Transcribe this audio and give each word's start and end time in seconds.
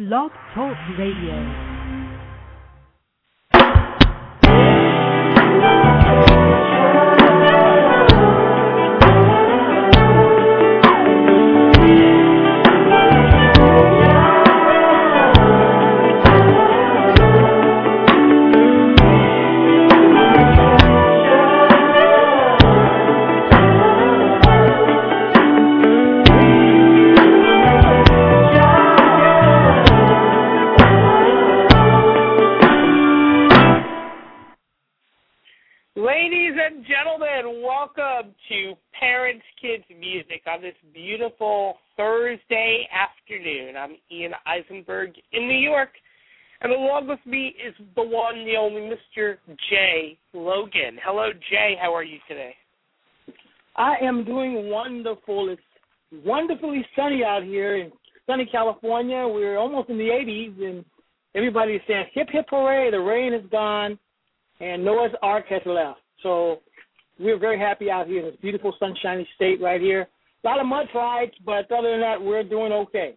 Blog 0.00 0.30
Talk 0.54 0.78
Radio. 0.96 1.69
Are 52.00 52.04
you 52.04 52.18
today? 52.26 52.54
I 53.76 53.96
am 54.00 54.24
doing 54.24 54.70
wonderful. 54.70 55.50
It's 55.50 56.24
wonderfully 56.24 56.82
sunny 56.96 57.22
out 57.22 57.42
here 57.42 57.76
in 57.76 57.92
sunny 58.26 58.48
California. 58.50 59.28
We're 59.28 59.58
almost 59.58 59.90
in 59.90 59.98
the 59.98 60.04
80s, 60.04 60.64
and 60.64 60.84
everybody's 61.34 61.82
saying 61.86 62.06
hip 62.14 62.28
hip 62.32 62.46
hooray! 62.48 62.90
The 62.90 62.98
rain 62.98 63.34
is 63.34 63.44
gone, 63.50 63.98
and 64.60 64.82
Noah's 64.82 65.12
Ark 65.20 65.44
has 65.50 65.60
left. 65.66 66.00
So 66.22 66.60
we're 67.18 67.38
very 67.38 67.58
happy 67.58 67.90
out 67.90 68.06
here 68.06 68.20
in 68.20 68.30
this 68.30 68.40
beautiful 68.40 68.74
sunshiny 68.78 69.28
state 69.36 69.60
right 69.60 69.80
here. 69.80 70.08
A 70.42 70.48
lot 70.48 70.58
of 70.58 70.66
mud 70.66 70.86
slides, 70.92 71.32
but 71.44 71.70
other 71.70 71.90
than 71.90 72.00
that, 72.00 72.16
we're 72.18 72.44
doing 72.44 72.72
okay. 72.72 73.14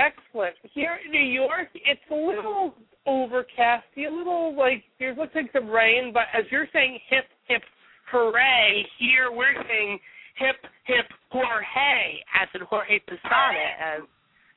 Excellent. 0.00 0.56
Here 0.74 0.98
in 1.04 1.12
New 1.12 1.20
York, 1.20 1.68
it's 1.72 2.00
a 2.10 2.14
little 2.14 2.74
overcasty, 3.06 4.08
a 4.08 4.12
little 4.12 4.56
like 4.56 4.84
there 4.98 5.14
looks 5.14 5.34
like 5.34 5.50
some 5.52 5.68
rain, 5.68 6.12
but 6.12 6.24
as 6.34 6.44
you're 6.50 6.68
saying 6.72 6.98
hip 7.08 7.24
hip 7.48 7.62
hooray, 8.10 8.84
here 8.98 9.30
we're 9.30 9.54
saying 9.68 9.98
hip 10.36 10.56
hip 10.84 11.06
hooray 11.30 12.22
as 12.40 12.48
in 12.54 12.62
Jorge 12.66 12.98
Posada 13.06 13.68
as 13.80 14.02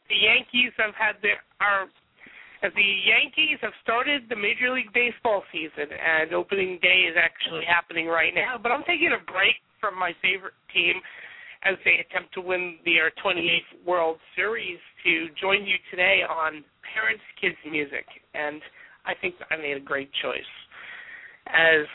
the 0.09 0.17
Yankees 0.17 0.73
have 0.77 0.93
had 0.97 1.15
their 1.21 1.39
are 1.61 1.87
as 2.61 2.73
the 2.75 2.91
Yankees 3.07 3.57
have 3.61 3.71
started 3.83 4.27
the 4.27 4.35
Major 4.35 4.75
League 4.75 4.91
Baseball 4.91 5.43
season, 5.51 5.87
and 5.95 6.33
opening 6.33 6.77
day 6.81 7.07
is 7.07 7.15
actually 7.15 7.63
happening 7.63 8.07
right 8.07 8.35
now. 8.35 8.59
But 8.61 8.73
I'm 8.73 8.83
taking 8.83 9.15
a 9.15 9.23
break 9.31 9.55
from 9.79 9.95
my 9.97 10.11
favorite 10.21 10.59
team 10.75 10.99
as 11.63 11.75
they 11.83 12.03
attempt 12.03 12.33
to 12.35 12.41
win 12.41 12.79
their 12.85 13.07
uh, 13.07 13.23
28th 13.23 13.85
World 13.85 14.17
Series 14.35 14.79
to 15.03 15.27
join 15.39 15.65
you 15.65 15.75
today 15.91 16.23
on 16.23 16.63
Parents 16.83 17.23
Kids 17.39 17.59
Music, 17.69 18.07
and 18.39 18.61
I 19.05 19.13
think 19.19 19.35
I 19.51 19.57
made 19.57 19.77
a 19.77 19.83
great 19.83 20.09
choice. 20.21 20.51
As 21.47 21.85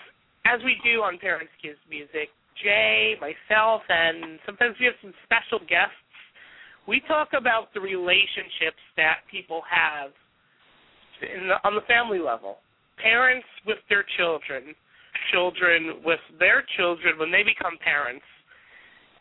as 0.44 0.60
we 0.64 0.76
do 0.84 1.00
on 1.00 1.18
Parents 1.18 1.52
Kids 1.62 1.78
Music, 1.88 2.28
Jay, 2.62 3.16
myself, 3.20 3.82
and 3.88 4.38
sometimes 4.44 4.76
we 4.78 4.86
have 4.86 4.98
some 5.00 5.14
special 5.24 5.58
guests. 5.66 5.96
We 6.86 7.00
talk 7.08 7.32
about 7.32 7.72
the 7.72 7.80
relationships 7.80 8.82
that 8.96 9.24
people 9.30 9.62
have 9.64 10.12
the, 11.20 11.56
on 11.64 11.74
the 11.74 11.86
family 11.88 12.18
level. 12.18 12.58
Parents 13.00 13.46
with 13.66 13.80
their 13.88 14.04
children, 14.16 14.76
children 15.32 16.04
with 16.04 16.20
their 16.38 16.62
children 16.76 17.18
when 17.18 17.32
they 17.32 17.42
become 17.42 17.80
parents, 17.80 18.24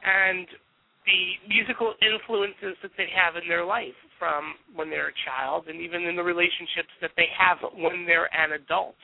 and 0.04 0.46
the 1.08 1.24
musical 1.48 1.96
influences 2.04 2.76
that 2.84 2.92
they 2.98 3.08
have 3.12 3.36
in 3.42 3.48
their 3.48 3.64
life 3.64 3.96
from 4.24 4.56
when 4.74 4.90
they're 4.90 5.10
a 5.10 5.20
child 5.28 5.68
and 5.68 5.82
even 5.82 6.04
in 6.04 6.16
the 6.16 6.24
relationships 6.24 6.96
that 7.02 7.12
they 7.18 7.28
have 7.38 7.58
when 7.76 8.06
they're 8.06 8.32
an 8.34 8.54
adult. 8.54 8.96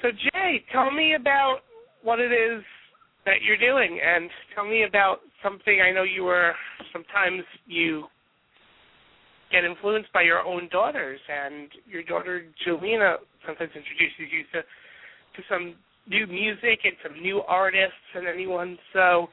So, 0.00 0.10
Jay, 0.10 0.62
tell 0.70 0.92
me 0.92 1.14
about 1.18 1.58
what 2.02 2.20
it 2.20 2.30
is 2.30 2.62
that 3.24 3.42
you're 3.42 3.58
doing 3.58 3.98
and 3.98 4.30
tell 4.54 4.64
me 4.64 4.84
about 4.84 5.18
something 5.42 5.80
I 5.80 5.90
know 5.90 6.04
you 6.04 6.22
were 6.22 6.52
sometimes 6.92 7.42
you 7.66 8.04
get 9.50 9.64
influenced 9.64 10.12
by 10.12 10.22
your 10.22 10.40
own 10.40 10.68
daughters, 10.70 11.20
and 11.28 11.68
your 11.90 12.02
daughter 12.04 12.46
Jelena 12.66 13.16
sometimes 13.46 13.70
introduces 13.74 14.30
you 14.30 14.44
to 14.52 14.62
to 14.62 15.42
some 15.50 15.74
new 16.06 16.26
music 16.26 16.80
and 16.84 16.94
some 17.02 17.20
new 17.20 17.40
artists 17.48 18.06
and 18.14 18.28
anyone. 18.28 18.78
So, 18.92 19.28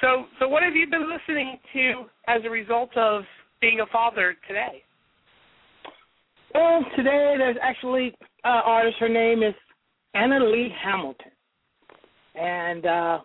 so, 0.00 0.24
so, 0.38 0.48
what 0.48 0.62
have 0.62 0.74
you 0.74 0.86
been 0.88 1.08
listening 1.10 1.58
to 1.72 2.04
as 2.28 2.42
a 2.44 2.50
result 2.50 2.96
of 2.96 3.22
being 3.60 3.80
a 3.80 3.86
father 3.86 4.34
today? 4.48 4.82
Well, 6.54 6.84
today 6.96 7.34
there's 7.38 7.56
actually 7.62 8.14
an 8.44 8.52
uh, 8.52 8.62
artist. 8.64 8.96
Her 8.98 9.08
name 9.08 9.42
is 9.42 9.54
Anna 10.14 10.40
Lee 10.44 10.72
Hamilton, 10.82 11.30
and 12.34 12.86
uh, 12.86 13.18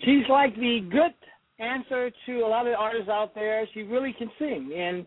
she's 0.00 0.28
like 0.28 0.54
the 0.54 0.80
good 0.90 1.14
answer 1.58 2.10
to 2.26 2.40
a 2.40 2.46
lot 2.46 2.66
of 2.66 2.72
the 2.72 2.76
artists 2.76 3.08
out 3.08 3.34
there. 3.34 3.66
She 3.74 3.82
really 3.82 4.14
can 4.16 4.30
sing, 4.38 4.72
and 4.76 5.06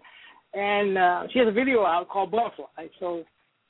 and 0.54 0.98
uh, 0.98 1.24
she 1.32 1.40
has 1.40 1.48
a 1.48 1.52
video 1.52 1.86
out 1.86 2.10
called 2.10 2.32
Butterfly. 2.32 2.88
So 3.00 3.24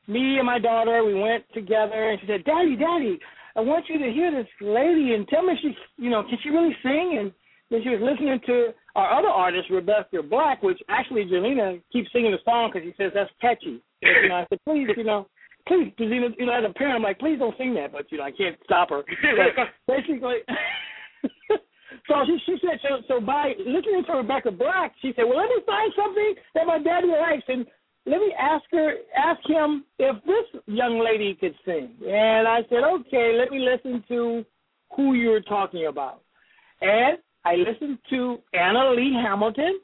me 0.07 0.37
and 0.37 0.45
my 0.45 0.57
daughter, 0.57 1.03
we 1.03 1.13
went 1.13 1.43
together, 1.53 2.09
and 2.09 2.19
she 2.21 2.27
said, 2.27 2.45
"Daddy, 2.45 2.75
Daddy, 2.75 3.19
I 3.55 3.61
want 3.61 3.85
you 3.89 3.99
to 3.99 4.11
hear 4.11 4.31
this 4.31 4.47
lady 4.61 5.13
and 5.13 5.27
tell 5.27 5.43
me 5.43 5.53
she, 5.61 5.75
you 5.97 6.09
know, 6.09 6.23
can 6.23 6.37
she 6.41 6.49
really 6.49 6.75
sing?" 6.81 7.17
And 7.19 7.31
then 7.69 7.81
she 7.83 7.89
was 7.89 7.99
listening 8.01 8.39
to 8.47 8.73
our 8.97 9.19
other 9.19 9.29
artist, 9.29 9.69
Rebecca 9.69 10.21
Black, 10.23 10.61
which 10.61 10.79
actually 10.89 11.25
Jelena 11.25 11.81
keeps 11.93 12.11
singing 12.11 12.31
the 12.31 12.39
song 12.43 12.71
because 12.73 12.85
she 12.85 12.93
says 13.01 13.11
that's 13.15 13.31
catchy. 13.39 13.81
And, 14.01 14.23
you 14.23 14.29
know, 14.29 14.35
I 14.35 14.45
said, 14.49 14.59
"Please, 14.65 14.89
you 14.97 15.03
know." 15.03 15.27
Please, 15.67 15.91
Jelena, 15.99 16.29
you 16.39 16.45
know, 16.45 16.53
as 16.53 16.63
a 16.63 16.73
parent, 16.73 16.95
I'm 16.95 17.03
like, 17.03 17.19
please 17.19 17.39
don't 17.39 17.57
sing 17.57 17.73
that, 17.73 17.91
but 17.91 18.09
you 18.09 18.17
know, 18.17 18.23
I 18.23 18.31
can't 18.31 18.55
stop 18.63 18.89
her. 18.89 19.03
But 19.05 19.67
basically, 19.87 20.35
So 22.07 22.15
she, 22.25 22.37
she 22.45 22.57
said, 22.61 22.79
so, 22.81 23.01
so 23.07 23.21
by 23.21 23.53
listening 23.59 24.03
to 24.07 24.13
Rebecca 24.13 24.51
Black, 24.51 24.93
she 25.01 25.11
said, 25.15 25.23
well, 25.27 25.37
let 25.37 25.49
me 25.49 25.61
find 25.65 25.91
something 25.95 26.35
that 26.55 26.65
my 26.65 26.79
daddy 26.79 27.07
likes, 27.07 27.43
and 27.47 27.65
let 28.05 28.19
me 28.19 28.33
ask 28.39 28.63
her, 28.71 28.93
ask 29.17 29.39
him 29.47 29.83
if 29.99 30.15
this 30.23 30.61
young 30.67 31.03
lady 31.03 31.35
could 31.35 31.55
sing. 31.65 31.95
And 32.07 32.47
I 32.47 32.61
said, 32.69 32.83
okay, 32.83 33.37
let 33.37 33.51
me 33.51 33.59
listen 33.59 34.03
to 34.07 34.45
who 34.95 35.13
you're 35.15 35.41
talking 35.41 35.87
about. 35.87 36.21
And 36.81 37.17
I 37.45 37.55
listened 37.55 37.99
to 38.09 38.39
Anna 38.53 38.91
Lee 38.91 39.13
Hamilton, 39.13 39.79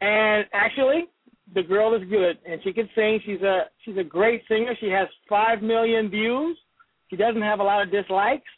and 0.00 0.46
actually, 0.52 1.06
the 1.54 1.62
girl 1.62 1.94
is 1.94 2.08
good, 2.08 2.38
and 2.46 2.60
she 2.62 2.72
can 2.72 2.88
sing. 2.94 3.20
She's 3.24 3.42
a 3.42 3.64
she's 3.84 3.96
a 3.96 4.04
great 4.04 4.42
singer. 4.48 4.74
She 4.80 4.88
has 4.88 5.08
five 5.28 5.62
million 5.62 6.08
views. 6.08 6.56
She 7.10 7.16
doesn't 7.16 7.42
have 7.42 7.60
a 7.60 7.64
lot 7.64 7.82
of 7.82 7.90
dislikes 7.90 8.48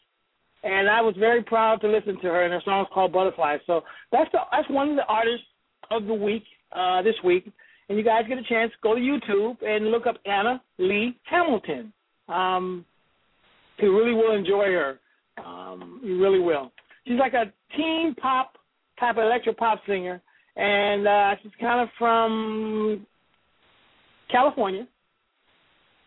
and 0.64 0.88
I 0.88 1.02
was 1.02 1.14
very 1.18 1.42
proud 1.42 1.80
to 1.82 1.88
listen 1.88 2.16
to 2.16 2.28
her. 2.28 2.42
And 2.42 2.52
her 2.52 2.62
song's 2.64 2.88
called 2.92 3.12
Butterflies. 3.12 3.60
So 3.66 3.82
that's 4.10 4.30
the, 4.32 4.38
that's 4.50 4.68
one 4.70 4.90
of 4.90 4.96
the 4.96 5.04
artists 5.04 5.46
of 5.90 6.06
the 6.06 6.14
week 6.14 6.44
uh, 6.72 7.02
this 7.02 7.14
week. 7.22 7.52
And 7.88 7.98
you 7.98 8.04
guys 8.04 8.24
get 8.26 8.38
a 8.38 8.42
chance, 8.42 8.72
go 8.82 8.94
to 8.94 9.00
YouTube 9.00 9.62
and 9.62 9.90
look 9.90 10.06
up 10.06 10.16
Anna 10.24 10.62
Lee 10.78 11.18
Hamilton. 11.24 11.92
Um, 12.28 12.86
you 13.78 13.94
really 13.94 14.14
will 14.14 14.34
enjoy 14.34 14.64
her. 14.64 14.98
Um, 15.44 16.00
you 16.02 16.20
really 16.20 16.40
will. 16.40 16.72
She's 17.06 17.18
like 17.18 17.34
a 17.34 17.52
teen 17.76 18.14
pop 18.20 18.56
type 18.98 19.16
of 19.16 19.24
electro 19.24 19.52
pop 19.52 19.80
singer, 19.86 20.22
and 20.56 21.06
uh, 21.06 21.34
she's 21.42 21.52
kind 21.60 21.80
of 21.80 21.88
from 21.98 23.06
California. 24.30 24.86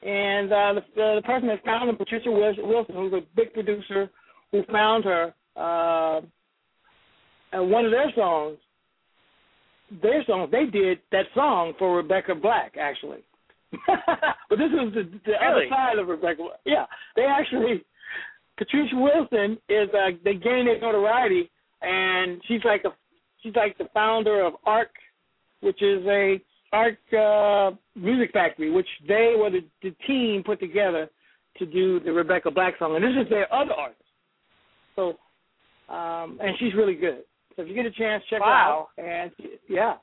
And 0.04 0.52
uh, 0.52 0.74
the, 0.76 0.82
the 0.96 1.22
person 1.26 1.48
that 1.48 1.66
found 1.66 1.90
her, 1.90 1.96
Patricia 1.96 2.32
Wilson, 2.32 2.94
who's 2.94 3.14
a 3.14 3.22
big 3.36 3.54
producer 3.54 4.10
who 4.52 4.64
found 4.72 5.04
her 5.04 5.34
uh, 5.56 6.22
and 7.52 7.72
one 7.72 7.86
of 7.86 7.92
their 7.92 8.12
songs. 8.16 8.58
Their 10.02 10.24
song, 10.26 10.50
they 10.52 10.66
did 10.66 11.00
that 11.12 11.26
song 11.34 11.74
for 11.80 11.96
Rebecca 11.96 12.36
Black, 12.36 12.76
actually. 12.80 13.20
but 13.72 14.58
this 14.58 14.70
was 14.72 14.94
the, 14.94 15.04
the 15.26 15.32
really? 15.32 15.42
other 15.42 15.66
side 15.70 15.98
of 15.98 16.08
Rebecca. 16.08 16.44
Black. 16.44 16.60
Yeah, 16.66 16.86
they 17.16 17.24
actually. 17.24 17.84
Patricia 18.58 18.96
Wilson 18.96 19.58
is 19.70 19.90
uh, 19.94 20.18
they 20.24 20.34
gained 20.34 20.68
their 20.68 20.80
notoriety, 20.82 21.50
and 21.82 22.42
she's 22.48 22.62
like 22.66 22.84
a 22.86 22.90
she's 23.44 23.56
like 23.56 23.78
the 23.78 23.88
founder 23.94 24.44
of 24.44 24.54
ARK, 24.66 24.90
which 25.62 25.82
is 25.82 26.06
a 26.08 26.42
ARK 26.74 26.98
uh, 27.18 27.76
Music 27.96 28.32
Factory, 28.34 28.72
which 28.72 28.88
they 29.08 29.36
were 29.38 29.50
the, 29.50 29.62
the 29.84 29.96
team 30.06 30.44
put 30.46 30.60
together 30.60 31.10
to 31.58 31.66
do 31.66 32.00
the 32.00 32.12
Rebecca 32.12 32.52
Black 32.52 32.76
song, 32.80 32.96
and 32.96 33.04
this 33.04 33.24
is 33.24 33.30
their 33.30 33.52
other 33.54 33.74
artist. 33.74 34.02
So, 34.96 35.10
um, 35.94 36.40
and 36.42 36.56
she's 36.60 36.74
really 36.76 36.96
good. 36.96 37.24
So 37.56 37.64
if 37.64 37.70
you 37.70 37.76
get 37.76 37.86
a 37.86 37.92
chance, 37.92 38.24
check 38.30 38.42
wow. 38.42 38.88
her 38.98 39.04
out. 39.04 39.08
And 39.08 39.32
yeah, 39.70 39.96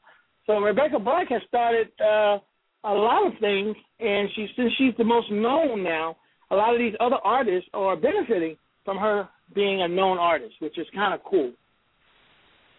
So 0.46 0.58
Rebecca 0.58 0.98
Black 0.98 1.28
has 1.30 1.42
started 1.48 1.88
uh, 2.00 2.38
a 2.84 2.94
lot 2.94 3.26
of 3.26 3.32
things, 3.40 3.76
and 4.00 4.28
she 4.34 4.48
since 4.56 4.72
she's 4.78 4.94
the 4.98 5.04
most 5.04 5.30
known 5.30 5.82
now, 5.82 6.16
a 6.54 6.56
lot 6.56 6.72
of 6.72 6.78
these 6.78 6.94
other 7.00 7.18
artists 7.24 7.68
are 7.74 7.96
benefiting 7.96 8.56
from 8.84 8.98
her 8.98 9.28
being 9.54 9.82
a 9.82 9.88
known 9.88 10.18
artist, 10.18 10.54
which 10.60 10.78
is 10.78 10.86
kind 10.94 11.12
of 11.14 11.20
cool. 11.24 11.52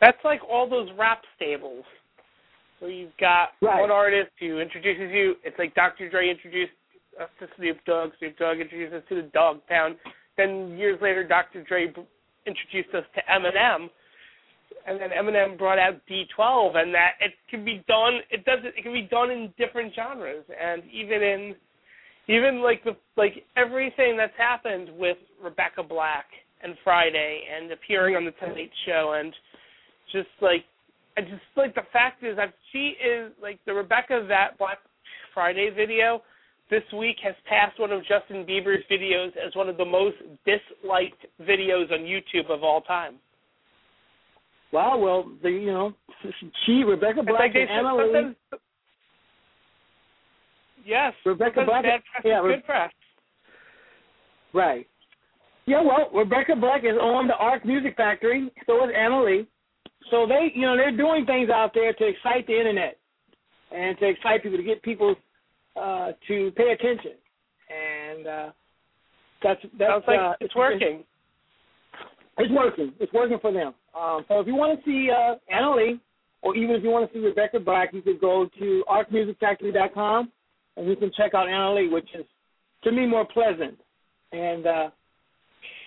That's 0.01 0.17
like 0.23 0.41
all 0.49 0.69
those 0.69 0.89
rap 0.97 1.21
stables. 1.35 1.85
So 2.79 2.87
you've 2.87 3.15
got 3.17 3.53
Right. 3.61 3.81
one 3.81 3.91
artist 3.91 4.31
who 4.39 4.59
introduces 4.59 5.11
you. 5.11 5.37
It's 5.43 5.57
like 5.57 5.73
Dr. 5.75 6.09
Dre 6.09 6.29
introduced 6.29 6.73
us 7.19 7.29
to 7.39 7.47
Snoop 7.55 7.83
Dogg. 7.85 8.11
Snoop 8.19 8.37
Dogg 8.37 8.59
introduced 8.59 8.93
us 8.93 9.03
to 9.09 9.15
the 9.15 9.27
Dog 9.29 9.65
Pound. 9.67 9.97
Then 10.35 10.77
years 10.77 10.99
later, 11.01 11.23
Dr. 11.23 11.63
Dre 11.63 11.93
introduced 12.45 12.93
us 12.93 13.05
to 13.15 13.21
Eminem, 13.31 13.89
and 14.85 14.99
then 14.99 15.09
Eminem 15.11 15.57
brought 15.57 15.79
out 15.79 16.05
D12, 16.07 16.75
and 16.75 16.93
that 16.93 17.13
it 17.21 17.33
can 17.49 17.63
be 17.63 17.83
done. 17.87 18.19
It 18.29 18.43
does. 18.45 18.59
It 18.65 18.83
can 18.83 18.93
be 18.93 19.03
done 19.03 19.31
in 19.31 19.53
different 19.57 19.95
genres, 19.95 20.43
and 20.59 20.83
even 20.91 21.23
in 21.23 21.55
even 22.27 22.61
like 22.61 22.83
the 22.83 22.95
like 23.17 23.43
everything 23.55 24.17
that's 24.17 24.33
happened 24.37 24.89
with 24.97 25.17
Rebecca 25.43 25.83
Black 25.83 26.25
and 26.63 26.75
Friday 26.83 27.41
and 27.55 27.71
appearing 27.71 28.15
on 28.15 28.25
the 28.25 28.31
Tonight 28.31 28.71
Show 28.85 29.15
and 29.19 29.33
just 30.11 30.29
like 30.41 30.65
I 31.17 31.21
just 31.21 31.43
like 31.55 31.75
the 31.75 31.83
fact 31.93 32.23
is 32.23 32.35
that 32.37 32.53
she 32.71 32.93
is 33.03 33.31
like 33.41 33.59
the 33.65 33.73
Rebecca 33.73 34.25
that 34.27 34.57
Black 34.57 34.79
Friday 35.33 35.69
video 35.75 36.21
this 36.69 36.83
week 36.97 37.17
has 37.23 37.35
passed 37.47 37.79
one 37.79 37.91
of 37.91 38.01
Justin 38.01 38.45
Bieber's 38.45 38.83
videos 38.91 39.29
as 39.37 39.55
one 39.55 39.69
of 39.69 39.77
the 39.77 39.85
most 39.85 40.17
disliked 40.45 41.25
videos 41.41 41.91
on 41.91 41.99
YouTube 41.99 42.49
of 42.49 42.63
all 42.63 42.81
time. 42.81 43.15
Wow, 44.71 44.97
well, 44.97 45.31
the 45.43 45.49
you 45.49 45.71
know, 45.71 45.93
she 46.65 46.83
Rebecca 46.83 47.21
Black 47.23 47.39
like 47.39 47.55
and 47.55 47.69
sometimes- 47.69 48.35
Yes, 50.85 51.13
Rebecca 51.25 51.65
Black- 51.65 51.83
bad 51.83 52.01
press 52.11 52.23
yeah, 52.23 52.39
Re- 52.41 52.55
good 52.55 52.65
press. 52.65 52.91
Right. 54.53 54.87
Yeah, 55.65 55.81
well, 55.81 56.09
Rebecca 56.13 56.55
Black 56.55 56.83
is 56.83 56.95
on 57.01 57.27
the 57.27 57.35
Ark 57.35 57.65
Music 57.65 57.95
Factory. 57.97 58.51
So 58.67 58.87
is 58.87 58.95
Lee. 58.95 59.47
So 60.11 60.27
they, 60.27 60.51
you 60.53 60.61
know, 60.61 60.77
they're 60.77 60.95
doing 60.95 61.25
things 61.25 61.49
out 61.49 61.71
there 61.73 61.91
to 61.91 62.07
excite 62.07 62.45
the 62.45 62.57
internet 62.57 62.97
and 63.71 63.97
to 63.97 64.07
excite 64.07 64.43
people 64.43 64.59
to 64.59 64.63
get 64.63 64.83
people 64.83 65.15
uh, 65.75 66.11
to 66.27 66.51
pay 66.51 66.71
attention. 66.71 67.13
And 67.67 68.27
uh, 68.27 68.51
that's 69.41 69.61
that's 69.79 69.91
Sounds 69.91 70.03
like 70.07 70.19
uh, 70.19 70.33
it's 70.39 70.55
working. 70.55 71.03
It's 72.37 72.51
working. 72.51 72.93
It's 72.99 73.11
working 73.11 73.39
for 73.41 73.51
them. 73.51 73.73
Um, 73.99 74.23
so 74.27 74.39
if 74.39 74.45
you 74.45 74.55
want 74.55 74.77
to 74.77 74.85
see 74.85 75.09
uh, 75.09 75.35
or 76.43 76.55
even 76.55 76.75
if 76.75 76.83
you 76.83 76.89
want 76.89 77.11
to 77.11 77.17
see 77.17 77.25
Rebecca 77.25 77.59
Black, 77.59 77.91
you 77.91 78.03
could 78.03 78.21
go 78.21 78.47
to 78.59 78.83
arkmusicfactory.com 78.87 80.31
and 80.77 80.87
you 80.87 80.95
can 80.95 81.11
check 81.15 81.33
out 81.33 81.47
Anna 81.47 81.73
Lee, 81.73 81.89
which 81.89 82.07
is 82.17 82.25
to 82.83 82.91
me 82.91 83.05
more 83.05 83.25
pleasant. 83.25 83.77
And 84.31 84.65
uh, 84.65 84.89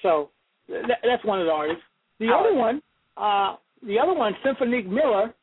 so 0.03 0.31
th- 0.67 0.83
that's 1.03 1.25
one 1.25 1.41
of 1.41 1.47
the 1.47 1.53
artists. 1.53 1.83
The 2.21 2.29
other 2.29 2.55
one, 2.55 2.83
uh, 3.17 3.57
the 3.87 3.99
other 3.99 4.15
one, 4.15 4.35
Cymphonique 4.45 4.89
Miller, 4.89 5.35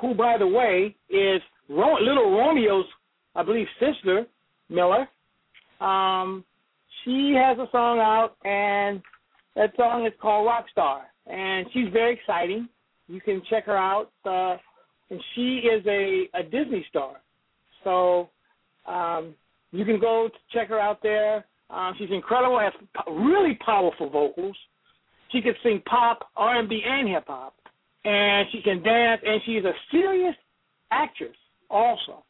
who 0.00 0.14
by 0.14 0.36
the 0.38 0.46
way 0.46 0.96
is 1.10 1.40
Ro- 1.68 2.00
Little 2.00 2.36
Romeo's, 2.36 2.86
I 3.36 3.42
believe, 3.42 3.66
sister 3.78 4.26
Miller. 4.68 5.08
Um, 5.80 6.44
she 7.04 7.34
has 7.36 7.58
a 7.58 7.68
song 7.72 7.98
out, 7.98 8.36
and 8.44 9.02
that 9.56 9.74
song 9.76 10.06
is 10.06 10.12
called 10.20 10.48
Rockstar, 10.48 11.02
and 11.26 11.66
she's 11.72 11.88
very 11.92 12.14
exciting. 12.14 12.68
You 13.08 13.20
can 13.20 13.42
check 13.50 13.66
her 13.66 13.76
out, 13.76 14.10
uh, 14.24 14.56
and 15.10 15.20
she 15.34 15.58
is 15.58 15.84
a, 15.86 16.28
a 16.34 16.42
Disney 16.42 16.84
star. 16.88 17.20
So 17.84 18.30
um, 18.86 19.34
you 19.70 19.84
can 19.84 20.00
go 20.00 20.30
check 20.52 20.68
her 20.68 20.78
out 20.78 21.02
there. 21.02 21.44
Um, 21.70 21.94
she's 21.98 22.10
incredible, 22.10 22.58
has 22.58 22.72
really 23.08 23.58
powerful 23.64 24.10
vocals. 24.10 24.56
She 25.30 25.40
can 25.40 25.54
sing 25.62 25.80
pop, 25.86 26.28
R&B, 26.36 26.82
and 26.86 27.08
hip 27.08 27.24
hop, 27.26 27.54
and 28.04 28.46
she 28.52 28.60
can 28.60 28.82
dance, 28.82 29.22
and 29.24 29.40
she's 29.46 29.64
a 29.64 29.72
serious 29.90 30.34
actress 30.90 31.36
also. 31.70 32.22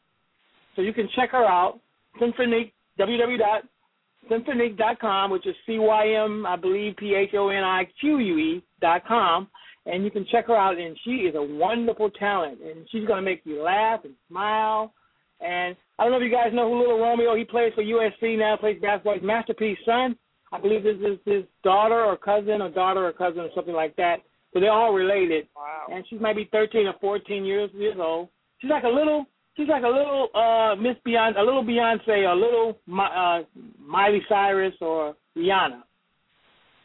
So 0.75 0.81
you 0.81 0.93
can 0.93 1.09
check 1.15 1.31
her 1.31 1.45
out. 1.45 1.79
Cymphonique, 2.21 2.71
www.cymphonique.com, 2.99 5.31
which 5.31 5.47
is 5.47 5.55
C-Y-M, 5.65 6.45
I 6.45 6.55
believe, 6.55 6.95
P-H-O-N-I-Q-U-E 6.97 8.63
dot 8.79 9.07
com, 9.07 9.47
and 9.85 10.05
you 10.05 10.11
can 10.11 10.25
check 10.31 10.47
her 10.47 10.55
out, 10.55 10.77
and 10.77 10.97
she 11.03 11.11
is 11.11 11.35
a 11.35 11.41
wonderful 11.41 12.09
talent, 12.11 12.59
and 12.61 12.87
she's 12.91 13.05
going 13.05 13.17
to 13.17 13.29
make 13.29 13.41
you 13.43 13.61
laugh 13.61 14.05
and 14.05 14.13
smile. 14.29 14.93
And 15.41 15.75
I 15.99 16.03
don't 16.03 16.11
know 16.11 16.17
if 16.17 16.23
you 16.23 16.31
guys 16.31 16.51
know 16.53 16.69
who 16.69 16.79
Little 16.79 16.99
Romeo, 16.99 17.35
he 17.35 17.43
plays 17.45 17.71
for 17.75 17.83
USC 17.83 18.37
now, 18.37 18.57
plays 18.57 18.81
basketball. 18.81 19.13
His 19.13 19.23
Master 19.23 19.53
P's 19.53 19.77
son, 19.85 20.15
I 20.51 20.59
believe 20.59 20.83
this 20.83 20.97
is 20.97 21.19
his 21.25 21.43
daughter 21.63 22.03
or 22.03 22.17
cousin 22.17 22.61
or 22.61 22.69
daughter 22.69 23.05
or 23.05 23.13
cousin 23.13 23.41
or 23.41 23.49
something 23.55 23.75
like 23.75 23.95
that. 23.97 24.17
So 24.53 24.59
they're 24.59 24.71
all 24.71 24.93
related 24.93 25.47
Wow. 25.55 25.87
and 25.91 26.03
she's 26.09 26.19
maybe 26.21 26.47
13 26.51 26.87
or 26.87 26.93
14 27.01 27.43
years 27.45 27.69
years 27.73 27.97
old. 27.99 28.29
She's 28.59 28.69
like 28.69 28.83
a 28.83 28.87
little, 28.87 29.25
she's 29.57 29.67
like 29.67 29.83
a 29.83 29.87
little 29.87 30.29
uh 30.35 30.75
Miss 30.75 30.95
Beyonce, 31.07 31.37
a 31.37 31.41
little 31.41 31.63
Beyonce, 31.63 32.31
a 32.31 32.35
little 32.35 32.77
uh 32.91 33.41
Miley 33.79 34.21
Cyrus 34.29 34.73
or 34.81 35.15
Rihanna, 35.37 35.81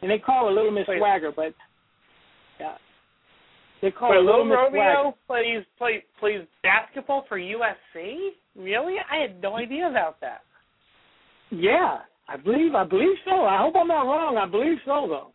and 0.01 0.09
they 0.09 0.17
call 0.19 0.47
her 0.47 0.53
Little 0.53 0.71
Miss 0.71 0.87
Wait. 0.87 0.97
Swagger, 0.99 1.31
but 1.35 1.53
yeah, 2.59 2.75
they 3.81 3.91
call 3.91 4.09
Wait, 4.09 4.15
her 4.17 4.21
Little 4.23 4.47
Little 4.47 4.63
Miss 4.71 4.71
Swagger. 4.71 4.93
Romeo 4.97 5.15
plays 5.27 5.63
play, 5.77 6.03
plays 6.19 6.41
basketball 6.63 7.25
for 7.29 7.37
USC. 7.39 8.29
Really? 8.59 8.95
I 9.09 9.21
had 9.21 9.41
no 9.41 9.55
idea 9.55 9.87
about 9.89 10.19
that. 10.21 10.41
Yeah, 11.49 11.99
I 12.27 12.37
believe, 12.37 12.75
I 12.75 12.83
believe 12.83 13.15
so. 13.25 13.43
I 13.45 13.57
hope 13.57 13.73
I'm 13.79 13.87
not 13.87 14.03
wrong. 14.05 14.37
I 14.37 14.45
believe 14.45 14.77
so 14.85 15.07
though. 15.07 15.31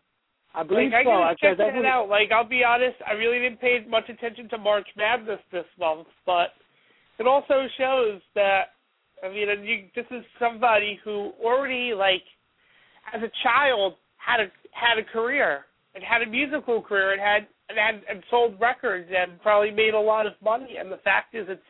I 0.53 0.63
believe 0.63 0.91
Like 0.91 1.05
so. 1.05 1.11
I- 1.11 1.33
check 1.35 1.57
that's 1.57 1.73
that 1.73 1.75
what- 1.75 1.85
out. 1.85 2.07
Like 2.07 2.31
I'll 2.31 2.45
be 2.47 2.63
honest, 2.63 2.95
I 3.05 3.13
really 3.13 3.39
didn't 3.39 3.59
pay 3.59 3.83
much 3.87 4.07
attention 4.07 4.47
to 4.49 4.57
March 4.57 4.87
Madness 4.95 5.41
this 5.51 5.65
month, 5.77 6.07
but 6.25 6.53
it 7.19 7.27
also 7.27 7.67
shows 7.77 8.21
that 8.35 8.71
I 9.23 9.29
mean, 9.29 9.49
and 9.49 9.65
you, 9.65 9.85
this 9.95 10.05
is 10.11 10.23
somebody 10.39 10.99
who 11.03 11.31
already 11.43 11.93
like 11.93 12.23
as 13.13 13.21
a 13.23 13.31
child 13.43 13.95
had 14.17 14.39
a 14.39 14.47
had 14.71 14.97
a 14.97 15.03
career 15.03 15.65
and 15.95 16.03
had 16.03 16.21
a 16.21 16.25
musical 16.29 16.81
career 16.81 17.13
and 17.13 17.21
had 17.21 17.47
and 17.69 17.77
had 17.77 18.03
and 18.09 18.23
sold 18.29 18.59
records 18.61 19.09
and 19.11 19.41
probably 19.41 19.71
made 19.71 19.93
a 19.93 19.99
lot 19.99 20.25
of 20.27 20.33
money. 20.41 20.77
And 20.79 20.91
the 20.91 20.97
fact 21.03 21.33
is, 21.35 21.47
it's 21.49 21.61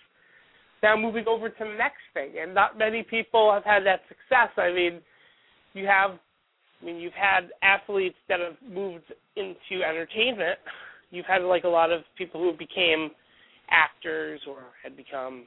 now 0.86 0.96
moving 0.96 1.25
over 1.27 1.50
to 1.50 1.60
the 1.60 1.75
next 1.77 2.06
thing. 2.13 2.34
And 2.39 2.54
not 2.54 2.77
many 2.77 3.01
people 3.01 3.51
have 3.51 3.63
had 3.63 3.86
that 3.86 4.01
success. 4.08 4.54
I 4.58 4.72
mean, 4.72 5.01
you 5.74 5.88
have 5.88 6.12
I 6.82 6.86
mean, 6.86 6.98
you've 6.98 7.13
had 7.13 7.50
athletes 7.63 8.18
that 8.30 8.39
have 8.39 8.58
moved 8.70 9.12
into 9.36 9.84
entertainment. 9.84 10.60
You've 11.10 11.25
had 11.25 11.42
like 11.42 11.63
a 11.63 11.70
lot 11.70 11.92
of 11.92 12.01
people 12.18 12.39
who 12.39 12.51
became 12.51 13.10
actors 13.72 14.42
or 14.48 14.58
had 14.84 14.96
become 14.96 15.46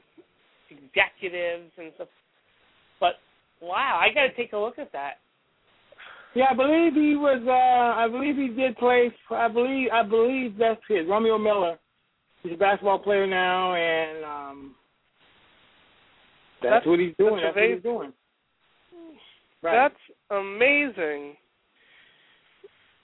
executives 0.69 1.71
and 1.77 1.91
stuff. 1.95 2.09
But 2.99 3.13
wow, 3.61 4.01
I 4.01 4.13
got 4.13 4.23
to 4.23 4.33
take 4.35 4.51
a 4.51 4.57
look 4.57 4.77
at 4.77 4.91
that. 4.91 5.13
Yeah, 6.35 6.45
I 6.51 6.55
believe 6.55 6.93
he 6.93 7.15
was. 7.15 7.41
uh 7.47 8.01
I 8.01 8.07
believe 8.07 8.35
he 8.35 8.49
did 8.49 8.75
play. 8.77 9.11
I 9.31 9.47
believe. 9.47 9.89
I 9.93 10.03
believe 10.03 10.57
that's 10.59 10.81
it. 10.89 11.07
Romeo 11.07 11.37
Miller. 11.37 11.77
He's 12.43 12.53
a 12.53 12.57
basketball 12.57 12.99
player 12.99 13.25
now, 13.25 13.75
and 13.75 14.25
um 14.25 14.75
that's, 16.61 16.71
That's- 16.83 16.87
what 16.87 16.99
he's 16.99 17.15
doing. 17.17 17.41
that's 17.41 17.55
That's, 17.55 17.55
what 17.55 17.63
he's 17.63 17.71
amazing. 17.71 17.91
doing. 17.91 18.13
Right. 19.61 19.75
That's 19.75 20.03
amazing. 20.31 21.35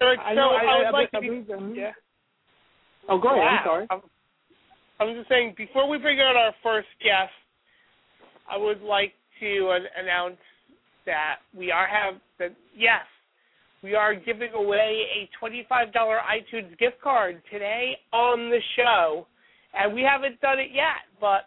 All 0.02 0.08
right, 0.08 0.20
I 0.20 0.34
know. 0.34 0.50
I, 0.52 0.64
I, 0.64 0.78
would 0.78 0.86
I, 0.88 0.92
like 0.92 1.10
I 1.14 1.20
to 1.20 1.22
be, 1.22 1.80
yeah. 1.80 1.92
Oh, 3.10 3.20
go 3.20 3.30
ahead. 3.30 3.40
Wow. 3.40 3.58
I'm 3.60 3.66
sorry. 3.66 3.88
I'm, 3.92 4.02
I'm 5.00 5.16
just 5.16 5.30
saying, 5.30 5.56
before 5.58 5.88
we 5.90 5.98
bring 5.98 6.20
on 6.20 6.36
our 6.36 6.54
first 6.64 6.88
guest, 7.04 7.32
I 8.50 8.58
would 8.58 8.82
like 8.82 9.14
to 9.42 9.70
uh, 9.70 10.02
announce 10.02 10.38
that 11.06 11.38
we 11.58 11.72
are 11.72 11.88
have 11.88 12.16
that 12.40 12.56
yes, 12.76 13.04
we 13.84 13.96
are 13.96 14.16
giving 14.16 14.52
away 14.54 15.04
a 15.16 15.30
twenty-five 15.40 15.94
dollar 15.94 16.20
iTunes 16.20 16.78
gift 16.80 17.02
card 17.02 17.42
today 17.52 17.98
on 18.14 18.50
the 18.50 18.60
show, 18.76 19.28
and 19.74 19.94
we 19.94 20.02
haven't 20.02 20.40
done 20.42 20.60
it 20.60 20.70
yet, 20.74 21.04
but 21.20 21.46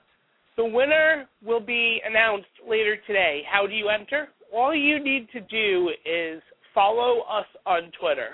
the 0.58 0.64
winner 0.64 1.26
will 1.42 1.60
be 1.60 2.02
announced 2.04 2.48
later 2.68 2.96
today. 3.06 3.42
How 3.50 3.66
do 3.66 3.72
you 3.72 3.88
enter? 3.88 4.26
All 4.52 4.74
you 4.74 5.02
need 5.02 5.28
to 5.32 5.40
do 5.40 5.90
is 6.04 6.42
follow 6.74 7.20
us 7.30 7.46
on 7.64 7.92
Twitter. 7.98 8.30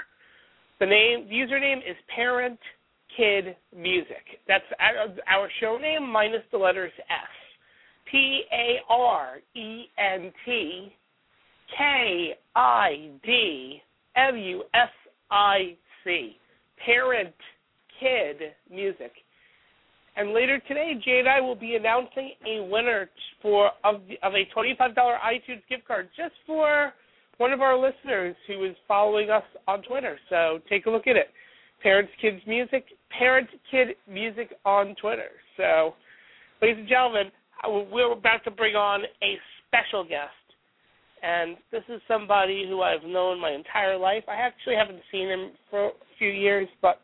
The 0.80 0.86
name, 0.86 1.28
the 1.28 1.34
username 1.34 1.78
is 1.78 1.96
Parent 2.16 2.58
Kid 3.14 3.54
Music. 3.76 4.40
That's 4.48 4.64
our, 4.80 5.48
show 5.60 5.76
name 5.76 6.10
minus 6.10 6.40
the 6.50 6.56
letters 6.56 6.92
S. 6.98 7.28
P 8.10 8.42
A 8.50 8.78
R 8.90 9.36
E 9.54 9.84
N 9.98 10.32
T 10.46 10.92
K 11.76 12.34
I 12.56 13.10
D 13.22 13.82
M 14.16 14.36
U 14.36 14.62
S 14.72 14.88
I 15.30 15.76
C. 16.04 16.36
Parent 16.84 17.34
Kid 18.00 18.52
Music. 18.70 19.12
And 20.16 20.32
later 20.32 20.60
today, 20.68 20.92
Jay 21.04 21.18
and 21.18 21.28
I 21.28 21.40
will 21.40 21.56
be 21.56 21.74
announcing 21.74 22.32
a 22.46 22.62
winner 22.70 23.10
for 23.42 23.70
of 23.82 23.96
of 24.22 24.34
a 24.34 24.44
twenty-five 24.52 24.94
dollar 24.94 25.16
iTunes 25.24 25.62
gift 25.68 25.86
card 25.86 26.08
just 26.16 26.34
for 26.46 26.92
one 27.38 27.52
of 27.52 27.60
our 27.60 27.76
listeners 27.76 28.36
who 28.46 28.64
is 28.64 28.76
following 28.86 29.28
us 29.30 29.42
on 29.66 29.82
Twitter. 29.82 30.18
So 30.30 30.60
take 30.68 30.86
a 30.86 30.90
look 30.90 31.08
at 31.08 31.16
it. 31.16 31.30
Parents 31.82 32.12
Kids 32.20 32.40
Music, 32.46 32.84
Parent 33.18 33.48
Kid 33.70 33.88
Music 34.08 34.54
on 34.64 34.94
Twitter. 35.00 35.30
So, 35.56 35.94
ladies 36.62 36.78
and 36.78 36.88
gentlemen, 36.88 37.32
we're 37.92 38.12
about 38.12 38.44
to 38.44 38.50
bring 38.50 38.76
on 38.76 39.02
a 39.22 39.36
special 39.66 40.04
guest. 40.04 40.30
And 41.22 41.56
this 41.72 41.82
is 41.88 42.00
somebody 42.06 42.66
who 42.68 42.82
I've 42.82 43.02
known 43.02 43.40
my 43.40 43.50
entire 43.50 43.98
life. 43.98 44.24
I 44.28 44.34
actually 44.34 44.76
haven't 44.76 45.00
seen 45.10 45.28
him 45.28 45.50
for 45.70 45.88
a 45.88 45.92
few 46.18 46.28
years, 46.28 46.68
but 46.80 47.00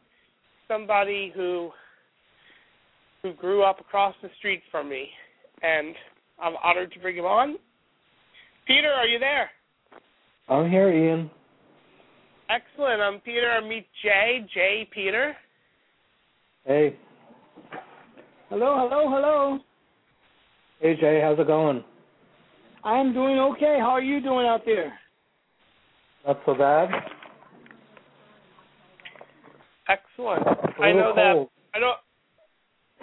somebody 0.69 1.33
who 1.35 1.71
who 3.23 3.35
grew 3.35 3.63
up 3.63 3.81
across 3.81 4.15
the 4.23 4.29
street 4.39 4.63
from 4.71 4.89
me, 4.89 5.09
and 5.63 5.95
I'm 6.43 6.55
honored 6.63 6.93
to 6.93 6.99
bring 7.01 7.17
him 7.17 7.25
on. 7.25 7.57
Peter, 8.67 8.89
are 8.89 9.07
you 9.07 9.19
there? 9.19 9.51
I'm 10.49 10.71
here, 10.71 10.91
Ian. 10.91 11.31
Excellent. 12.49 13.01
I'm 13.01 13.21
Peter. 13.21 13.51
I 13.51 13.67
meet 13.67 13.87
Jay. 14.03 14.45
Jay, 14.53 14.89
Peter. 14.93 15.35
Hey. 16.65 16.97
Hello, 18.49 18.77
hello, 18.79 19.09
hello. 19.09 19.59
Hey, 20.81 20.97
Jay. 21.01 21.21
How's 21.23 21.39
it 21.39 21.47
going? 21.47 21.85
I'm 22.83 23.13
doing 23.13 23.39
okay. 23.39 23.77
How 23.79 23.91
are 23.91 24.03
you 24.03 24.21
doing 24.21 24.47
out 24.47 24.63
there? 24.65 24.93
Not 26.27 26.41
so 26.45 26.55
bad. 26.55 26.89
Excellent. 29.89 30.47
I 30.81 30.93
know 30.93 31.13
cold. 31.15 31.17
that. 31.17 31.47
I 31.75 31.79
don't. 31.79 31.97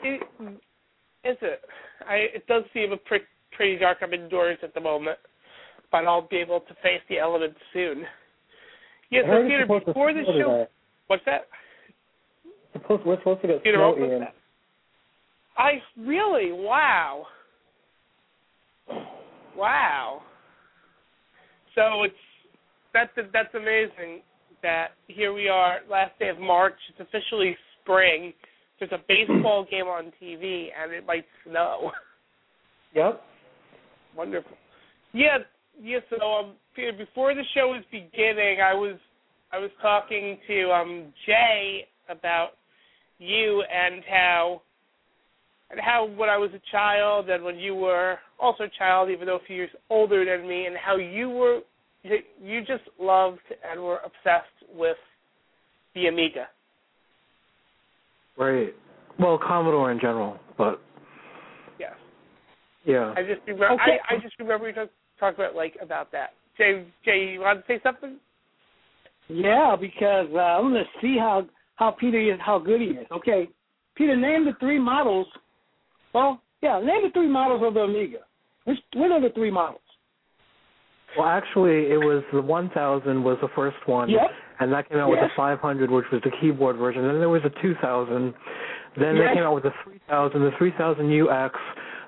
It, 0.04 0.22
is 1.24 1.38
it? 1.42 1.62
I. 2.08 2.16
It 2.36 2.48
does 2.48 2.64
seem 2.74 2.92
a 2.92 2.98
pretty 2.98 3.26
pretty 3.56 3.78
dark. 3.78 4.00
I'm 4.02 4.14
indoors 4.14 4.58
at 4.64 4.74
the 4.74 4.80
moment, 4.80 5.18
but 5.92 6.06
I'll 6.06 6.28
be 6.28 6.38
able 6.38 6.62
to 6.62 6.74
face 6.76 7.02
the 7.10 7.18
elements 7.20 7.58
soon. 7.74 8.04
Yeah. 9.10 9.22
I 9.22 9.28
So 9.28 9.44
Peter, 9.44 9.66
before 9.86 10.14
the 10.14 10.24
show, 10.26 10.50
today. 10.50 10.68
what's 11.08 11.24
that? 11.26 11.48
Supposed, 12.74 13.06
we're 13.06 13.18
supposed 13.18 13.42
to 13.42 13.48
get 13.48 13.64
Peter, 13.64 13.78
snow, 13.78 13.96
Ian. 13.98 14.20
that? 14.20 14.36
I 15.58 15.82
really 16.00 16.52
wow. 16.52 17.26
Wow. 19.56 20.22
So 21.74 22.04
it's 22.04 22.14
that's 22.94 23.12
that's 23.34 23.54
amazing 23.56 24.22
that 24.64 24.90
here 25.08 25.34
we 25.34 25.48
are, 25.48 25.80
last 25.90 26.18
day 26.20 26.30
of 26.30 26.40
March. 26.40 26.76
It's 26.90 27.00
officially 27.00 27.56
spring. 27.82 28.34
There's 28.80 28.92
a 28.92 29.04
baseball 29.08 29.66
game 29.72 29.86
on 29.86 30.12
TV, 30.22 30.68
and 30.80 30.92
it 30.92 31.06
might 31.06 31.26
snow. 31.46 31.92
Yep. 32.96 33.22
Wonderful. 34.16 34.58
Yeah, 35.14 35.40
yeah. 35.80 36.00
So 36.10 36.26
um, 36.26 36.54
before 36.98 37.36
the 37.36 37.44
show 37.54 37.68
was 37.68 37.84
beginning, 37.92 38.60
I 38.64 38.74
was 38.74 38.98
I 39.52 39.60
was 39.60 39.70
talking 39.82 40.38
to 40.48 40.72
um 40.72 41.14
Jay 41.26 41.86
about 42.10 42.52
you 43.20 43.64
and 43.72 44.04
how 44.10 44.62
and 45.70 45.80
how 45.80 46.06
when 46.16 46.30
I 46.30 46.38
was 46.38 46.52
a 46.56 46.62
child 46.72 47.30
and 47.30 47.44
when 47.44 47.58
you 47.58 47.76
were 47.76 48.18
also 48.40 48.64
a 48.64 48.70
child, 48.80 49.10
even 49.10 49.28
though 49.28 49.36
a 49.36 49.46
few 49.46 49.58
years 49.58 49.70
older 49.90 50.26
than 50.26 50.48
me, 50.48 50.66
and 50.66 50.76
how 50.76 50.96
you 50.96 51.30
were 51.30 51.60
you 52.04 52.62
just 52.62 52.84
loved 53.00 53.40
and 53.70 53.82
were 53.82 53.98
obsessed 53.98 54.74
with 54.74 54.98
the 55.94 56.08
Amiga. 56.08 56.48
Right. 58.38 58.74
Well, 59.20 59.40
Commodore 59.40 59.92
in 59.92 60.00
general, 60.00 60.38
but 60.58 60.82
Yes. 61.80 61.94
yeah. 62.86 63.14
I 63.18 63.24
just 63.24 63.42
remember. 63.48 63.72
Okay. 63.72 64.00
I, 64.10 64.16
I 64.16 64.20
just 64.20 64.38
remember 64.40 64.66
we 64.66 64.74
talked 64.74 64.92
talk 65.20 65.36
about 65.36 65.56
like 65.56 65.76
about 65.82 66.12
that. 66.12 66.34
Jay, 66.58 66.86
Jay, 67.04 67.32
you 67.34 67.40
want 67.40 67.66
to 67.66 67.68
say 67.68 67.80
something? 67.84 68.18
Yeah, 69.28 69.76
because 69.80 70.28
uh, 70.34 70.38
I'm 70.38 70.72
gonna 70.72 70.84
see 71.02 71.18
how 71.18 71.48
how 71.76 71.92
Peter 71.92 72.20
is, 72.20 72.40
how 72.44 72.60
good 72.60 72.82
he 72.82 72.88
is. 72.88 73.08
Okay, 73.12 73.50
Peter, 73.96 74.16
name 74.16 74.46
the 74.46 74.54
three 74.60 74.80
models. 74.80 75.28
Well, 76.14 76.42
yeah, 76.62 76.80
name 76.80 77.04
the 77.04 77.10
three 77.14 77.28
models 77.28 77.62
of 77.66 77.74
the 77.74 77.82
Amiga. 77.82 78.20
Which 78.66 78.78
what 78.94 79.12
are 79.12 79.22
the 79.22 79.30
three 79.34 79.52
models? 79.52 79.82
Well, 81.18 81.28
actually, 81.28 81.92
it 81.92 81.98
was 81.98 82.24
the 82.32 82.42
1000 82.42 83.24
was 83.24 83.38
the 83.42 83.48
first 83.56 83.78
one, 83.86 84.10
Yep. 84.10 84.30
And 84.60 84.72
that 84.74 84.90
came 84.90 84.98
out 85.00 85.10
with 85.10 85.20
Yes. 85.20 85.30
the 85.32 85.36
500, 85.36 85.92
which 85.92 86.06
was 86.12 86.22
the 86.24 86.32
keyboard 86.42 86.78
version. 86.78 87.04
Then 87.06 87.20
there 87.20 87.30
was 87.30 87.44
a 87.46 87.50
2000. 87.62 88.34
Then 88.98 89.16
Yes. 89.16 89.28
they 89.30 89.34
came 89.36 89.44
out 89.44 89.54
with 89.54 89.64
the 89.64 89.74
3000, 89.84 90.42
the 90.44 90.52
3000 90.58 91.06
UX, 91.12 91.56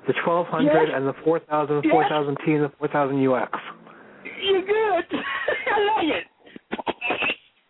the 0.08 0.14
1200, 0.26 0.90
Yes. 0.90 0.98
and 0.98 1.08
the 1.08 1.14
4000, 1.24 1.82
Yes. 1.84 1.94
4000T, 1.94 2.56
and 2.56 2.64
the 2.66 2.70
4000 2.80 3.28
UX. 3.28 3.52
You're 4.42 4.62
good. 4.62 5.06
I 5.14 5.96
like 5.96 6.08
it. 6.08 6.26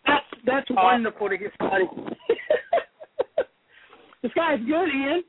That's 0.06 0.26
that's 0.46 0.70
wonderful 0.72 1.30
to 1.30 1.38
get 1.38 1.54
started. 1.56 1.88
this 4.24 4.32
guy's 4.34 4.60
good, 4.62 4.90
Ian. 4.90 5.24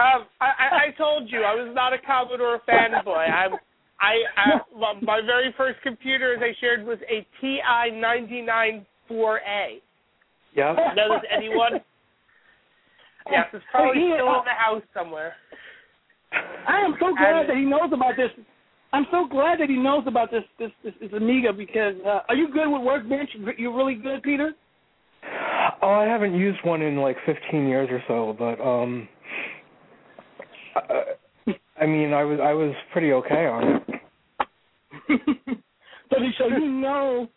Um, 0.00 0.26
I, 0.40 0.50
I, 0.58 0.86
I 0.86 0.90
told 0.98 1.30
you 1.30 1.42
I 1.44 1.54
was 1.54 1.72
not 1.74 1.92
a 1.92 1.98
Commodore 1.98 2.60
fanboy. 2.68 3.30
I'm, 3.30 3.52
I, 4.04 4.14
I 4.36 4.60
my- 4.78 5.00
my 5.00 5.20
very 5.24 5.54
first 5.56 5.80
computer, 5.82 6.34
as 6.34 6.42
I 6.42 6.52
shared, 6.60 6.84
was 6.84 6.98
a 7.10 7.26
TI 7.40 7.90
ninety 7.98 8.40
nine 8.42 8.84
four 9.08 9.38
A. 9.38 9.80
Yep. 10.54 10.76
Knows 10.96 11.20
anyone? 11.36 11.72
Yes, 13.30 13.46
it's 13.52 13.64
probably 13.70 14.00
Hey, 14.00 14.06
Ian, 14.08 14.16
still 14.18 14.28
uh, 14.28 14.38
in 14.40 14.44
the 14.44 14.50
house 14.66 14.82
somewhere. 14.92 15.32
I 16.68 16.80
am 16.80 16.94
so 17.00 17.14
glad 17.16 17.36
And- 17.40 17.48
that 17.48 17.56
he 17.56 17.64
knows 17.64 17.90
about 17.92 18.16
this. 18.16 18.30
I'm 18.92 19.06
so 19.10 19.26
glad 19.28 19.58
that 19.60 19.68
he 19.68 19.76
knows 19.76 20.04
about 20.06 20.30
this 20.30 20.44
this 20.58 20.70
this, 20.84 20.94
this 21.00 21.10
Amiga 21.16 21.52
because 21.52 21.94
uh, 22.06 22.20
are 22.28 22.36
you 22.36 22.48
good 22.52 22.68
with 22.70 22.82
Workbench? 22.82 23.30
You're 23.58 23.74
really 23.74 23.96
good, 23.96 24.22
Peter. 24.22 24.52
Oh, 25.82 25.90
I 25.90 26.04
haven't 26.04 26.34
used 26.34 26.58
one 26.64 26.80
in 26.82 26.96
like 26.98 27.16
15 27.26 27.66
years 27.66 27.88
or 27.90 28.02
so, 28.06 28.36
but 28.38 28.62
um, 28.62 29.08
uh, 30.76 31.52
I 31.80 31.86
mean, 31.86 32.12
I 32.12 32.22
was 32.24 32.38
I 32.40 32.52
was 32.52 32.72
pretty 32.92 33.12
okay 33.12 33.46
on 33.46 33.64
it. 33.76 33.82
so 36.10 36.16
so 36.38 36.46
you 36.48 36.68
know 36.70 37.28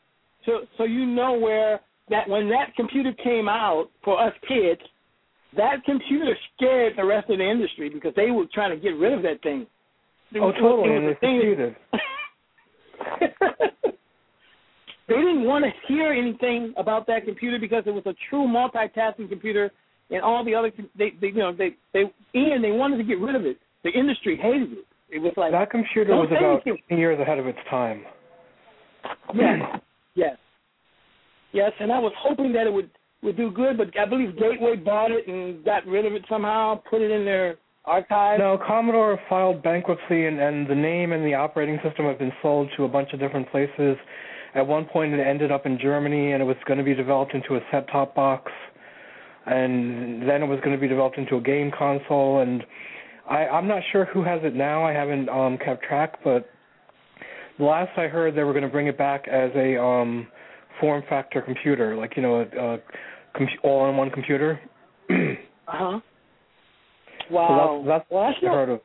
so 0.46 0.60
so 0.78 0.84
you 0.84 1.06
know 1.06 1.34
where 1.34 1.80
that 2.10 2.28
when 2.30 2.50
that 2.50 2.74
computer 2.76 3.12
came 3.24 3.48
out 3.50 3.90
for 4.04 4.22
us 4.22 4.34
kids, 4.48 4.82
that 5.56 5.84
computer 5.86 6.36
scared 6.56 6.94
the 6.98 7.04
rest 7.06 7.30
of 7.30 7.38
the 7.40 7.50
industry 7.50 7.90
because 7.90 8.14
they 8.16 8.32
were 8.32 8.46
trying 8.54 8.72
to 8.72 8.78
get 8.82 8.96
rid 8.98 9.14
of 9.14 9.22
that 9.24 9.42
thing. 9.44 9.66
Oh, 10.36 10.38
it 10.38 10.40
Oh, 10.40 10.46
was- 10.48 10.56
totally, 10.60 10.90
it 10.94 10.98
and 10.98 11.06
was 11.06 11.16
they 11.22 11.28
a 11.28 11.30
thing- 11.30 11.42
succeeded. 11.42 11.76
they 15.08 15.16
didn't 15.16 15.44
want 15.44 15.64
to 15.66 15.72
hear 15.88 16.12
anything 16.12 16.74
about 16.78 17.08
that 17.08 17.26
computer 17.26 17.58
because 17.60 17.84
it 17.86 17.92
was 17.92 18.04
a 18.06 18.14
true 18.30 18.46
multitasking 18.48 19.30
computer, 19.30 19.72
and 20.10 20.22
all 20.22 20.44
the 20.44 20.54
other 20.56 20.72
they, 20.98 21.12
they 21.22 21.28
you 21.28 21.34
know 21.40 21.54
they 21.56 21.76
they 21.94 22.04
and 22.34 22.64
they 22.64 22.72
wanted 22.72 22.98
to 22.98 23.04
get 23.04 23.20
rid 23.20 23.36
of 23.36 23.46
it. 23.46 23.58
The 23.84 23.92
industry 23.92 24.38
hated 24.42 24.72
it. 24.74 24.86
It 25.10 25.20
was 25.20 25.34
like 25.38 25.52
That 25.52 25.72
computer 25.72 26.14
oh, 26.14 26.22
was 26.22 26.30
about. 26.32 26.64
10 26.90 26.98
years 26.98 27.20
ahead 27.20 27.40
of 27.40 27.48
its 27.48 27.60
time. 27.70 28.04
yes, 29.34 29.80
yes, 30.16 30.38
yes, 31.54 31.72
and 31.80 31.92
I 31.92 32.00
was 32.00 32.14
hoping 32.18 32.52
that 32.54 32.68
it 32.68 32.74
would 32.74 32.90
would 33.24 33.38
do 33.38 33.50
good, 33.52 33.78
but 33.78 33.88
I 34.00 34.06
believe 34.06 34.38
Gateway 34.38 34.76
bought 34.76 35.12
it 35.12 35.28
and 35.28 35.64
got 35.66 35.86
rid 35.88 36.06
of 36.06 36.14
it 36.14 36.24
somehow, 36.30 36.82
put 36.90 37.02
it 37.02 37.10
in 37.10 37.26
their 37.26 37.58
archive. 37.86 38.40
No, 38.40 38.60
Commodore 38.66 39.20
filed 39.28 39.64
bankruptcy, 39.64 40.26
and, 40.28 40.40
and 40.40 40.68
the 40.70 40.76
name 40.76 41.14
and 41.14 41.26
the 41.26 41.34
operating 41.34 41.80
system 41.84 42.06
have 42.06 42.20
been 42.20 42.34
sold 42.42 42.70
to 42.78 42.84
a 42.84 42.88
bunch 42.88 43.10
of 43.14 43.20
different 43.20 43.50
places. 43.50 43.98
At 44.54 44.68
one 44.68 44.86
point, 44.86 45.14
it 45.14 45.20
ended 45.20 45.52
up 45.52 45.66
in 45.66 45.80
Germany, 45.80 46.34
and 46.34 46.42
it 46.42 46.46
was 46.46 46.58
going 46.66 46.78
to 46.78 46.84
be 46.84 46.94
developed 46.94 47.34
into 47.34 47.56
a 47.56 47.60
set-top 47.72 48.14
box, 48.14 48.52
and 49.46 50.28
then 50.28 50.44
it 50.44 50.48
was 50.48 50.60
going 50.60 50.76
to 50.76 50.82
be 50.82 50.88
developed 50.88 51.18
into 51.18 51.38
a 51.38 51.42
game 51.42 51.72
console. 51.78 52.42
And 52.42 52.64
I, 53.30 53.48
I'm 53.48 53.68
not 53.68 53.82
sure 53.92 54.06
who 54.06 54.24
has 54.24 54.42
it 54.44 54.56
now. 54.56 54.84
I 54.86 54.94
haven't 54.94 55.30
um, 55.30 55.58
kept 55.58 55.84
track, 55.84 56.20
but 56.24 56.50
last 57.60 57.98
I 57.98 58.08
heard, 58.08 58.36
they 58.36 58.44
were 58.44 58.54
going 58.54 58.64
to 58.64 58.70
bring 58.70 58.88
it 58.88 58.98
back 58.98 59.28
as 59.28 59.52
a 59.56 59.82
um, 59.82 60.28
form 60.80 61.04
factor 61.10 61.42
computer, 61.42 61.96
like 61.96 62.16
you 62.16 62.22
know, 62.22 62.42
a, 62.42 62.44
a 62.44 62.78
com- 63.38 63.48
all-in-one 63.64 64.12
computer. 64.12 64.60
Uh 65.70 65.74
huh. 65.74 66.00
So 67.28 67.34
Wow. 67.34 67.84
that's 67.84 67.88
that's 67.88 68.10
well, 68.10 68.24
I 68.24 68.30
I 68.30 68.38
still, 68.38 68.54
heard 68.54 68.70
of. 68.70 68.82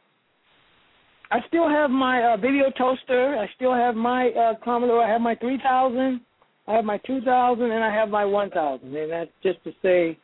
I 1.30 1.38
still 1.46 1.68
have 1.68 1.90
my 1.90 2.32
uh, 2.32 2.36
video 2.36 2.70
toaster. 2.76 3.36
I 3.38 3.48
still 3.54 3.72
have 3.72 3.94
my 3.94 4.30
uh, 4.30 4.54
Commodore. 4.64 5.04
I 5.04 5.08
have 5.08 5.20
my 5.20 5.36
3000. 5.36 6.20
I 6.66 6.74
have 6.74 6.84
my 6.84 6.98
2000, 7.06 7.70
and 7.70 7.84
I 7.84 7.94
have 7.94 8.08
my 8.08 8.24
1000. 8.24 8.96
And 8.96 9.12
that's 9.12 9.30
just 9.44 9.62
to 9.62 9.72
say, 9.80 10.18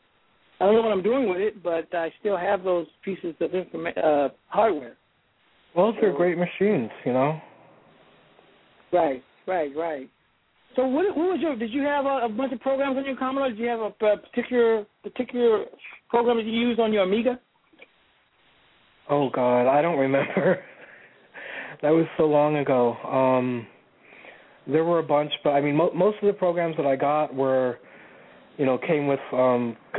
I 0.61 0.65
don't 0.65 0.75
know 0.75 0.83
what 0.83 0.93
I'm 0.93 1.03
doing 1.03 1.29
with 1.29 1.39
it, 1.39 1.63
but 1.63 1.93
I 1.95 2.13
still 2.21 2.37
have 2.37 2.65
those 2.65 2.87
pieces 3.05 3.35
of 3.41 3.51
informa- 3.51 3.99
uh, 3.99 4.29
hardware. 4.49 4.97
Well, 5.77 5.95
they're 6.01 6.13
great 6.13 6.37
machines, 6.37 6.91
you 7.05 7.13
know. 7.13 7.41
Right, 8.93 9.23
right, 9.47 9.71
right. 9.77 10.09
so 10.75 10.87
what, 10.87 11.05
what 11.17 11.29
was 11.29 11.39
your? 11.41 11.55
Did 11.57 11.71
you 11.71 11.83
have 11.83 12.07
a, 12.07 12.25
a 12.25 12.29
bunch 12.29 12.53
of 12.53 12.61
programs 12.61 12.97
on 12.97 13.05
your 13.05 13.17
Commodore? 13.17 13.51
Did 13.51 13.59
you 13.59 13.67
have 13.69 13.81
a, 13.81 14.07
a 14.07 14.17
particular 14.17 14.87
particular 15.03 15.65
program 16.09 16.39
that 16.39 16.47
you 16.47 16.53
used 16.53 16.81
on 16.81 16.93
your 16.93 17.03
Amiga? 17.03 17.39
Oh 19.11 19.31
God, 19.31 19.69
I 19.69 19.83
don't 19.83 19.99
remember. 19.99 20.59
that 21.83 21.91
was 21.91 22.07
so 22.17 22.25
long 22.25 22.57
ago. 22.57 22.95
Um, 23.05 23.67
there 24.67 24.85
were 24.85 24.99
a 24.99 25.03
bunch, 25.03 25.33
but 25.45 25.51
I 25.51 25.61
mean, 25.61 25.77
mo- 25.77 25.93
most 25.95 26.19
of 26.23 26.27
the 26.27 26.33
programs 26.33 26.77
that 26.77 26.87
I 26.87 26.97
got 26.97 27.35
were, 27.35 27.79
you 28.59 28.67
know, 28.67 28.77
came 28.77 29.07
with 29.07 29.21
because 29.31 29.57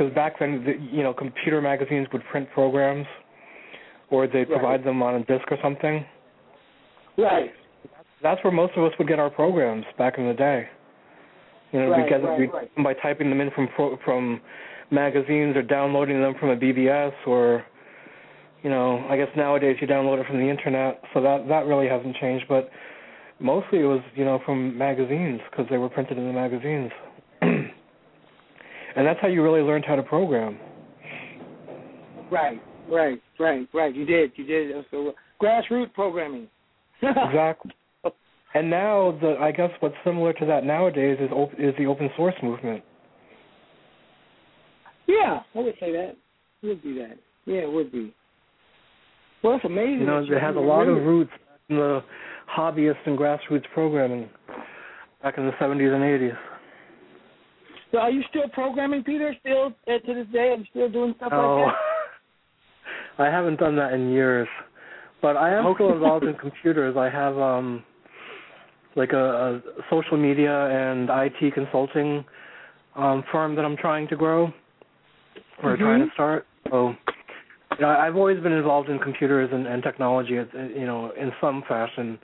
um, 0.08 0.14
back 0.14 0.38
then, 0.38 0.62
the, 0.64 0.74
you 0.94 1.02
know, 1.02 1.12
computer 1.12 1.60
magazines 1.60 2.06
would 2.12 2.22
print 2.30 2.48
programs, 2.52 3.06
or 4.10 4.26
they'd 4.26 4.48
provide 4.48 4.62
right. 4.62 4.84
them 4.84 5.02
on 5.02 5.16
a 5.16 5.24
disc 5.24 5.50
or 5.50 5.58
something. 5.62 6.04
Right. 7.16 7.50
That's 8.22 8.42
where 8.44 8.52
most 8.52 8.74
of 8.76 8.84
us 8.84 8.92
would 8.98 9.08
get 9.08 9.18
our 9.18 9.30
programs 9.30 9.84
back 9.96 10.18
in 10.18 10.26
the 10.26 10.34
day. 10.34 10.68
You 11.72 11.80
know, 11.80 11.88
right, 11.88 12.04
we 12.04 12.10
get 12.10 12.22
right, 12.22 12.38
we, 12.38 12.46
right. 12.48 12.70
by 12.84 12.94
typing 12.94 13.30
them 13.30 13.40
in 13.40 13.50
from 13.52 13.68
from 14.04 14.40
magazines 14.90 15.56
or 15.56 15.62
downloading 15.62 16.20
them 16.20 16.34
from 16.38 16.50
a 16.50 16.56
BBS 16.56 17.12
or 17.26 17.64
you 18.62 18.68
know, 18.68 19.06
I 19.08 19.16
guess 19.16 19.28
nowadays 19.36 19.76
you 19.80 19.86
download 19.86 20.20
it 20.20 20.26
from 20.26 20.38
the 20.38 20.48
internet, 20.50 21.02
so 21.14 21.22
that 21.22 21.48
that 21.48 21.64
really 21.64 21.88
hasn't 21.88 22.16
changed. 22.16 22.44
But 22.48 22.68
mostly 23.40 23.80
it 23.80 23.84
was, 23.84 24.02
you 24.14 24.24
know, 24.24 24.40
from 24.44 24.76
magazines 24.76 25.40
because 25.50 25.66
they 25.70 25.78
were 25.78 25.88
printed 25.88 26.18
in 26.18 26.26
the 26.26 26.32
magazines, 26.32 26.90
and 28.96 29.06
that's 29.06 29.20
how 29.20 29.28
you 29.28 29.42
really 29.42 29.62
learned 29.62 29.84
how 29.86 29.96
to 29.96 30.02
program. 30.02 30.58
Right, 32.30 32.60
right, 32.90 33.20
right, 33.38 33.68
right. 33.74 33.94
You 33.94 34.04
did, 34.04 34.32
you 34.36 34.44
did. 34.44 34.84
So 34.90 35.12
grassroots 35.42 35.92
programming. 35.94 36.48
exactly. 37.02 37.72
And 38.54 38.68
now 38.68 39.16
the 39.20 39.36
I 39.40 39.52
guess 39.52 39.70
what's 39.80 39.94
similar 40.04 40.32
to 40.34 40.46
that 40.46 40.64
nowadays 40.64 41.18
is 41.20 41.30
op- 41.30 41.54
is 41.58 41.74
the 41.78 41.86
open 41.86 42.10
source 42.16 42.34
movement. 42.42 42.82
Yeah, 45.06 45.40
I 45.54 45.58
would 45.58 45.74
say 45.80 45.92
that. 45.92 46.16
It 46.62 46.66
would 46.66 46.82
be 46.82 46.94
that. 46.94 47.16
Yeah, 47.46 47.60
it 47.60 47.72
would 47.72 47.90
be. 47.90 48.14
Well, 49.42 49.56
it's 49.56 49.64
amazing. 49.64 50.00
You 50.00 50.06
know, 50.06 50.24
that 50.26 50.36
it 50.36 50.40
has 50.40 50.56
a 50.56 50.60
lot 50.60 50.86
of 50.86 50.96
roots 50.96 51.30
in 51.68 51.76
the 51.76 52.00
hobbyist 52.54 52.98
and 53.06 53.18
grassroots 53.18 53.64
programming 53.72 54.28
back 55.22 55.38
in 55.38 55.46
the 55.46 55.52
70s 55.52 55.94
and 55.94 56.02
80s. 56.02 56.36
So, 57.92 57.98
are 57.98 58.10
you 58.10 58.22
still 58.30 58.48
programming, 58.52 59.02
Peter? 59.02 59.34
Still 59.40 59.74
uh, 59.88 59.98
to 60.06 60.14
this 60.14 60.26
day? 60.32 60.50
Are 60.50 60.56
you 60.56 60.64
still 60.70 60.88
doing 60.90 61.14
stuff 61.16 61.32
Oh, 61.34 61.64
like 61.64 61.66
that? 61.66 61.78
I 63.18 63.26
haven't 63.26 63.58
done 63.58 63.76
that 63.76 63.92
in 63.92 64.10
years, 64.10 64.48
but 65.20 65.36
I 65.36 65.50
am 65.54 65.74
still 65.74 65.92
involved 65.92 66.24
in 66.24 66.34
computers. 66.34 66.96
I 66.96 67.10
have 67.10 67.36
um 67.36 67.84
like 68.96 69.12
a, 69.12 69.56
a 69.56 69.62
social 69.90 70.16
media 70.16 70.66
and 70.68 71.08
IT 71.10 71.54
consulting 71.54 72.24
um 72.96 73.22
firm 73.30 73.54
that 73.56 73.64
I'm 73.64 73.76
trying 73.76 74.08
to 74.08 74.16
grow 74.16 74.52
or 75.62 75.76
Mhm. 75.76 75.78
trying 75.78 76.06
to 76.06 76.12
start. 76.14 76.46
So 76.70 76.94
you 77.78 77.86
know, 77.86 77.88
I've 77.88 78.16
always 78.16 78.40
been 78.42 78.52
involved 78.52 78.88
in 78.88 78.98
computers 78.98 79.50
and, 79.52 79.66
and 79.66 79.82
technology, 79.82 80.38
uh, 80.38 80.44
you 80.74 80.86
know, 80.86 81.10
in 81.12 81.32
some 81.40 81.62
fashion. 81.68 82.18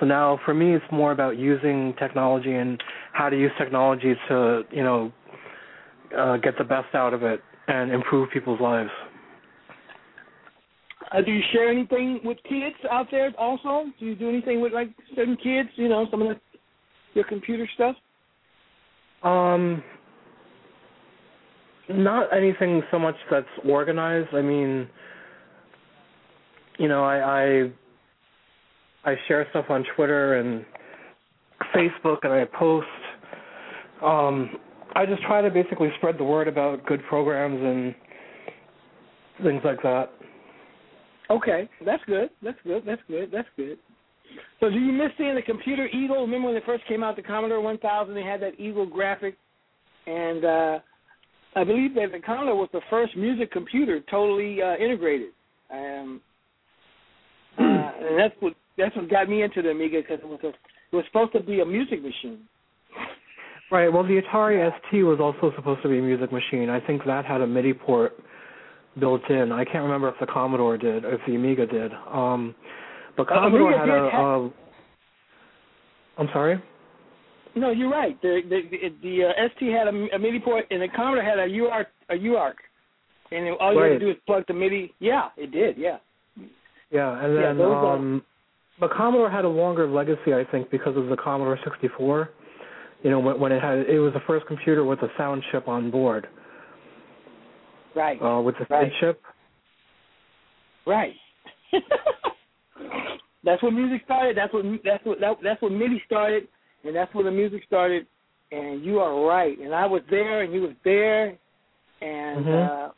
So 0.00 0.06
now, 0.06 0.40
for 0.44 0.54
me, 0.54 0.74
it's 0.74 0.84
more 0.90 1.12
about 1.12 1.38
using 1.38 1.94
technology 1.98 2.52
and 2.52 2.82
how 3.12 3.28
to 3.28 3.38
use 3.38 3.52
technology 3.58 4.14
to, 4.28 4.62
you 4.70 4.82
know, 4.82 5.12
uh, 6.16 6.36
get 6.38 6.58
the 6.58 6.64
best 6.64 6.94
out 6.94 7.14
of 7.14 7.22
it 7.22 7.40
and 7.68 7.92
improve 7.92 8.30
people's 8.30 8.60
lives. 8.60 8.90
Uh, 11.12 11.20
do 11.20 11.30
you 11.30 11.42
share 11.52 11.68
anything 11.68 12.20
with 12.24 12.38
kids 12.48 12.76
out 12.90 13.06
there? 13.10 13.32
Also, 13.38 13.90
do 14.00 14.06
you 14.06 14.14
do 14.14 14.28
anything 14.28 14.60
with 14.60 14.72
like 14.72 14.88
certain 15.14 15.36
kids? 15.36 15.68
You 15.76 15.88
know, 15.88 16.06
some 16.10 16.22
of 16.22 16.28
the 16.28 16.40
your 17.14 17.24
computer 17.24 17.68
stuff. 17.74 17.94
Um, 19.22 19.82
not 21.88 22.36
anything 22.36 22.82
so 22.90 22.98
much 22.98 23.14
that's 23.30 23.46
organized. 23.64 24.34
I 24.34 24.42
mean, 24.42 24.88
you 26.78 26.88
know, 26.88 27.04
I 27.04 27.18
I, 27.18 27.72
I 29.04 29.16
share 29.28 29.46
stuff 29.50 29.66
on 29.68 29.84
Twitter 29.96 30.38
and 30.38 30.64
Facebook, 31.74 32.18
and 32.22 32.32
I 32.32 32.44
post. 32.58 32.86
Um, 34.02 34.56
I 34.96 35.06
just 35.06 35.22
try 35.22 35.42
to 35.42 35.50
basically 35.50 35.90
spread 35.98 36.18
the 36.18 36.24
word 36.24 36.48
about 36.48 36.86
good 36.86 37.02
programs 37.08 37.60
and 37.60 37.94
things 39.42 39.62
like 39.64 39.82
that. 39.82 40.10
Okay, 41.30 41.68
that's 41.84 42.02
good. 42.06 42.30
That's 42.42 42.58
good. 42.64 42.82
That's 42.86 43.00
good. 43.08 43.30
That's 43.32 43.48
good. 43.56 43.78
So, 44.60 44.70
do 44.70 44.78
you 44.78 44.92
miss 44.92 45.10
seeing 45.16 45.34
the 45.34 45.42
computer 45.42 45.86
Eagle? 45.88 46.20
Remember 46.22 46.46
when 46.48 46.54
they 46.54 46.64
first 46.66 46.86
came 46.86 47.02
out, 47.02 47.16
the 47.16 47.22
Commodore 47.22 47.60
1000? 47.60 48.14
They 48.14 48.22
had 48.22 48.40
that 48.42 48.58
Eagle 48.58 48.86
graphic, 48.86 49.36
and 50.06 50.44
uh, 50.44 50.78
I 51.56 51.64
believe 51.64 51.94
that 51.94 52.12
the 52.12 52.20
Commodore 52.20 52.56
was 52.56 52.68
the 52.72 52.80
first 52.90 53.16
music 53.16 53.52
computer 53.52 54.00
totally 54.10 54.60
uh, 54.62 54.76
integrated. 54.76 55.30
Um, 55.72 56.20
uh, 57.84 58.06
and 58.08 58.18
that's 58.18 58.34
what 58.40 58.54
that's 58.76 58.94
what 58.96 59.08
got 59.10 59.28
me 59.28 59.42
into 59.42 59.62
the 59.62 59.70
Amiga 59.70 60.00
because 60.00 60.18
it 60.22 60.28
was 60.28 60.40
a, 60.42 60.48
it 60.48 60.96
was 60.96 61.04
supposed 61.06 61.32
to 61.32 61.40
be 61.40 61.60
a 61.60 61.64
music 61.66 62.02
machine. 62.02 62.40
Right. 63.70 63.92
Well, 63.92 64.02
the 64.02 64.20
Atari 64.20 64.70
ST 64.88 65.04
was 65.04 65.18
also 65.20 65.54
supposed 65.56 65.82
to 65.82 65.88
be 65.88 65.98
a 65.98 66.02
music 66.02 66.30
machine. 66.32 66.68
I 66.70 66.80
think 66.80 67.04
that 67.06 67.24
had 67.24 67.40
a 67.40 67.46
MIDI 67.46 67.72
port 67.72 68.12
built 69.00 69.28
in. 69.30 69.50
I 69.52 69.64
can't 69.64 69.82
remember 69.82 70.08
if 70.08 70.14
the 70.20 70.26
Commodore 70.26 70.76
did, 70.76 71.04
or 71.04 71.14
if 71.14 71.20
the 71.26 71.34
Amiga 71.34 71.66
did. 71.66 71.92
Um, 72.12 72.54
but 73.16 73.26
Uh, 73.30 73.34
Commodore 73.34 73.72
Amiga 73.72 73.78
had 73.80 73.88
a. 73.88 74.10
have- 74.10 74.20
a 74.20 74.50
I'm 76.16 76.28
sorry. 76.32 76.62
No, 77.56 77.70
you're 77.70 77.90
right. 77.90 78.20
The 78.22 78.42
the 78.48 78.60
the, 78.70 78.78
the 79.02 79.24
uh, 79.24 79.48
ST 79.56 79.72
had 79.72 79.86
a, 79.88 80.14
a 80.14 80.18
MIDI 80.18 80.40
port, 80.40 80.66
and 80.70 80.82
the 80.82 80.88
Commodore 80.88 81.24
had 81.24 81.38
a 81.38 81.46
UART 81.48 81.86
a 82.10 82.14
UART, 82.14 82.54
and 83.30 83.48
all 83.60 83.72
you 83.72 83.80
had 83.80 83.88
to 83.88 83.98
do 83.98 84.10
is 84.10 84.16
plug 84.26 84.44
the 84.46 84.54
MIDI. 84.54 84.92
Yeah, 85.00 85.28
it 85.36 85.50
did. 85.52 85.76
Yeah. 85.78 85.98
Yeah, 86.94 87.24
and 87.24 87.34
Yeah, 87.34 87.52
then 87.52 87.60
are- 87.60 87.96
um, 87.96 88.24
but 88.78 88.90
Commodore 88.92 89.28
had 89.28 89.44
a 89.44 89.48
longer 89.48 89.86
legacy, 89.86 90.32
I 90.32 90.44
think, 90.44 90.70
because 90.70 90.96
of 90.96 91.08
the 91.08 91.16
Commodore 91.16 91.58
64. 91.64 92.30
You 93.02 93.10
know, 93.10 93.18
when, 93.18 93.38
when 93.38 93.52
it 93.52 93.60
had 93.60 93.78
it 93.80 93.98
was 93.98 94.12
the 94.14 94.20
first 94.20 94.46
computer 94.46 94.84
with 94.84 95.02
a 95.02 95.08
sound 95.18 95.42
chip 95.50 95.66
on 95.68 95.90
board, 95.90 96.28
Right. 97.94 98.20
uh, 98.22 98.40
with 98.40 98.56
the 98.58 98.66
Right. 98.70 98.92
Chip. 99.00 99.20
Right. 100.86 101.14
that's 103.44 103.62
when 103.62 103.74
music 103.74 104.02
started. 104.04 104.36
That's 104.36 104.52
what 104.52 104.64
that's 104.84 105.04
what 105.04 105.20
that, 105.20 105.36
that's 105.42 105.60
when 105.62 105.76
MIDI 105.78 106.00
started, 106.06 106.48
and 106.84 106.94
that's 106.94 107.12
when 107.14 107.24
the 107.26 107.30
music 107.32 107.62
started. 107.66 108.06
And 108.52 108.84
you 108.84 109.00
are 109.00 109.26
right. 109.26 109.58
And 109.58 109.74
I 109.74 109.86
was 109.86 110.02
there, 110.10 110.42
and 110.42 110.52
you 110.52 110.62
was 110.62 110.74
there, 110.84 111.36
and 112.00 112.46
Mhm. 112.46 112.88
uh, 112.88 112.92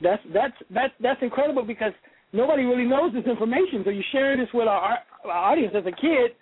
that's 0.00 0.22
that's 0.32 0.54
that's 0.70 0.94
that's 1.00 1.22
incredible 1.22 1.62
because 1.62 1.92
nobody 2.32 2.64
really 2.64 2.84
knows 2.86 3.12
this 3.12 3.24
information. 3.26 3.82
So 3.84 3.90
you 3.90 4.02
share 4.12 4.36
this 4.36 4.48
with 4.54 4.68
our, 4.68 4.98
our 5.24 5.30
audience 5.30 5.74
as 5.76 5.84
a 5.86 5.92
kid. 5.92 6.32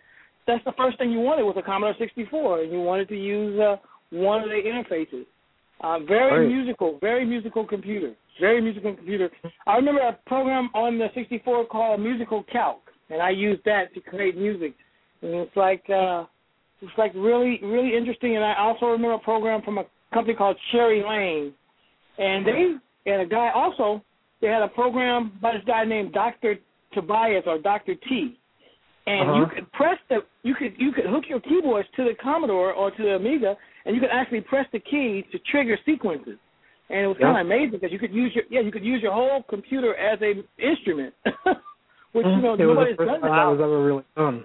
That's 0.47 0.65
the 0.65 0.73
first 0.77 0.99
thing 0.99 1.11
you 1.11 1.21
wanted 1.21 1.45
was 1.45 1.57
a 1.59 1.63
Commodore 1.63 1.95
64, 1.99 2.63
and 2.63 2.73
you 2.73 2.81
wanted 2.81 3.09
to 3.09 3.17
use 3.17 3.59
uh, 3.61 3.77
one 4.11 4.43
of 4.43 4.49
the 4.49 4.57
interfaces. 4.65 5.27
Uh, 5.81 5.99
very 6.01 6.47
Right. 6.47 6.55
musical, 6.55 6.99
very 7.01 7.25
musical 7.25 7.65
computer. 7.67 8.15
Very 8.41 8.61
musical 8.61 8.95
computer. 8.95 9.31
I 9.67 9.77
remember 9.77 10.01
a 10.01 10.19
program 10.27 10.71
on 10.75 10.99
the 10.99 11.09
64 11.15 11.67
called 11.67 12.01
MusiCalc, 12.01 12.79
and 13.11 13.21
I 13.21 13.31
used 13.31 13.63
that 13.65 13.93
to 13.95 14.01
create 14.01 14.37
music. 14.37 14.75
And 15.23 15.35
it's 15.35 15.57
like 15.57 15.83
uh, 15.91 16.25
it's 16.81 16.97
like 16.97 17.13
really, 17.15 17.59
really 17.63 17.97
interesting. 17.97 18.37
And 18.37 18.45
I 18.45 18.55
also 18.59 18.87
remember 18.87 19.15
a 19.15 19.19
program 19.19 19.63
from 19.63 19.79
a 19.79 19.85
company 20.15 20.35
called 20.37 20.57
Cherry 20.73 21.03
Lane, 21.03 21.53
and 22.19 22.47
they 22.47 22.75
and 23.13 23.23
a 23.23 23.27
guy 23.27 23.51
also 23.55 24.03
they 24.41 24.49
had 24.49 24.63
a 24.63 24.69
program 24.69 25.33
by 25.41 25.53
this 25.55 25.63
guy 25.67 25.85
named 25.85 26.13
Doctor 26.13 26.57
Tobias 26.93 27.45
or 27.47 27.59
Doctor 27.59 27.95
T, 27.95 28.39
and 29.07 29.37
you 29.37 29.43
Uh-huh. 29.45 29.55
could 29.55 29.73
press 29.73 29.99
the 30.09 30.25
you 30.43 30.55
could 30.55 30.75
you 30.79 30.93
could 30.93 31.07
hook 31.07 31.25
your 31.29 31.41
keyboards 31.41 31.89
to 31.97 32.05
the 32.05 32.15
Commodore 32.15 32.73
or 32.73 32.91
to 32.91 33.03
the 33.03 33.15
Amiga, 33.17 33.57
and 33.85 33.95
you 33.95 34.01
could 34.01 34.11
actually 34.11 34.41
press 34.43 34.67
the 34.73 34.81
keys 34.81 35.25
to 35.33 35.39
trigger 35.51 35.79
sequences. 35.85 36.39
And 36.91 37.01
it 37.01 37.07
was 37.07 37.19
kind 37.19 37.35
Yeah. 37.35 37.41
of 37.41 37.47
amazing 37.47 37.71
because 37.73 37.93
you 37.93 37.99
could 37.99 38.15
use 38.15 38.35
your 38.35 38.45
yeah 38.51 38.61
you 38.61 38.73
could 38.73 38.85
use 38.85 39.03
your 39.03 39.13
whole 39.13 39.43
computer 39.43 39.95
as 39.97 40.21
a 40.23 40.43
instrument, 40.59 41.15
which 42.13 42.27
you 42.27 42.43
know 42.43 42.55
it 42.55 42.65
was 42.65 42.77
nobody's 42.77 42.97
the 42.97 43.05
first 43.05 43.13
done 43.13 43.21
time 43.21 43.37
that 43.37 43.51
was 43.51 43.61
ever 43.61 43.85
really 43.85 44.05
done. 44.17 44.45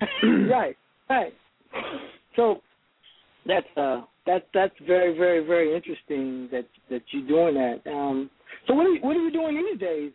right, 0.50 0.76
right. 1.08 1.34
So 2.36 2.62
that's 3.46 3.66
uh 3.76 4.02
that's 4.26 4.44
that's 4.52 4.74
very 4.86 5.16
very 5.16 5.44
very 5.44 5.74
interesting 5.74 6.48
that 6.50 6.66
that 6.90 7.02
you're 7.12 7.26
doing 7.28 7.54
that. 7.54 7.88
Um, 7.90 8.30
so 8.66 8.74
what 8.74 8.86
are 8.86 8.90
you, 8.90 9.00
what 9.00 9.16
are 9.16 9.20
you 9.20 9.32
doing 9.32 9.56
these 9.70 9.80
days? 9.80 10.12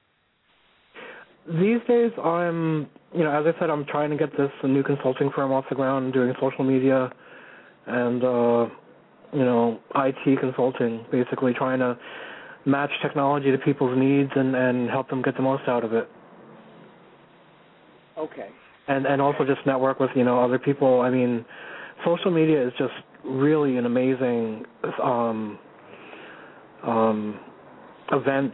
These 1.48 1.80
days, 1.88 2.12
I'm, 2.24 2.90
you 3.14 3.24
know, 3.24 3.32
as 3.32 3.54
I 3.54 3.60
said, 3.60 3.70
I'm 3.70 3.86
trying 3.86 4.10
to 4.12 4.16
get 4.16 4.32
this 4.38 4.52
new 4.64 4.84
consulting 4.84 5.30
firm 5.36 5.52
off 5.52 5.66
the 5.70 5.76
ground, 5.76 6.14
doing 6.14 6.34
social 6.40 6.64
media, 6.64 7.12
and 7.88 8.24
uh, 8.24 8.68
you 9.34 9.44
know, 9.44 9.80
IT 9.96 10.40
consulting, 10.40 11.06
basically 11.12 11.54
trying 11.54 11.80
to 11.80 11.98
match 12.66 12.92
technology 13.02 13.52
to 13.52 13.58
people's 13.58 13.98
needs 13.98 14.32
and 14.36 14.56
and 14.56 14.90
help 14.90 15.10
them 15.10 15.22
get 15.22 15.36
the 15.36 15.42
most 15.42 15.64
out 15.68 15.84
of 15.84 15.94
it, 15.94 16.10
Okay. 18.18 18.50
and 18.88 19.06
and 19.06 19.22
also 19.22 19.44
just 19.46 19.60
network 19.66 20.00
with 20.00 20.12
you 20.16 20.24
know 20.24 20.42
other 20.42 20.60
people. 20.60 21.02
I 21.02 21.10
mean, 21.10 21.46
social 22.06 22.32
media 22.32 22.66
is 22.66 22.74
just 22.78 22.94
really 23.26 23.78
an 23.78 23.86
amazing 23.86 24.66
um, 25.04 25.60
um, 26.84 27.40
event. 28.14 28.54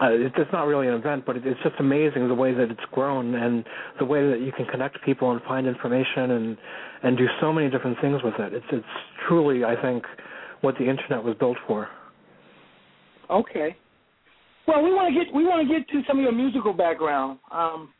Uh, 0.00 0.08
it's 0.12 0.52
not 0.52 0.64
really 0.64 0.88
an 0.88 0.94
event, 0.94 1.24
but 1.24 1.36
it's 1.36 1.62
just 1.62 1.74
amazing 1.78 2.28
the 2.28 2.34
way 2.34 2.52
that 2.52 2.70
it's 2.70 2.84
grown 2.92 3.34
and 3.34 3.64
the 3.98 4.04
way 4.04 4.28
that 4.28 4.40
you 4.40 4.52
can 4.52 4.66
connect 4.66 5.02
people 5.04 5.30
and 5.30 5.40
find 5.42 5.66
information 5.66 6.32
and 6.32 6.58
and 7.02 7.16
do 7.16 7.26
so 7.40 7.52
many 7.52 7.70
different 7.70 7.96
things 8.02 8.22
with 8.22 8.34
it. 8.38 8.52
It's 8.52 8.66
it's 8.72 8.84
truly, 9.26 9.64
I 9.64 9.80
think, 9.80 10.04
what 10.60 10.74
the 10.78 10.88
internet 10.88 11.24
was 11.24 11.34
built 11.38 11.56
for. 11.66 11.88
Okay. 13.30 13.76
Well, 14.68 14.82
we 14.82 14.92
want 14.92 15.14
to 15.14 15.24
get 15.24 15.34
we 15.34 15.44
want 15.44 15.66
to 15.66 15.74
get 15.74 15.88
to 15.88 16.02
some 16.06 16.18
of 16.18 16.22
your 16.22 16.32
musical 16.32 16.72
background, 16.72 17.38
um, 17.50 17.90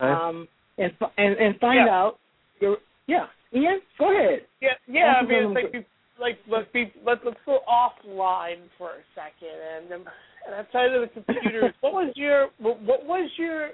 okay. 0.00 0.10
um, 0.10 0.48
and 0.78 0.92
and 1.18 1.36
and 1.36 1.60
find 1.60 1.86
yeah. 1.86 1.92
out 1.92 2.18
your 2.60 2.78
yeah. 3.06 3.26
Ian, 3.54 3.80
go 3.98 4.10
ahead. 4.10 4.40
Yeah, 4.60 4.70
yeah. 4.88 5.14
I 5.20 5.22
mean, 5.22 5.54
it's 5.54 5.72
like 5.72 5.86
like 6.18 6.38
let's 6.50 6.66
be 6.72 6.92
let 7.04 7.18
let's 7.24 7.38
go 7.46 7.60
offline 7.68 8.66
for 8.78 8.90
a 8.90 9.04
second, 9.14 9.54
and 9.76 9.92
um, 9.92 10.00
and 10.00 10.06
outside 10.52 10.92
of 10.92 11.02
the 11.02 11.08
computers, 11.08 11.72
what 11.80 11.92
was 11.92 12.12
your 12.16 12.48
what 12.58 13.06
was 13.06 13.30
your 13.38 13.70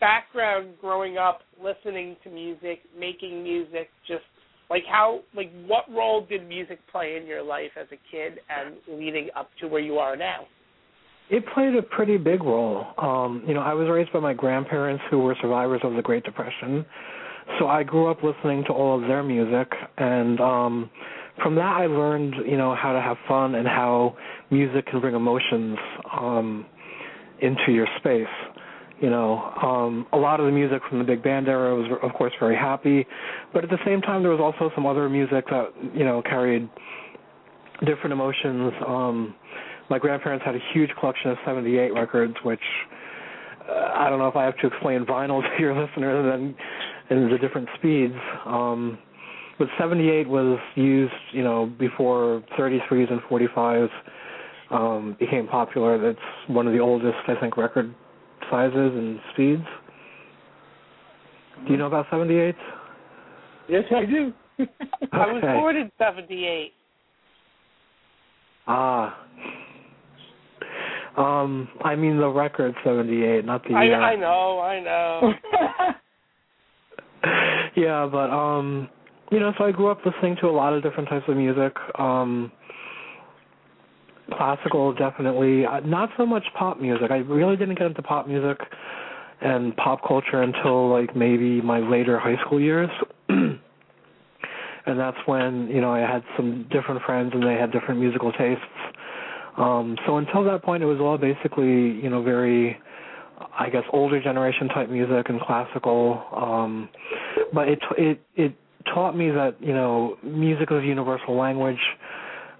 background 0.00 0.74
growing 0.80 1.16
up, 1.16 1.40
listening 1.62 2.16
to 2.24 2.30
music, 2.30 2.80
making 2.98 3.42
music, 3.42 3.88
just 4.08 4.24
like 4.68 4.82
how 4.90 5.20
like 5.34 5.50
what 5.66 5.84
role 5.90 6.26
did 6.26 6.48
music 6.48 6.78
play 6.90 7.16
in 7.20 7.26
your 7.26 7.42
life 7.42 7.70
as 7.80 7.86
a 7.92 7.98
kid 8.10 8.40
and 8.50 8.76
leading 8.98 9.28
up 9.36 9.50
to 9.60 9.68
where 9.68 9.80
you 9.80 9.98
are 9.98 10.16
now? 10.16 10.46
It 11.30 11.44
played 11.54 11.74
a 11.76 11.82
pretty 11.82 12.18
big 12.18 12.42
role. 12.42 12.84
Um, 12.98 13.44
you 13.46 13.54
know, 13.54 13.60
I 13.60 13.72
was 13.74 13.88
raised 13.88 14.12
by 14.12 14.20
my 14.20 14.34
grandparents 14.34 15.02
who 15.10 15.20
were 15.20 15.36
survivors 15.40 15.80
of 15.84 15.94
the 15.94 16.02
Great 16.02 16.24
Depression. 16.24 16.84
So 17.58 17.68
I 17.68 17.84
grew 17.84 18.10
up 18.10 18.22
listening 18.22 18.64
to 18.66 18.72
all 18.72 19.00
of 19.00 19.08
their 19.08 19.22
music 19.22 19.68
and 19.98 20.40
um 20.40 20.90
from 21.42 21.54
that 21.56 21.76
I 21.76 21.86
learned, 21.86 22.34
you 22.46 22.56
know, 22.56 22.74
how 22.74 22.92
to 22.92 23.00
have 23.00 23.16
fun 23.28 23.54
and 23.54 23.66
how 23.66 24.16
music 24.50 24.86
can 24.86 25.00
bring 25.00 25.14
emotions 25.14 25.78
um 26.10 26.66
into 27.40 27.72
your 27.72 27.86
space. 27.98 28.26
You 29.00 29.10
know, 29.10 29.40
um 29.62 30.06
a 30.12 30.16
lot 30.16 30.40
of 30.40 30.46
the 30.46 30.52
music 30.52 30.82
from 30.88 30.98
the 30.98 31.04
big 31.04 31.22
band 31.22 31.48
era 31.48 31.74
was 31.74 31.90
of 32.02 32.12
course 32.14 32.32
very 32.38 32.56
happy, 32.56 33.06
but 33.52 33.64
at 33.64 33.70
the 33.70 33.78
same 33.84 34.00
time 34.00 34.22
there 34.22 34.32
was 34.32 34.40
also 34.40 34.72
some 34.74 34.86
other 34.86 35.08
music 35.08 35.44
that, 35.50 35.72
you 35.94 36.04
know, 36.04 36.22
carried 36.22 36.68
different 37.86 38.12
emotions. 38.12 38.72
Um 38.86 39.34
my 39.90 39.98
grandparents 39.98 40.44
had 40.44 40.54
a 40.54 40.60
huge 40.72 40.90
collection 41.00 41.30
of 41.30 41.38
78 41.44 41.92
records 41.92 42.34
which 42.44 42.60
uh, 43.68 43.92
I 43.94 44.08
don't 44.10 44.18
know 44.18 44.28
if 44.28 44.36
I 44.36 44.44
have 44.44 44.56
to 44.58 44.66
explain 44.66 45.04
vinyl 45.04 45.42
to 45.56 45.62
your 45.62 45.74
listeners 45.74 46.34
and 46.34 46.54
and 47.10 47.32
the 47.32 47.38
different 47.38 47.68
speeds. 47.78 48.14
Um, 48.46 48.98
but 49.58 49.68
78 49.78 50.28
was 50.28 50.58
used, 50.74 51.12
you 51.32 51.42
know, 51.42 51.66
before 51.78 52.42
33s 52.58 53.10
and 53.12 53.20
45s 53.22 53.90
um, 54.70 55.16
became 55.18 55.46
popular. 55.46 55.98
That's 55.98 56.24
one 56.48 56.66
of 56.66 56.72
the 56.72 56.78
oldest, 56.80 57.18
I 57.28 57.34
think, 57.40 57.56
record 57.56 57.94
sizes 58.50 58.74
and 58.74 59.20
speeds. 59.32 59.64
Do 61.66 61.72
you 61.72 61.76
know 61.78 61.86
about 61.86 62.06
78? 62.10 62.54
Yes, 63.68 63.84
I 63.94 64.04
do. 64.04 64.32
I 65.12 65.26
was 65.32 65.42
Okay. 65.42 65.52
born 65.54 65.76
in 65.76 65.90
'78. 65.98 66.72
Ah. 68.66 69.18
Um, 71.16 71.68
I 71.84 71.94
mean 71.94 72.16
the 72.18 72.28
record 72.28 72.74
78, 72.84 73.44
not 73.44 73.62
the 73.64 73.74
I 73.74 73.84
year. 73.84 74.00
I 74.00 74.16
know, 74.16 74.60
I 74.60 74.80
know. 74.80 75.32
yeah, 77.76 78.08
but 78.10 78.30
um 78.30 78.88
you 79.32 79.40
know, 79.40 79.52
so 79.56 79.64
I 79.64 79.72
grew 79.72 79.88
up 79.88 79.98
listening 80.04 80.36
to 80.42 80.46
a 80.46 80.52
lot 80.52 80.74
of 80.74 80.82
different 80.82 81.08
types 81.08 81.24
of 81.26 81.36
music. 81.36 81.74
Um 81.98 82.52
classical 84.36 84.94
definitely, 84.94 85.66
uh, 85.66 85.80
not 85.80 86.08
so 86.16 86.24
much 86.24 86.44
pop 86.56 86.80
music. 86.80 87.10
I 87.10 87.18
really 87.18 87.56
didn't 87.56 87.76
get 87.76 87.86
into 87.86 88.02
pop 88.02 88.26
music 88.26 88.58
and 89.42 89.76
pop 89.76 90.00
culture 90.06 90.42
until 90.42 90.90
like 90.90 91.14
maybe 91.16 91.60
my 91.60 91.80
later 91.80 92.18
high 92.18 92.36
school 92.46 92.60
years. 92.60 92.88
and 93.28 93.58
that's 94.86 95.16
when, 95.26 95.68
you 95.68 95.80
know, 95.80 95.92
I 95.92 96.00
had 96.00 96.22
some 96.36 96.66
different 96.70 97.02
friends 97.02 97.32
and 97.34 97.42
they 97.42 97.54
had 97.54 97.72
different 97.72 98.00
musical 98.00 98.32
tastes. 98.32 98.62
Um 99.56 99.96
so 100.06 100.18
until 100.18 100.44
that 100.44 100.62
point 100.62 100.82
it 100.82 100.86
was 100.86 101.00
all 101.00 101.18
basically, 101.18 102.00
you 102.02 102.10
know, 102.10 102.22
very 102.22 102.78
I 103.58 103.70
guess 103.70 103.84
older 103.92 104.22
generation 104.22 104.68
type 104.68 104.88
music 104.88 105.28
and 105.28 105.40
classical. 105.40 106.22
Um, 106.34 106.88
but 107.52 107.68
it 107.68 107.78
it 107.98 108.20
it 108.36 108.54
taught 108.94 109.16
me 109.16 109.30
that 109.30 109.56
you 109.60 109.74
know 109.74 110.16
music 110.22 110.68
is 110.70 110.82
a 110.82 110.86
universal 110.86 111.36
language. 111.36 111.80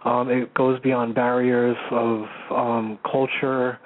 Um, 0.05 0.29
it 0.31 0.53
goes 0.55 0.81
beyond 0.81 1.15
barriers 1.15 1.77
of 1.93 2.25
um, 2.51 2.99
culture, 3.11 3.79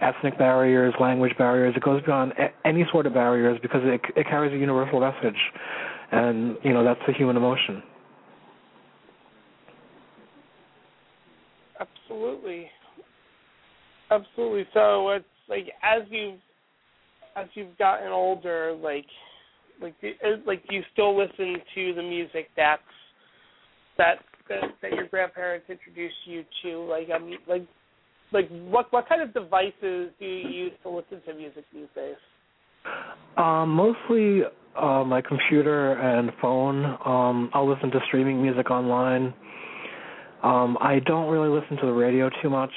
ethnic 0.00 0.38
barriers, 0.38 0.94
language 0.98 1.32
barriers. 1.36 1.74
It 1.76 1.82
goes 1.82 2.02
beyond 2.04 2.32
a- 2.38 2.66
any 2.66 2.86
sort 2.90 3.06
of 3.06 3.14
barriers 3.14 3.58
because 3.60 3.82
it 3.84 4.00
it 4.16 4.26
carries 4.26 4.52
a 4.52 4.56
universal 4.56 5.00
message, 5.00 5.38
and 6.12 6.56
you 6.62 6.72
know 6.72 6.84
that's 6.84 7.00
the 7.06 7.12
human 7.12 7.36
emotion. 7.36 7.82
Absolutely, 11.80 12.66
absolutely. 14.10 14.66
So 14.74 15.10
it's 15.10 15.24
like 15.48 15.68
as 15.82 16.02
you've 16.10 16.40
as 17.36 17.46
you've 17.54 17.76
gotten 17.78 18.08
older, 18.08 18.74
like 18.80 19.06
like 19.80 19.94
uh, 20.02 20.28
like 20.46 20.62
you 20.70 20.82
still 20.92 21.16
listen 21.16 21.56
to 21.74 21.94
the 21.94 22.02
music 22.02 22.48
that's 22.56 22.82
that 23.96 24.18
that, 24.48 24.64
that 24.82 24.92
your 24.92 25.06
grandparents 25.08 25.66
introduced 25.68 26.16
you 26.24 26.44
to? 26.62 26.78
Like 26.84 27.08
um 27.10 27.30
like 27.46 27.66
like 28.32 28.48
what 28.48 28.92
what 28.92 29.08
kind 29.08 29.22
of 29.22 29.32
devices 29.32 30.10
do 30.18 30.24
you 30.24 30.48
use 30.48 30.72
to 30.82 30.90
listen 30.90 31.20
to 31.26 31.34
music 31.34 31.64
these 31.72 31.88
days? 31.94 32.16
Um, 33.36 33.70
mostly 33.70 34.42
uh, 34.76 35.04
my 35.04 35.20
computer 35.20 35.92
and 35.92 36.30
phone. 36.40 36.84
Um, 37.04 37.50
I'll 37.52 37.68
listen 37.68 37.90
to 37.90 38.00
streaming 38.06 38.42
music 38.42 38.70
online. 38.70 39.34
Um, 40.42 40.78
I 40.80 41.00
don't 41.04 41.28
really 41.28 41.48
listen 41.48 41.76
to 41.78 41.86
the 41.86 41.92
radio 41.92 42.30
too 42.42 42.50
much, 42.50 42.70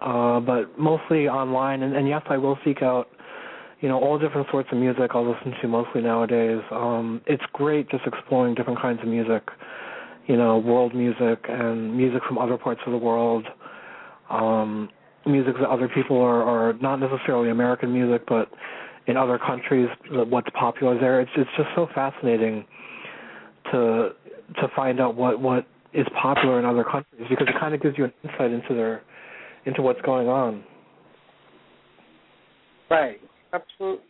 uh, 0.00 0.40
but 0.40 0.78
mostly 0.78 1.28
online. 1.28 1.82
And, 1.82 1.96
and 1.96 2.06
yes, 2.06 2.22
I 2.28 2.36
will 2.36 2.58
seek 2.64 2.82
out, 2.82 3.08
you 3.80 3.88
know, 3.88 3.98
all 3.98 4.18
different 4.18 4.46
sorts 4.50 4.68
of 4.72 4.78
music. 4.78 5.10
I'll 5.14 5.28
listen 5.28 5.52
to 5.60 5.68
mostly 5.68 6.00
nowadays. 6.02 6.60
Um, 6.70 7.20
it's 7.26 7.42
great 7.52 7.90
just 7.90 8.06
exploring 8.06 8.54
different 8.54 8.80
kinds 8.80 9.00
of 9.02 9.08
music, 9.08 9.42
you 10.26 10.36
know, 10.36 10.58
world 10.58 10.94
music 10.94 11.44
and 11.48 11.96
music 11.96 12.22
from 12.26 12.38
other 12.38 12.56
parts 12.56 12.80
of 12.86 12.92
the 12.92 12.98
world. 12.98 13.46
Um, 14.30 14.88
music 15.26 15.54
that 15.60 15.68
other 15.68 15.88
people 15.88 16.20
are, 16.20 16.42
are 16.42 16.72
not 16.74 16.96
necessarily 16.96 17.50
American 17.50 17.92
music, 17.92 18.22
but 18.26 18.50
in 19.06 19.16
other 19.16 19.38
countries, 19.38 19.88
what's 20.10 20.48
popular 20.58 20.98
there. 20.98 21.20
It's 21.20 21.30
it's 21.36 21.50
just 21.56 21.68
so 21.74 21.88
fascinating 21.94 22.64
to 23.72 24.10
to 24.60 24.68
find 24.74 25.00
out 25.00 25.14
what 25.16 25.40
what 25.40 25.66
is 25.92 26.06
popular 26.20 26.58
in 26.58 26.64
other 26.64 26.84
countries 26.84 27.26
because 27.28 27.48
it 27.48 27.58
kind 27.58 27.74
of 27.74 27.82
gives 27.82 27.96
you 27.96 28.04
an 28.04 28.12
insight 28.24 28.50
into 28.50 28.74
their 28.74 29.02
into 29.64 29.82
what's 29.82 30.00
going 30.02 30.28
on. 30.28 30.64
right. 32.90 33.20
Absolutely, 33.52 34.04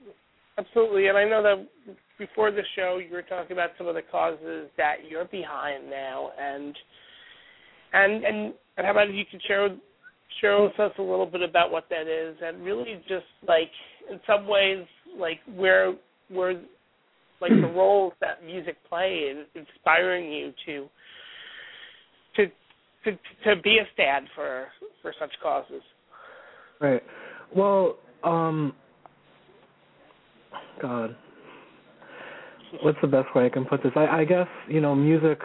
absolutely. 0.58 1.08
And 1.08 1.18
I 1.18 1.24
know 1.24 1.42
that 1.42 1.96
before 2.18 2.50
the 2.50 2.62
show, 2.74 2.98
you 3.06 3.12
were 3.12 3.22
talking 3.22 3.52
about 3.52 3.70
some 3.78 3.86
of 3.86 3.94
the 3.94 4.02
causes 4.02 4.68
that 4.76 4.96
you're 5.08 5.26
behind 5.26 5.90
now, 5.90 6.30
and 6.38 6.74
and 7.92 8.24
and, 8.24 8.54
and 8.76 8.86
how 8.86 8.90
about 8.92 9.12
you 9.12 9.24
could 9.30 9.42
share 9.46 9.68
share 10.40 10.60
with 10.62 10.78
us 10.78 10.92
a 10.98 11.02
little 11.02 11.26
bit 11.26 11.42
about 11.42 11.70
what 11.70 11.84
that 11.90 12.08
is, 12.08 12.36
and 12.42 12.64
really 12.64 13.02
just 13.08 13.26
like 13.46 13.70
in 14.10 14.20
some 14.26 14.46
ways, 14.46 14.86
like 15.18 15.40
where 15.54 15.94
where 16.28 16.54
like 17.40 17.50
the 17.50 17.72
roles 17.76 18.12
that 18.20 18.44
music 18.44 18.76
play 18.88 19.30
in 19.30 19.44
inspiring 19.60 20.32
you 20.32 20.52
to 20.64 20.88
to 22.36 22.46
to 23.04 23.18
to 23.44 23.62
be 23.62 23.78
a 23.78 23.84
stand 23.94 24.26
for 24.34 24.66
for 25.02 25.12
such 25.18 25.30
causes. 25.42 25.82
Right. 26.80 27.02
Well, 27.54 27.96
um 28.24 28.74
God. 30.80 31.16
What's 32.82 32.98
the 33.00 33.08
best 33.08 33.34
way 33.34 33.46
I 33.46 33.48
can 33.48 33.64
put 33.64 33.82
this? 33.82 33.92
I, 33.96 34.06
I 34.06 34.24
guess, 34.24 34.48
you 34.68 34.80
know, 34.80 34.94
music 34.94 35.38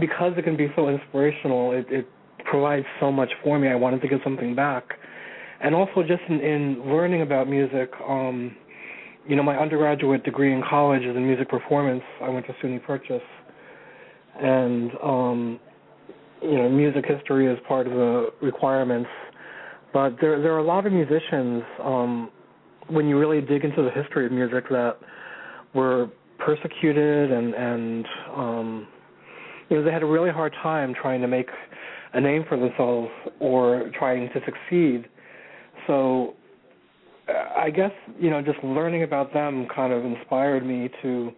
because 0.00 0.32
it 0.36 0.42
can 0.42 0.56
be 0.56 0.68
so 0.76 0.88
inspirational, 0.88 1.72
it, 1.72 1.86
it 1.90 2.08
provides 2.44 2.86
so 3.00 3.10
much 3.10 3.30
for 3.42 3.58
me. 3.58 3.68
I 3.68 3.74
wanted 3.74 4.00
to 4.02 4.08
give 4.08 4.20
something 4.22 4.54
back. 4.54 4.84
And 5.62 5.74
also 5.74 6.02
just 6.02 6.22
in, 6.28 6.40
in 6.40 6.82
learning 6.88 7.22
about 7.22 7.48
music, 7.48 7.90
um, 8.08 8.56
you 9.28 9.36
know, 9.36 9.42
my 9.42 9.56
undergraduate 9.56 10.24
degree 10.24 10.52
in 10.52 10.62
college 10.68 11.02
is 11.02 11.16
in 11.16 11.26
music 11.26 11.48
performance. 11.48 12.02
I 12.22 12.28
went 12.28 12.46
to 12.46 12.52
SUNY 12.62 12.82
Purchase. 12.84 13.22
And 14.40 14.90
um 15.02 15.60
you 16.42 16.56
know, 16.56 16.68
music 16.68 17.04
history 17.06 17.52
is 17.52 17.58
part 17.68 17.86
of 17.86 17.92
the 17.92 18.30
requirements. 18.40 19.10
But 19.92 20.16
there 20.20 20.40
there 20.40 20.54
are 20.54 20.58
a 20.58 20.64
lot 20.64 20.86
of 20.86 20.92
musicians, 20.92 21.62
um, 21.82 22.30
when 22.90 23.06
you 23.06 23.18
really 23.18 23.40
dig 23.40 23.64
into 23.64 23.82
the 23.82 23.90
history 23.90 24.26
of 24.26 24.32
music 24.32 24.68
that 24.70 24.96
were 25.74 26.08
persecuted 26.38 27.30
and 27.30 27.54
and 27.54 28.06
um 28.34 28.88
you 29.68 29.76
know 29.76 29.84
they 29.84 29.92
had 29.92 30.02
a 30.02 30.06
really 30.06 30.30
hard 30.30 30.52
time 30.62 30.94
trying 31.00 31.20
to 31.20 31.28
make 31.28 31.48
a 32.14 32.20
name 32.20 32.44
for 32.48 32.58
themselves 32.58 33.08
or 33.40 33.90
trying 33.98 34.28
to 34.30 34.40
succeed 34.44 35.06
so 35.86 36.34
I 37.56 37.70
guess 37.70 37.92
you 38.18 38.30
know 38.30 38.42
just 38.42 38.62
learning 38.62 39.02
about 39.02 39.32
them 39.32 39.66
kind 39.74 39.92
of 39.92 40.04
inspired 40.04 40.66
me 40.66 40.88
to 41.02 41.30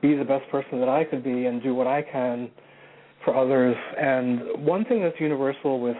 be 0.00 0.14
the 0.14 0.24
best 0.24 0.48
person 0.50 0.78
that 0.80 0.88
I 0.88 1.04
could 1.04 1.22
be 1.22 1.46
and 1.46 1.62
do 1.62 1.74
what 1.74 1.86
I 1.86 2.02
can 2.02 2.50
for 3.24 3.36
others. 3.36 3.76
And 3.98 4.64
one 4.64 4.84
thing 4.84 5.02
that's 5.02 5.18
universal 5.20 5.80
with 5.80 5.96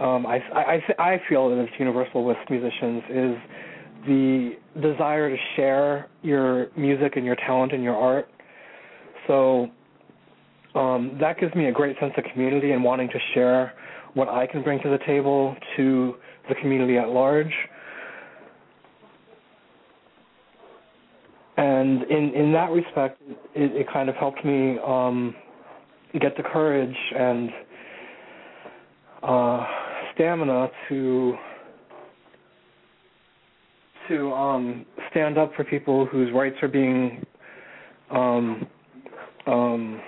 um, 0.00 0.26
I, 0.26 0.38
I 0.54 0.80
I 0.98 1.20
feel 1.28 1.50
that 1.50 1.58
it's 1.58 1.72
universal 1.78 2.24
with 2.24 2.38
musicians 2.48 3.02
is 3.10 3.36
the 4.06 4.52
desire 4.80 5.30
to 5.30 5.36
share 5.56 6.08
your 6.22 6.68
music 6.76 7.14
and 7.16 7.24
your 7.24 7.36
talent 7.36 7.72
and 7.72 7.82
your 7.82 7.96
art. 7.96 8.28
So 9.26 9.68
um, 10.74 11.16
that 11.20 11.38
gives 11.38 11.54
me 11.54 11.66
a 11.66 11.72
great 11.72 11.96
sense 12.00 12.12
of 12.16 12.24
community 12.32 12.72
and 12.72 12.82
wanting 12.82 13.08
to 13.08 13.18
share 13.34 13.74
what 14.14 14.28
I 14.28 14.46
can 14.46 14.62
bring 14.62 14.80
to 14.82 14.88
the 14.88 14.98
table 15.06 15.56
to 15.76 16.14
the 16.48 16.54
community 16.56 16.98
at 16.98 17.08
large. 17.08 17.52
And 21.56 22.04
in 22.04 22.32
in 22.34 22.52
that 22.52 22.70
respect, 22.70 23.20
it, 23.54 23.72
it 23.72 23.86
kind 23.92 24.08
of 24.08 24.14
helped 24.16 24.44
me 24.44 24.78
um, 24.86 25.34
get 26.18 26.36
the 26.36 26.42
courage 26.42 26.96
and 27.16 27.50
uh, 29.22 29.66
stamina 30.14 30.68
to 30.88 31.36
to 34.10 34.32
um, 34.32 34.84
stand 35.10 35.38
up 35.38 35.52
for 35.54 35.64
people 35.64 36.04
whose 36.04 36.32
rights 36.32 36.56
are 36.62 36.68
being 36.68 37.24
um, 38.10 38.66
um, 39.46 40.00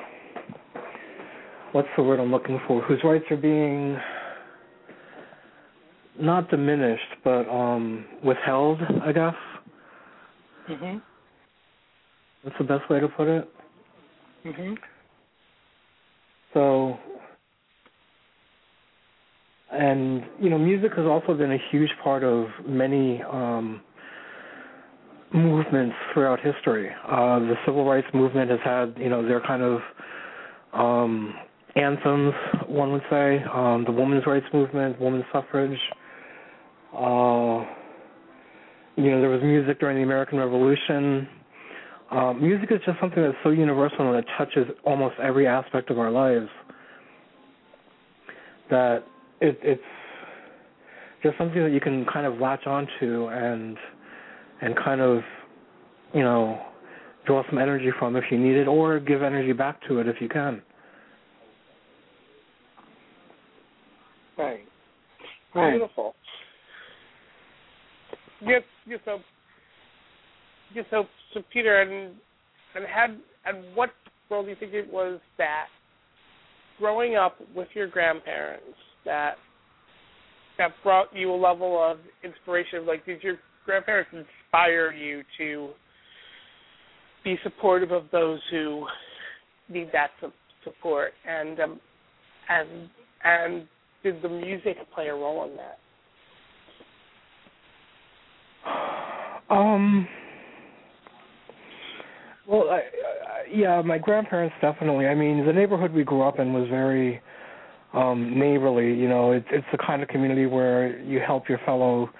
what's 1.72 1.88
the 1.96 2.02
word 2.02 2.20
I'm 2.20 2.30
looking 2.30 2.60
for? 2.66 2.82
Whose 2.82 3.00
rights 3.04 3.24
are 3.30 3.36
being 3.36 3.96
not 6.20 6.50
diminished, 6.50 7.02
but 7.24 7.48
um, 7.48 8.04
withheld, 8.24 8.80
I 9.04 9.12
guess. 9.12 9.34
Mhm. 10.68 11.00
That's 12.44 12.58
the 12.58 12.64
best 12.64 12.88
way 12.90 13.00
to 13.00 13.08
put 13.08 13.28
it. 13.28 13.48
Mhm. 14.44 14.78
So, 16.52 16.98
and 19.70 20.24
you 20.38 20.50
know, 20.50 20.58
music 20.58 20.92
has 20.94 21.06
also 21.06 21.34
been 21.34 21.52
a 21.52 21.58
huge 21.70 21.90
part 22.02 22.22
of 22.24 22.48
many 22.66 23.22
um, 23.22 23.80
movements 25.34 25.94
throughout 26.12 26.40
history. 26.40 26.90
Uh, 27.06 27.38
the 27.40 27.54
civil 27.64 27.84
rights 27.84 28.06
movement 28.14 28.50
has 28.50 28.60
had, 28.64 28.94
you 28.98 29.08
know, 29.08 29.26
their 29.26 29.40
kind 29.40 29.62
of 29.62 29.80
um, 30.72 31.34
anthems, 31.76 32.34
one 32.66 32.92
would 32.92 33.02
say. 33.10 33.42
Um, 33.52 33.84
the 33.86 33.92
women's 33.92 34.26
rights 34.26 34.46
movement, 34.52 35.00
women's 35.00 35.24
suffrage. 35.32 35.78
Uh, 36.94 37.64
you 38.96 39.10
know, 39.10 39.20
there 39.20 39.30
was 39.30 39.42
music 39.42 39.80
during 39.80 39.96
the 39.96 40.02
American 40.02 40.38
Revolution. 40.38 41.26
Uh, 42.10 42.34
music 42.34 42.70
is 42.70 42.78
just 42.84 43.00
something 43.00 43.22
that's 43.22 43.36
so 43.42 43.50
universal 43.50 44.08
and 44.08 44.18
it 44.18 44.26
touches 44.36 44.66
almost 44.84 45.14
every 45.22 45.46
aspect 45.46 45.90
of 45.90 45.98
our 45.98 46.10
lives 46.10 46.48
that 48.70 49.04
it, 49.40 49.58
it's 49.62 49.82
just 51.22 51.38
something 51.38 51.62
that 51.62 51.72
you 51.72 51.80
can 51.80 52.04
kind 52.12 52.26
of 52.26 52.38
latch 52.38 52.66
onto 52.66 53.28
and 53.28 53.78
and 54.62 54.76
kind 54.76 55.00
of 55.00 55.20
you 56.14 56.22
know 56.22 56.60
draw 57.26 57.42
some 57.48 57.58
energy 57.58 57.90
from 57.98 58.16
if 58.16 58.24
you 58.30 58.38
need 58.38 58.56
it 58.56 58.66
or 58.66 58.98
give 58.98 59.22
energy 59.22 59.52
back 59.52 59.80
to 59.88 59.98
it 59.98 60.08
if 60.08 60.16
you 60.20 60.28
can. 60.28 60.62
Right. 64.38 64.60
Right. 65.54 65.72
Beautiful. 65.72 66.14
Yes, 68.40 68.62
yes. 68.86 69.00
So, 69.04 69.18
yes. 70.74 70.84
So, 70.90 71.04
so 71.34 71.42
Peter, 71.52 71.82
and 71.82 72.14
and 72.74 72.84
had 72.86 73.18
and 73.44 73.76
what 73.76 73.90
role 74.30 74.42
do 74.42 74.50
you 74.50 74.56
think 74.56 74.72
it 74.72 74.90
was 74.90 75.20
that 75.38 75.66
growing 76.78 77.16
up 77.16 77.36
with 77.54 77.68
your 77.74 77.86
grandparents 77.86 78.64
that 79.04 79.34
that 80.58 80.70
brought 80.82 81.14
you 81.14 81.30
a 81.32 81.36
level 81.36 81.78
of 81.82 81.98
inspiration? 82.24 82.86
Like, 82.86 83.04
did 83.06 83.22
your 83.22 83.36
grandparents 83.64 84.10
inspire 84.12 84.92
you 84.92 85.22
to 85.38 85.70
be 87.24 87.38
supportive 87.42 87.92
of 87.92 88.04
those 88.10 88.40
who 88.50 88.86
need 89.68 89.90
that 89.92 90.10
su- 90.20 90.32
support? 90.64 91.12
And 91.28 91.60
um, 91.60 91.80
and 92.48 92.90
and 93.24 93.68
did 94.02 94.22
the 94.22 94.28
music 94.28 94.76
play 94.94 95.08
a 95.08 95.14
role 95.14 95.48
in 95.48 95.56
that? 95.56 95.78
Um. 99.50 100.08
Well, 102.48 102.70
I, 102.70 102.78
I, 102.78 102.82
yeah, 103.54 103.80
my 103.82 103.98
grandparents 103.98 104.54
definitely. 104.60 105.06
I 105.06 105.14
mean, 105.14 105.46
the 105.46 105.52
neighborhood 105.52 105.92
we 105.92 106.02
grew 106.04 106.22
up 106.22 106.38
in 106.38 106.52
was 106.52 106.68
very 106.68 107.20
um 107.94 108.38
neighborly. 108.38 108.92
You 108.94 109.08
know, 109.08 109.32
it's 109.32 109.46
it's 109.50 109.66
the 109.70 109.78
kind 109.78 110.02
of 110.02 110.08
community 110.08 110.46
where 110.46 111.00
you 111.02 111.20
help 111.24 111.48
your 111.48 111.58
fellow 111.64 112.10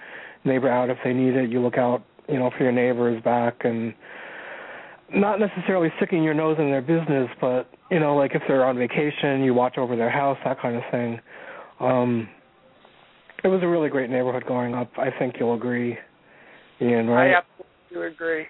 neighbor 0.45 0.69
out 0.69 0.89
if 0.89 0.97
they 1.03 1.13
need 1.13 1.35
it. 1.35 1.49
You 1.49 1.61
look 1.61 1.77
out, 1.77 2.03
you 2.27 2.37
know, 2.39 2.49
for 2.57 2.63
your 2.63 2.71
neighbors 2.71 3.21
back, 3.23 3.65
and 3.65 3.93
not 5.13 5.39
necessarily 5.39 5.89
sticking 5.97 6.23
your 6.23 6.33
nose 6.33 6.57
in 6.59 6.65
their 6.69 6.81
business, 6.81 7.29
but 7.39 7.69
you 7.91 7.99
know, 7.99 8.15
like 8.15 8.31
if 8.33 8.41
they're 8.47 8.65
on 8.65 8.77
vacation, 8.77 9.43
you 9.43 9.53
watch 9.53 9.77
over 9.77 9.95
their 9.95 10.09
house, 10.09 10.37
that 10.43 10.59
kind 10.61 10.75
of 10.75 10.83
thing. 10.91 11.19
Um 11.79 12.27
It 13.43 13.47
was 13.49 13.61
a 13.61 13.67
really 13.67 13.89
great 13.89 14.09
neighborhood 14.09 14.43
growing 14.45 14.73
up. 14.73 14.89
I 14.97 15.09
think 15.19 15.35
you'll 15.39 15.53
agree, 15.55 15.97
Ian, 16.81 17.07
right? 17.07 17.35
I 17.35 17.41
absolutely 17.89 18.13
agree. 18.13 18.45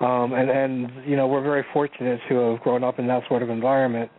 um 0.00 0.32
and 0.32 0.48
and 0.50 0.90
you 1.06 1.16
know 1.16 1.26
we're 1.26 1.42
very 1.42 1.64
fortunate 1.72 2.20
to 2.28 2.34
have 2.36 2.60
grown 2.60 2.82
up 2.82 2.98
in 2.98 3.06
that 3.06 3.22
sort 3.28 3.42
of 3.42 3.50
environment 3.50 4.10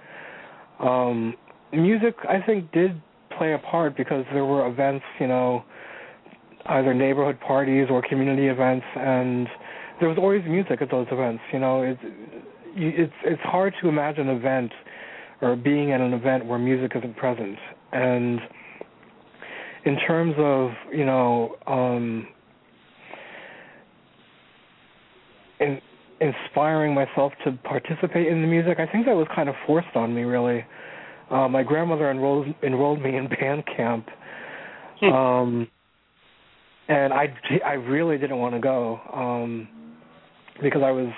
um 0.79 1.33
music 1.73 2.15
i 2.29 2.39
think 2.45 2.71
did 2.71 3.01
play 3.37 3.53
a 3.53 3.57
part 3.57 3.97
because 3.97 4.23
there 4.33 4.45
were 4.45 4.67
events 4.67 5.05
you 5.19 5.27
know 5.27 5.63
either 6.67 6.93
neighborhood 6.93 7.39
parties 7.39 7.87
or 7.89 8.01
community 8.07 8.47
events 8.47 8.85
and 8.95 9.47
there 9.99 10.09
was 10.09 10.17
always 10.17 10.41
music 10.47 10.81
at 10.81 10.89
those 10.89 11.07
events 11.11 11.41
you 11.51 11.59
know 11.59 11.81
it's 11.81 11.99
it's 12.75 13.13
it's 13.25 13.41
hard 13.43 13.73
to 13.81 13.89
imagine 13.89 14.29
an 14.29 14.37
event 14.37 14.71
or 15.41 15.55
being 15.55 15.91
at 15.91 15.99
an 16.01 16.13
event 16.13 16.45
where 16.45 16.59
music 16.59 16.91
isn't 16.95 17.15
present 17.17 17.57
and 17.91 18.39
in 19.85 19.97
terms 20.07 20.35
of 20.37 20.71
you 20.93 21.05
know 21.05 21.55
um 21.67 22.27
in, 25.61 25.81
inspiring 26.21 26.93
myself 26.93 27.33
to 27.45 27.51
participate 27.63 28.27
in 28.27 28.41
the 28.41 28.47
music. 28.47 28.79
I 28.79 28.85
think 28.91 29.05
that 29.05 29.15
was 29.15 29.27
kind 29.33 29.49
of 29.49 29.55
forced 29.65 29.95
on 29.95 30.13
me, 30.13 30.21
really. 30.21 30.65
Uh, 31.29 31.47
my 31.47 31.63
grandmother 31.63 32.11
enrolled 32.11 32.47
enrolled 32.63 33.01
me 33.01 33.15
in 33.15 33.27
band 33.39 33.63
camp, 33.65 34.07
um, 35.03 35.67
and 36.91 37.13
I 37.13 37.33
I 37.65 37.73
really 37.73 38.17
didn't 38.17 38.37
want 38.37 38.55
to 38.55 38.61
go 38.61 38.99
um, 39.13 39.67
because 40.61 40.81
I 40.83 40.91
was, 40.91 41.11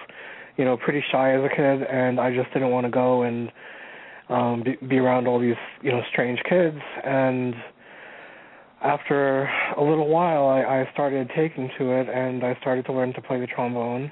you 0.58 0.66
know, 0.66 0.78
pretty 0.78 1.04
shy 1.12 1.34
as 1.34 1.44
a 1.44 1.50
kid, 1.50 1.84
and 1.84 2.20
I 2.20 2.34
just 2.36 2.52
didn't 2.54 2.70
want 2.70 2.86
to 2.86 2.92
go 2.92 3.24
and 3.24 3.52
um, 4.30 4.64
be, 4.64 4.88
be 4.88 4.98
around 4.98 5.28
all 5.28 5.40
these 5.40 5.56
you 5.82 5.92
know 5.92 6.02
strange 6.12 6.40
kids. 6.48 6.78
And 7.04 7.56
after 8.84 9.44
a 9.78 9.82
little 9.82 10.10
while, 10.10 10.48
I, 10.48 10.82
I 10.82 10.90
started 10.94 11.32
taking 11.36 11.70
to 11.78 11.92
it, 12.00 12.08
and 12.10 12.44
I 12.44 12.58
started 12.62 12.86
to 12.86 12.94
learn 12.94 13.14
to 13.14 13.22
play 13.22 13.40
the 13.40 13.48
trombone 13.48 14.12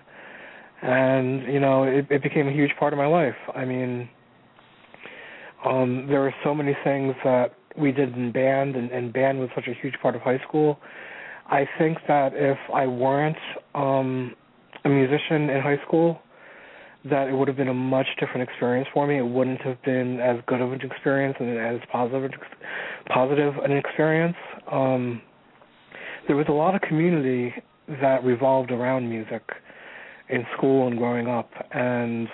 and 0.82 1.44
you 1.44 1.60
know 1.60 1.84
it, 1.84 2.08
it 2.10 2.24
became 2.24 2.48
a 2.48 2.52
huge 2.52 2.72
part 2.80 2.94
of 2.94 2.98
my 2.98 3.06
life. 3.06 3.36
I 3.56 3.66
mean, 3.66 4.10
um, 5.66 6.08
there 6.10 6.22
were 6.22 6.34
so 6.44 6.56
many 6.56 6.76
things 6.84 7.14
that 7.24 7.54
we 7.78 7.92
did 7.92 8.16
in 8.16 8.32
band, 8.32 8.76
and, 8.76 8.92
and 8.92 9.14
band 9.14 9.40
was 9.40 9.50
such 9.56 9.68
a 9.68 9.74
huge 9.80 9.96
part 10.02 10.16
of 10.16 10.22
high 10.22 10.40
school. 10.48 10.80
I 11.52 11.68
think 11.78 11.98
that 12.08 12.32
if 12.34 12.58
I 12.74 12.88
weren't 12.88 13.38
um, 13.76 14.34
a 14.86 14.90
musician 14.90 15.50
in 15.50 15.62
high 15.62 15.80
school, 15.86 16.20
that 17.10 17.28
it 17.28 17.34
would 17.34 17.48
have 17.48 17.58
been 17.58 17.68
a 17.68 17.74
much 17.74 18.08
different 18.20 18.48
experience 18.48 18.88
for 18.94 19.06
me. 19.06 19.18
It 19.18 19.26
wouldn't 19.26 19.62
have 19.62 19.82
been 19.84 20.20
as 20.20 20.38
good 20.48 20.62
of 20.62 20.72
an 20.72 20.82
experience 20.82 21.36
and 21.40 21.58
as 21.58 21.82
positive 21.92 22.32
positive 23.08 23.56
an 23.58 23.72
experience. 23.72 24.38
Um, 24.72 25.22
there 26.28 26.36
was 26.36 26.46
a 26.48 26.54
lot 26.54 26.74
of 26.74 26.82
community 26.82 27.54
that 28.02 28.24
revolved 28.24 28.72
around 28.72 29.10
music 29.10 29.42
in 30.30 30.46
school 30.56 30.88
and 30.88 30.98
growing 30.98 31.28
up, 31.28 31.50
and 31.72 32.28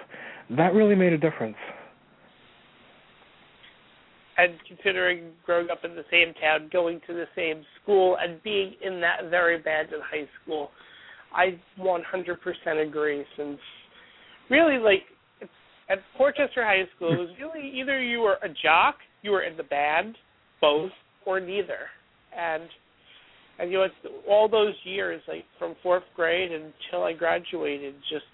that 0.52 0.74
really 0.74 0.96
made 0.96 1.14
a 1.14 1.18
difference. 1.18 1.58
And 4.38 4.54
considering 4.67 5.32
growing 5.45 5.69
up 5.71 5.80
in 5.84 5.95
the 5.95 6.06
same 6.12 6.34
town, 6.36 6.69
going 6.71 7.02
to 7.08 7.13
the 7.13 7.26
same 7.36 7.63
school, 7.82 8.17
and 8.21 8.41
being 8.43 8.76
in 8.84 9.02
that 9.02 9.32
very 9.32 9.58
band 9.60 9.89
in 9.91 10.00
high 10.00 10.30
school, 10.43 10.69
I 11.34 11.60
100% 11.80 12.88
agree. 12.88 13.26
Since 13.36 13.60
really, 14.50 14.78
like 14.78 15.04
at 15.89 16.00
Port 16.17 16.36
Chester 16.36 16.63
High 16.63 16.84
School, 16.95 17.13
it 17.13 17.17
was 17.17 17.30
really 17.39 17.67
either 17.80 18.02
you 18.02 18.19
were 18.19 18.38
a 18.43 18.50
jock, 18.50 18.97
you 19.23 19.32
were 19.32 19.41
in 19.41 19.58
the 19.58 19.63
band, 19.63 20.15
both, 20.62 20.91
or 21.26 21.39
neither. 21.39 21.89
And 22.38 22.63
and 23.60 23.71
you 23.71 23.80
know, 23.80 23.86
it's 23.86 24.15
all 24.30 24.47
those 24.47 24.76
years, 24.84 25.19
like 25.28 25.45
from 25.58 25.76
fourth 25.82 26.04
grade 26.15 26.52
until 26.52 27.04
I 27.04 27.13
graduated, 27.13 27.95
just 28.12 28.26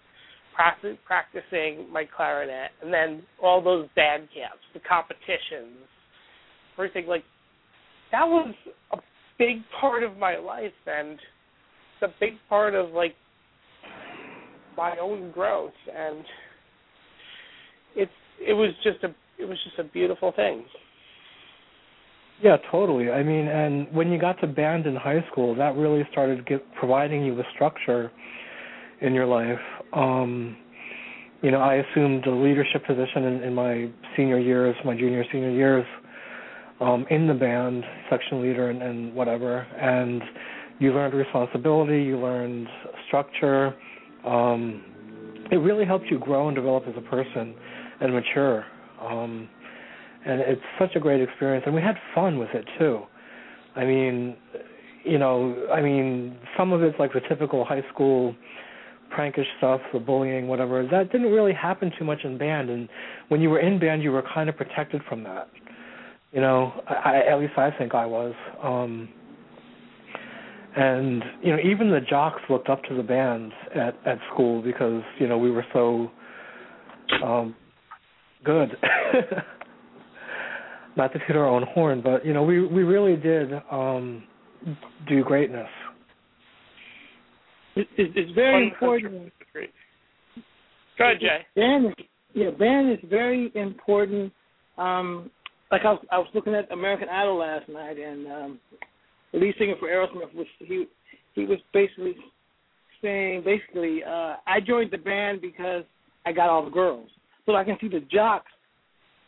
practicing 0.53 1.91
my 1.91 2.03
clarinet, 2.15 2.71
and 2.81 2.93
then 2.93 3.23
all 3.41 3.63
those 3.63 3.87
band 3.95 4.27
camps, 4.35 4.61
the 4.73 4.81
competitions, 4.81 5.87
everything. 6.77 7.07
Like 7.07 7.23
that 8.11 8.25
was 8.25 8.53
a 8.91 8.97
big 9.37 9.57
part 9.79 10.03
of 10.03 10.17
my 10.17 10.37
life, 10.37 10.71
and 10.85 11.19
a 12.03 12.07
big 12.19 12.33
part 12.49 12.75
of 12.75 12.91
like 12.91 13.15
my 14.77 14.95
own 15.01 15.31
growth, 15.31 15.71
and 15.95 16.23
it's 17.95 18.11
it 18.45 18.53
was 18.53 18.71
just 18.83 19.03
a 19.03 19.15
it 19.41 19.45
was 19.45 19.57
just 19.63 19.79
a 19.79 19.91
beautiful 19.91 20.31
thing. 20.35 20.65
Yeah, 22.41 22.57
totally. 22.71 23.09
I 23.09 23.23
mean, 23.23 23.47
and 23.47 23.87
when 23.93 24.11
you 24.11 24.19
got 24.19 24.39
to 24.41 24.47
band 24.47 24.85
in 24.85 24.95
high 24.95 25.23
school, 25.31 25.55
that 25.55 25.75
really 25.75 26.05
started 26.11 26.45
get, 26.45 26.61
providing 26.75 27.23
you 27.23 27.35
with 27.35 27.45
structure 27.53 28.11
in 29.01 29.13
your 29.13 29.25
life. 29.25 29.59
Um, 29.93 30.57
you 31.41 31.51
know, 31.51 31.59
I 31.59 31.75
assumed 31.75 32.25
a 32.25 32.31
leadership 32.31 32.85
position 32.85 33.23
in, 33.23 33.43
in 33.43 33.53
my 33.53 33.89
senior 34.17 34.39
years, 34.39 34.75
my 34.83 34.95
junior 34.95 35.23
senior 35.31 35.51
years, 35.51 35.85
um, 36.83 37.05
in 37.09 37.27
the 37.27 37.33
band, 37.33 37.83
section 38.09 38.41
leader 38.41 38.69
and, 38.69 38.81
and 38.81 39.13
whatever. 39.15 39.59
And 39.59 40.21
you 40.79 40.93
learned 40.93 41.13
responsibility, 41.13 42.03
you 42.03 42.19
learned 42.19 42.67
structure. 43.07 43.73
Um, 44.25 44.83
it 45.51 45.57
really 45.57 45.85
helped 45.85 46.07
you 46.07 46.19
grow 46.19 46.47
and 46.47 46.55
develop 46.55 46.83
as 46.87 46.95
a 46.97 47.09
person 47.09 47.55
and 48.01 48.13
mature. 48.13 48.65
Um, 49.01 49.47
and 50.25 50.41
it's 50.41 50.61
such 50.79 50.95
a 50.95 50.99
great 50.99 51.21
experience, 51.21 51.63
and 51.65 51.75
we 51.75 51.81
had 51.81 51.95
fun 52.15 52.37
with 52.37 52.49
it 52.53 52.65
too. 52.79 53.01
I 53.75 53.85
mean, 53.85 54.35
you 55.03 55.17
know, 55.17 55.67
I 55.73 55.81
mean, 55.81 56.37
some 56.57 56.71
of 56.71 56.81
it's 56.81 56.97
like 56.97 57.11
the 57.13 57.19
typical 57.27 57.65
high 57.65 57.83
school 57.93 58.35
prankish 59.15 59.45
stuff, 59.57 59.81
the 59.91 59.99
bullying, 59.99 60.47
whatever. 60.47 60.87
That 60.89 61.11
didn't 61.11 61.31
really 61.31 61.53
happen 61.53 61.91
too 61.99 62.05
much 62.05 62.19
in 62.23 62.37
band, 62.37 62.69
and 62.69 62.87
when 63.27 63.41
you 63.41 63.49
were 63.49 63.59
in 63.59 63.79
band, 63.79 64.01
you 64.01 64.11
were 64.11 64.23
kind 64.33 64.49
of 64.49 64.55
protected 64.55 65.01
from 65.07 65.23
that. 65.23 65.49
You 66.33 66.41
know, 66.41 66.73
I, 66.87 67.21
at 67.31 67.39
least 67.39 67.53
I 67.57 67.69
think 67.77 67.93
I 67.93 68.05
was. 68.05 68.33
Um, 68.61 69.07
and 70.75 71.23
you 71.43 71.51
know, 71.51 71.59
even 71.63 71.91
the 71.91 72.01
jocks 72.01 72.41
looked 72.49 72.69
up 72.69 72.83
to 72.85 72.95
the 72.95 73.03
bands 73.03 73.53
at 73.75 73.95
at 74.05 74.17
school 74.33 74.61
because 74.61 75.03
you 75.19 75.27
know 75.27 75.37
we 75.37 75.51
were 75.51 75.65
so 75.71 76.09
um 77.23 77.55
good. 78.43 78.69
Not 80.95 81.11
to 81.13 81.19
toot 81.25 81.35
our 81.35 81.47
own 81.47 81.63
horn, 81.73 82.01
but 82.03 82.25
you 82.25 82.33
know, 82.33 82.43
we 82.43 82.65
we 82.65 82.83
really 82.83 83.15
did 83.15 83.51
um 83.69 84.23
do 85.07 85.23
greatness. 85.23 85.69
It, 87.75 87.87
it, 87.97 88.11
it's 88.15 88.31
very 88.33 88.67
important. 88.69 89.31
Go 90.97 91.05
ahead, 91.05 91.19
Jay. 91.19 91.45
Band 91.55 91.87
is, 91.87 91.93
yeah, 92.33 92.51
band 92.51 92.91
is 92.91 92.99
very 93.09 93.51
important. 93.55 94.31
Um, 94.77 95.31
like 95.73 95.85
I 95.85 95.91
was, 95.93 96.05
I 96.11 96.19
was 96.19 96.27
looking 96.35 96.53
at 96.53 96.71
American 96.71 97.09
Idol 97.09 97.39
last 97.39 97.67
night, 97.67 97.97
and 97.97 98.27
um, 98.27 98.59
the 99.31 99.39
lead 99.39 99.55
singer 99.57 99.73
for 99.79 99.87
Aerosmith 99.87 100.33
was 100.35 100.45
he 100.59 100.85
he 101.33 101.45
was 101.45 101.57
basically 101.73 102.15
saying 103.01 103.41
basically 103.43 104.03
uh, 104.03 104.35
I 104.45 104.59
joined 104.65 104.91
the 104.91 104.99
band 104.99 105.41
because 105.41 105.83
I 106.27 106.31
got 106.31 106.49
all 106.49 106.63
the 106.63 106.69
girls 106.69 107.09
so 107.47 107.55
I 107.55 107.63
can 107.63 107.75
see 107.81 107.87
the 107.87 108.01
jocks 108.11 108.51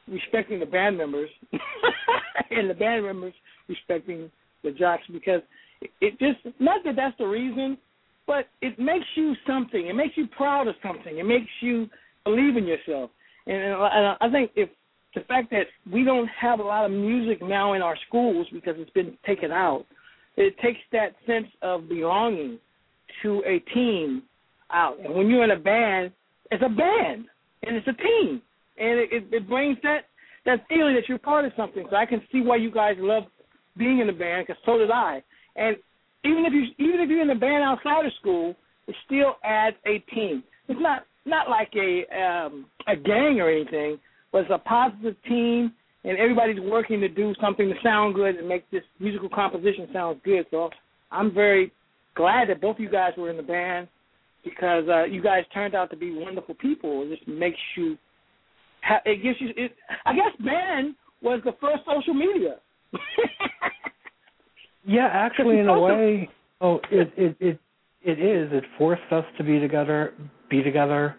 respecting 0.08 0.60
the 0.60 0.67
band 0.67 0.99
members 0.99 1.31
and 2.51 2.69
the 2.69 2.75
band 2.75 3.05
members 3.05 3.34
respecting 3.67 4.29
the 4.63 4.69
jocks 4.69 5.03
because 5.12 5.41
it, 5.81 5.89
it 5.99 6.19
just 6.19 6.55
not 6.60 6.84
that 6.86 6.95
that's 6.95 7.17
the 7.17 7.25
reason, 7.25 7.75
but 8.27 8.45
it 8.62 8.77
makes 8.77 9.08
you 9.15 9.34
something. 9.47 9.88
It 9.88 9.95
makes 9.95 10.15
you 10.15 10.27
proud 10.27 10.67
of 10.67 10.75
something. 10.84 11.17
It 11.17 11.25
makes 11.25 11.49
you 11.62 11.89
believe 12.23 12.55
in 12.55 12.65
yourself. 12.67 13.10
And, 13.47 13.58
and 13.58 14.17
I 14.21 14.29
think 14.31 14.51
if 14.55 14.69
the 15.15 15.21
fact 15.21 15.49
that 15.51 15.65
we 15.91 16.04
don't 16.04 16.28
have 16.39 16.60
a 16.60 16.63
lot 16.63 16.86
of 16.86 16.91
music 16.91 17.41
now 17.41 17.73
in 17.73 17.82
our 17.82 17.97
schools 18.08 18.47
because 18.54 18.75
it's 18.78 18.91
been 18.91 19.17
taken 19.25 19.51
out, 19.51 19.86
it 20.38 20.56
takes 20.63 20.80
that 20.91 21.15
sense 21.25 21.47
of 21.62 21.88
belonging 21.89 22.60
to 23.23 23.41
a 23.45 23.60
team 23.73 24.23
out. 24.71 24.97
And 25.04 25.13
when 25.13 25.30
you're 25.30 25.43
in 25.43 25.51
a 25.51 25.60
band, 25.60 26.12
it's 26.51 26.63
a 26.63 26.69
band 26.69 27.25
and 27.63 27.75
it's 27.75 27.88
a 27.88 27.93
team, 27.93 28.41
and 28.78 28.99
it, 28.99 29.10
it, 29.12 29.23
it 29.32 29.49
brings 29.49 29.78
that 29.84 30.01
that 30.45 30.60
feeling 30.69 30.93
that 30.93 31.10
you're 31.10 31.17
part 31.17 31.43
of 31.43 31.51
something. 31.58 31.86
So 31.89 31.95
I 31.95 32.06
can 32.06 32.21
see 32.32 32.41
why 32.41 32.58
you 32.58 32.69
guys 32.69 32.95
love 32.99 33.23
being 33.78 33.99
in 33.99 34.08
the 34.08 34.13
band 34.13 34.45
because 34.45 34.62
so 34.63 34.78
did 34.78 34.91
I. 34.91 35.23
And 35.56 35.75
even 36.23 36.45
if 36.45 36.54
you 36.54 36.86
even 36.86 36.99
if 36.99 37.10
you're 37.10 37.21
in 37.21 37.28
the 37.28 37.36
band 37.36 37.63
outside 37.63 38.06
of 38.06 38.12
school, 38.19 38.56
it 38.88 38.95
still 39.06 39.36
adds 39.43 39.75
a 39.88 39.99
team. 40.13 40.43
It's 40.67 40.80
not 40.80 41.06
not 41.25 41.49
like 41.49 41.71
a 41.75 42.06
um, 42.15 42.65
a 42.88 42.95
gang 42.95 43.39
or 43.39 43.49
anything, 43.49 43.97
but 44.36 44.41
it's 44.41 44.52
a 44.52 44.58
positive 44.58 45.15
team, 45.30 45.71
and 46.04 46.17
everybody's 46.17 46.60
working 46.60 47.00
to 47.00 47.08
do 47.08 47.34
something 47.39 47.69
to 47.69 47.76
sound 47.82 48.15
good 48.15 48.36
and 48.36 48.45
make 48.50 48.69
this 48.69 48.82
musical 49.00 49.30
composition 49.30 49.88
sound 49.93 50.19
good. 50.26 50.45
So 50.52 50.69
I'm 51.10 51.34
very 51.34 51.71
glad 52.15 52.50
that 52.50 52.60
both 52.60 52.76
of 52.76 52.82
you 52.82 52.89
guys 52.89 53.13
were 53.17 53.30
in 53.30 53.38
the 53.38 53.43
band 53.43 53.88
because 54.43 54.84
uh, 54.89 55.06
you 55.06 55.24
guys 55.24 55.43
turned 55.54 55.74
out 55.74 55.89
to 55.91 55.95
be 55.95 56.13
wonderful 56.13 56.54
people. 56.56 57.04
It 57.04 57.15
just 57.15 57.26
makes 57.30 57.58
you. 57.78 57.98
Ha- 58.84 59.00
it 59.06 59.24
gives 59.24 59.38
you. 59.39 59.52
It, 59.56 59.71
I 60.06 60.13
guess 60.13 60.45
band 60.45 60.95
was 61.21 61.39
the 61.45 61.54
first 61.62 61.84
social 61.89 62.13
media. 62.13 62.56
yeah, 64.86 65.08
actually, 65.13 65.60
in 65.60 65.69
a 65.69 65.80
way, 65.80 66.30
oh, 66.60 66.82
it 66.91 67.10
it 67.15 67.38
it 67.39 67.60
it 68.02 68.19
is. 68.19 68.52
It 68.52 68.65
forced 68.78 69.13
us 69.13 69.24
to 69.38 69.45
be 69.45 69.62
together, 69.62 70.13
be 70.50 70.62
together, 70.62 71.15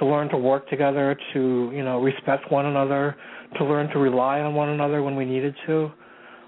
to 0.00 0.06
learn 0.06 0.28
to 0.30 0.36
work 0.36 0.68
together, 0.68 1.16
to 1.32 1.70
you 1.72 1.84
know 1.84 2.00
respect 2.00 2.50
one 2.50 2.66
another, 2.66 3.16
to 3.58 3.64
learn 3.64 3.88
to 3.90 3.98
rely 3.98 4.40
on 4.40 4.54
one 4.54 4.70
another 4.70 5.02
when 5.02 5.14
we 5.14 5.24
needed 5.24 5.54
to. 5.66 5.90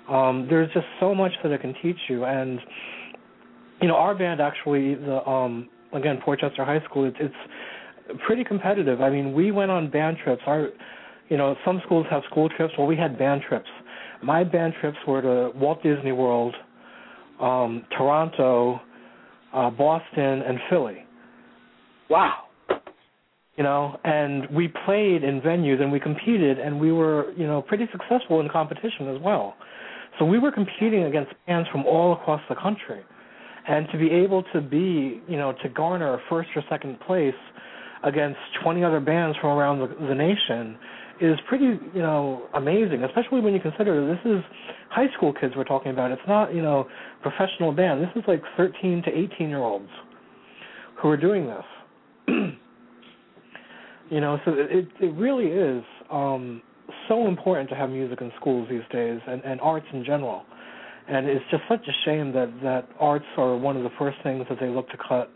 Um, 0.08 0.46
there's 0.50 0.72
just 0.74 0.86
so 0.98 1.14
much 1.14 1.30
that 1.42 1.52
it 1.52 1.60
can 1.60 1.74
teach 1.80 1.98
you, 2.08 2.24
and 2.24 2.58
you 3.80 3.88
know, 3.88 3.94
our 3.94 4.14
band 4.14 4.40
actually 4.40 4.94
the 4.96 5.24
um 5.28 5.68
again 5.92 6.18
Port 6.24 6.40
Chester 6.40 6.64
High 6.64 6.82
School. 6.88 7.04
It's, 7.06 7.16
it's 7.20 8.20
pretty 8.26 8.44
competitive. 8.44 9.00
I 9.00 9.10
mean, 9.10 9.32
we 9.32 9.52
went 9.52 9.70
on 9.70 9.90
band 9.90 10.16
trips. 10.24 10.42
Our, 10.46 10.68
you 11.28 11.36
know, 11.36 11.54
some 11.64 11.80
schools 11.84 12.06
have 12.10 12.22
school 12.30 12.48
trips. 12.48 12.74
Well, 12.76 12.86
we 12.86 12.96
had 12.96 13.18
band 13.18 13.42
trips. 13.48 13.68
My 14.22 14.44
band 14.44 14.74
trips 14.80 14.98
were 15.06 15.22
to 15.22 15.58
Walt 15.58 15.82
Disney 15.82 16.12
World, 16.12 16.54
um, 17.40 17.84
Toronto, 17.96 18.80
uh, 19.52 19.70
Boston, 19.70 20.42
and 20.42 20.58
Philly. 20.70 21.04
Wow. 22.08 22.44
You 23.56 23.64
know, 23.64 24.00
and 24.04 24.48
we 24.50 24.72
played 24.86 25.22
in 25.22 25.42
venues 25.42 25.82
and 25.82 25.92
we 25.92 26.00
competed 26.00 26.58
and 26.58 26.80
we 26.80 26.90
were, 26.90 27.32
you 27.32 27.46
know, 27.46 27.60
pretty 27.60 27.86
successful 27.92 28.40
in 28.40 28.48
competition 28.48 29.14
as 29.14 29.20
well. 29.20 29.54
So 30.18 30.24
we 30.24 30.38
were 30.38 30.50
competing 30.50 31.04
against 31.04 31.32
bands 31.46 31.68
from 31.70 31.84
all 31.84 32.14
across 32.14 32.40
the 32.48 32.54
country 32.54 33.02
and 33.68 33.86
to 33.92 33.98
be 33.98 34.10
able 34.10 34.42
to 34.54 34.60
be, 34.60 35.22
you 35.28 35.36
know, 35.36 35.52
to 35.62 35.68
garner 35.68 36.18
first 36.30 36.48
or 36.56 36.62
second 36.70 36.98
place 37.00 37.34
against 38.04 38.38
20 38.62 38.82
other 38.82 39.00
bands 39.00 39.36
from 39.40 39.50
around 39.50 39.78
the, 39.78 40.06
the 40.06 40.14
nation 40.14 40.76
is 41.20 41.38
pretty, 41.48 41.78
you 41.94 42.02
know, 42.02 42.48
amazing. 42.54 43.04
Especially 43.04 43.40
when 43.40 43.54
you 43.54 43.60
consider 43.60 44.06
this 44.06 44.18
is 44.24 44.42
high 44.90 45.12
school 45.16 45.32
kids 45.32 45.54
we're 45.56 45.64
talking 45.64 45.92
about. 45.92 46.10
It's 46.10 46.22
not, 46.26 46.54
you 46.54 46.62
know, 46.62 46.88
professional 47.22 47.72
band. 47.72 48.02
This 48.02 48.10
is 48.16 48.24
like 48.26 48.42
13 48.56 49.02
to 49.04 49.10
18 49.36 49.48
year 49.48 49.58
olds 49.58 49.88
who 51.00 51.08
are 51.08 51.16
doing 51.16 51.46
this. 51.46 52.28
you 54.12 54.20
know, 54.20 54.38
so 54.44 54.52
it 54.54 54.88
it 55.00 55.14
really 55.14 55.46
is 55.46 55.82
um, 56.10 56.62
so 57.08 57.26
important 57.26 57.68
to 57.70 57.74
have 57.74 57.90
music 57.90 58.20
in 58.20 58.30
schools 58.38 58.68
these 58.70 58.82
days 58.92 59.20
and, 59.26 59.42
and 59.44 59.60
arts 59.60 59.86
in 59.92 60.04
general 60.04 60.44
and 61.08 61.26
it's 61.26 61.44
just 61.50 61.62
such 61.68 61.86
a 61.86 61.92
shame 62.04 62.32
that 62.32 62.52
that 62.62 62.88
arts 62.98 63.24
are 63.36 63.56
one 63.56 63.76
of 63.76 63.82
the 63.82 63.90
first 63.98 64.18
things 64.22 64.44
that 64.48 64.58
they 64.60 64.68
look 64.68 64.88
to 64.90 64.96
cut. 64.96 65.30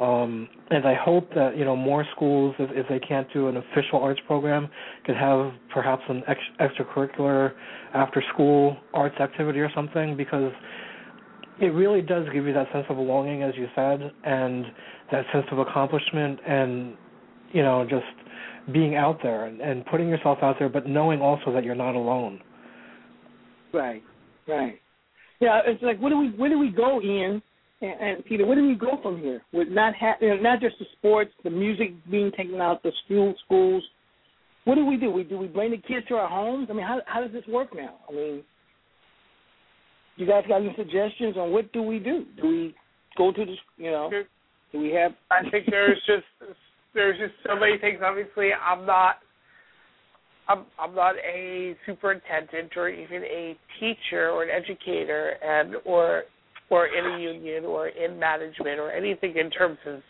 Um, 0.00 0.48
and 0.70 0.86
I 0.86 0.94
hope 0.94 1.30
that 1.34 1.56
you 1.56 1.64
know 1.64 1.76
more 1.76 2.04
schools, 2.14 2.54
if, 2.58 2.70
if 2.72 2.86
they 2.88 2.98
can't 2.98 3.26
do 3.32 3.48
an 3.48 3.56
official 3.56 4.00
arts 4.00 4.20
program, 4.26 4.68
could 5.06 5.16
have 5.16 5.52
perhaps 5.72 6.02
an 6.08 6.22
ex- 6.26 6.40
extracurricular 6.60 7.52
after-school 7.94 8.76
arts 8.92 9.16
activity 9.20 9.60
or 9.60 9.70
something, 9.74 10.16
because 10.16 10.52
it 11.60 11.68
really 11.68 12.02
does 12.02 12.26
give 12.32 12.44
you 12.44 12.52
that 12.52 12.66
sense 12.72 12.84
of 12.88 12.96
belonging, 12.96 13.44
as 13.44 13.54
you 13.56 13.68
said, 13.76 14.12
and 14.24 14.64
that 15.12 15.24
sense 15.32 15.46
of 15.52 15.60
accomplishment, 15.60 16.40
and 16.46 16.96
you 17.54 17.62
know 17.62 17.86
just 17.88 18.04
being 18.72 18.96
out 18.96 19.18
there 19.22 19.46
and, 19.46 19.60
and 19.60 19.86
putting 19.86 20.08
yourself 20.08 20.38
out 20.42 20.56
there, 20.58 20.68
but 20.68 20.86
knowing 20.86 21.20
also 21.20 21.52
that 21.52 21.64
you're 21.64 21.74
not 21.74 21.94
alone. 21.94 22.40
Right. 23.72 24.02
Right. 24.46 24.80
Yeah, 25.40 25.60
it's 25.66 25.82
like 25.82 25.98
where 26.00 26.10
do 26.10 26.18
we 26.18 26.28
where 26.36 26.50
do 26.50 26.58
we 26.58 26.70
go 26.70 27.00
in 27.00 27.42
And, 27.80 28.00
and 28.00 28.24
Peter, 28.24 28.46
where 28.46 28.56
do 28.56 28.66
we 28.66 28.74
go 28.74 28.98
from 29.02 29.18
here? 29.20 29.42
With 29.52 29.68
not 29.68 29.94
ha- 29.94 30.16
you 30.20 30.28
know, 30.28 30.36
not 30.36 30.60
just 30.60 30.76
the 30.78 30.86
sports, 30.96 31.32
the 31.42 31.50
music 31.50 31.92
being 32.10 32.30
taken 32.36 32.60
out, 32.60 32.82
the 32.82 32.92
school 33.04 33.34
schools. 33.44 33.82
What 34.64 34.76
do 34.76 34.86
we 34.86 34.96
do? 34.96 35.10
We 35.10 35.24
do 35.24 35.36
we 35.36 35.46
bring 35.46 35.72
the 35.72 35.76
kids 35.76 36.06
to 36.08 36.14
our 36.14 36.28
homes? 36.28 36.68
I 36.70 36.72
mean, 36.72 36.86
how 36.86 37.00
how 37.06 37.20
does 37.20 37.32
this 37.32 37.46
work 37.48 37.74
now? 37.74 37.96
I 38.08 38.12
mean, 38.12 38.42
you 40.16 40.26
guys 40.26 40.44
got 40.48 40.62
any 40.62 40.74
suggestions 40.76 41.36
on 41.36 41.52
what 41.52 41.72
do 41.72 41.82
we 41.82 41.98
do? 41.98 42.24
Do 42.40 42.48
we 42.48 42.74
go 43.18 43.32
to 43.32 43.44
the 43.44 43.54
you 43.76 43.90
know? 43.90 44.08
Do 44.72 44.78
we 44.78 44.90
have? 44.92 45.12
I 45.30 45.42
think 45.50 45.66
there's 45.68 46.00
just 46.06 46.24
there's 46.94 47.18
just 47.18 47.34
so 47.46 47.58
many 47.58 47.78
things. 47.78 48.00
Obviously, 48.04 48.50
I'm 48.52 48.86
not 48.86 49.16
I'm 50.48 50.66
I'm 50.78 50.94
not 50.94 51.14
a 51.16 51.74
superintendent 51.86 52.76
or 52.76 52.88
even 52.88 53.22
a 53.24 53.56
teacher 53.80 54.30
or 54.30 54.42
an 54.42 54.50
educator 54.50 55.34
and 55.42 55.76
or 55.84 56.24
or 56.70 56.86
in 56.86 57.04
a 57.04 57.18
union 57.18 57.64
or 57.64 57.88
in 57.88 58.18
management 58.18 58.78
or 58.78 58.90
anything 58.90 59.36
in 59.36 59.50
terms 59.50 59.78
of 59.86 60.00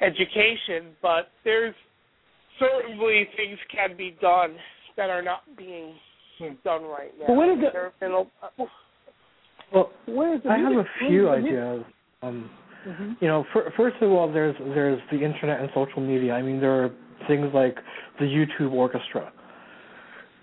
education, 0.00 0.94
but 1.02 1.28
there's 1.44 1.74
certainly 2.58 3.28
things 3.36 3.58
can 3.74 3.96
be 3.96 4.16
done 4.20 4.54
that 4.96 5.10
are 5.10 5.22
not 5.22 5.42
being 5.56 5.94
Hmm. 6.38 6.54
done 6.64 6.84
right 6.84 7.12
now. 7.18 7.26
But 7.26 7.36
what 7.36 7.48
is 7.50 7.62
it- 7.62 7.72
There 7.72 7.92
a- 8.00 8.26
Well, 9.72 9.92
Where 10.06 10.34
is 10.34 10.42
the 10.42 10.50
I 10.50 10.56
have 10.58 10.72
a 10.72 10.84
few 10.98 11.26
Where's 11.26 11.44
the 11.44 11.50
music? 11.50 11.58
ideas. 11.58 11.84
Um, 12.22 12.50
Mhm. 12.86 13.16
you 13.20 13.28
know, 13.28 13.44
fir- 13.52 13.70
first 13.76 13.96
of 14.00 14.10
all, 14.10 14.30
there's 14.32 14.56
there's 14.74 15.00
the 15.10 15.22
internet 15.22 15.60
and 15.60 15.68
social 15.74 16.00
media. 16.00 16.34
I 16.34 16.42
mean, 16.42 16.60
there 16.60 16.84
are 16.84 16.90
things 17.26 17.52
like 17.52 17.76
the 18.18 18.24
YouTube 18.24 18.72
Orchestra. 18.72 19.30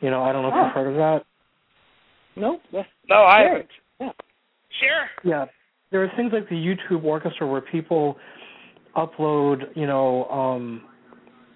You 0.02 0.12
know, 0.12 0.24
I 0.24 0.32
don't 0.32 0.44
know 0.44 0.50
if 0.50 0.54
Oh. 0.54 0.64
you've 0.66 0.74
heard 0.74 0.88
of 0.88 0.96
that. 0.96 1.26
Nope. 2.36 2.62
That's 2.72 2.88
no, 3.10 3.24
I 3.24 3.40
Sure. 3.42 3.50
haven't. 3.50 3.70
Yeah. 4.00 4.12
Sure. 4.70 5.10
Yeah, 5.24 5.46
there 5.90 6.04
are 6.04 6.10
things 6.16 6.32
like 6.34 6.48
the 6.50 6.56
YouTube 6.56 7.04
Orchestra 7.04 7.48
where 7.48 7.62
people 7.62 8.18
upload, 8.96 9.76
you 9.76 9.88
know, 9.88 10.26
um, 10.26 10.82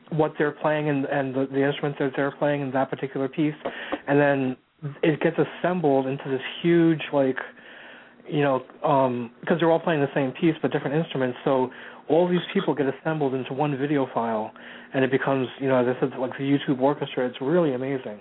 what 0.10 0.34
they're 0.38 0.52
playing 0.52 0.90
and 0.90 1.06
and 1.06 1.34
the, 1.36 1.46
the 1.46 1.62
instruments 1.64 2.00
that 2.00 2.14
they're 2.16 2.32
playing 2.32 2.62
in 2.62 2.72
that 2.72 2.90
particular 2.90 3.28
piece, 3.28 3.56
and 4.08 4.20
then 4.20 4.58
it 5.04 5.20
gets 5.22 5.38
assembled 5.38 6.08
into 6.08 6.28
this 6.28 6.42
huge 6.64 7.02
like, 7.14 7.38
you 8.32 8.42
know, 8.42 8.64
um, 8.84 9.32
because 9.42 9.58
they're 9.60 9.70
all 9.70 9.80
playing 9.80 10.00
the 10.00 10.08
same 10.16 10.32
piece 10.32 10.56
but 10.62 10.72
different 10.72 10.96
instruments. 10.96 11.38
So 11.44 11.70
all 12.10 12.28
these 12.30 12.40
people 12.54 12.74
get 12.74 12.86
assembled 12.88 13.34
into 13.34 13.54
one 13.54 13.78
video 13.78 14.08
file, 14.14 14.52
and 14.94 15.04
it 15.04 15.12
becomes, 15.12 15.48
you 15.60 15.68
know, 15.68 15.76
as 15.76 15.96
I 15.96 16.00
said, 16.00 16.18
like 16.18 16.32
the 16.38 16.44
YouTube 16.44 16.80
Orchestra. 16.80 17.28
It's 17.28 17.38
really 17.42 17.74
amazing. 17.74 18.20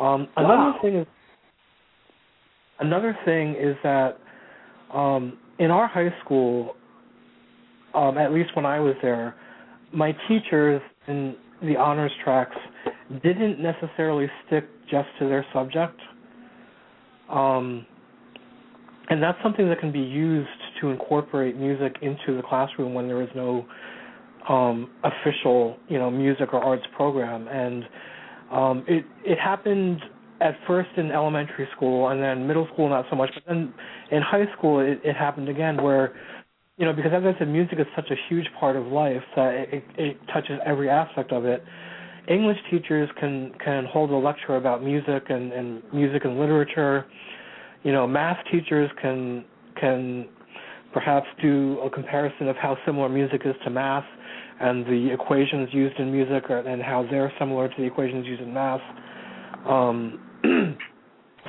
Um, 0.00 0.28
another 0.36 0.56
Wow. 0.56 0.78
thing 0.82 0.96
is 0.96 1.06
another 2.80 3.16
thing 3.24 3.54
is 3.54 3.76
that 3.82 4.18
um, 4.92 5.38
in 5.58 5.70
our 5.70 5.86
high 5.86 6.12
school, 6.24 6.74
um, 7.94 8.18
at 8.18 8.32
least 8.32 8.54
when 8.56 8.66
I 8.66 8.80
was 8.80 8.94
there, 9.02 9.34
my 9.92 10.12
teachers 10.28 10.82
in 11.06 11.36
the 11.62 11.76
honors 11.76 12.12
tracks 12.22 12.56
didn't 13.22 13.60
necessarily 13.60 14.28
stick 14.46 14.64
just 14.90 15.08
to 15.18 15.28
their 15.28 15.44
subject. 15.52 15.98
Um, 17.30 17.86
and 19.10 19.22
that's 19.22 19.38
something 19.42 19.68
that 19.68 19.80
can 19.80 19.90
be 19.90 20.00
used 20.00 20.48
to 20.80 20.88
incorporate 20.90 21.56
music 21.56 21.96
into 22.02 22.36
the 22.36 22.42
classroom 22.46 22.94
when 22.94 23.06
there 23.08 23.22
is 23.22 23.28
no 23.34 23.66
um, 24.48 24.90
official, 25.04 25.76
you 25.88 25.98
know, 25.98 26.10
music 26.10 26.52
or 26.52 26.62
arts 26.62 26.84
program. 26.96 27.48
And 27.48 27.84
um, 28.52 28.84
it 28.86 29.04
it 29.24 29.38
happened 29.38 30.00
at 30.40 30.54
first 30.66 30.90
in 30.96 31.10
elementary 31.10 31.68
school 31.74 32.08
and 32.08 32.22
then 32.22 32.46
middle 32.46 32.68
school 32.72 32.88
not 32.88 33.04
so 33.10 33.16
much, 33.16 33.30
but 33.34 33.42
then 33.46 33.72
in 34.10 34.22
high 34.22 34.46
school 34.56 34.80
it, 34.80 35.00
it 35.04 35.16
happened 35.16 35.48
again 35.48 35.82
where 35.82 36.14
you 36.76 36.84
know 36.86 36.92
because 36.92 37.12
as 37.14 37.22
I 37.24 37.38
said 37.38 37.48
music 37.48 37.78
is 37.78 37.86
such 37.96 38.10
a 38.10 38.14
huge 38.28 38.46
part 38.58 38.76
of 38.76 38.86
life 38.86 39.22
that 39.36 39.54
it, 39.54 39.68
it, 39.72 39.84
it 39.98 40.16
touches 40.32 40.58
every 40.64 40.88
aspect 40.88 41.32
of 41.32 41.44
it. 41.44 41.62
English 42.28 42.58
teachers 42.70 43.08
can 43.18 43.52
can 43.64 43.86
hold 43.86 44.10
a 44.10 44.16
lecture 44.16 44.56
about 44.56 44.82
music 44.82 45.24
and, 45.30 45.52
and 45.52 45.82
music 45.92 46.24
and 46.24 46.38
literature. 46.38 47.06
You 47.82 47.92
know, 47.92 48.06
math 48.06 48.38
teachers 48.50 48.90
can 49.00 49.44
can 49.80 50.28
perhaps 50.92 51.26
do 51.40 51.78
a 51.80 51.90
comparison 51.90 52.48
of 52.48 52.56
how 52.56 52.76
similar 52.84 53.08
music 53.08 53.42
is 53.44 53.54
to 53.64 53.70
math 53.70 54.04
and 54.60 54.84
the 54.86 55.10
equations 55.12 55.68
used 55.72 55.98
in 55.98 56.10
music 56.10 56.50
are, 56.50 56.58
and 56.58 56.82
how 56.82 57.06
they're 57.10 57.32
similar 57.38 57.68
to 57.68 57.74
the 57.76 57.84
equations 57.84 58.26
used 58.26 58.42
in 58.42 58.52
math. 58.52 58.80
Um, 59.68 60.20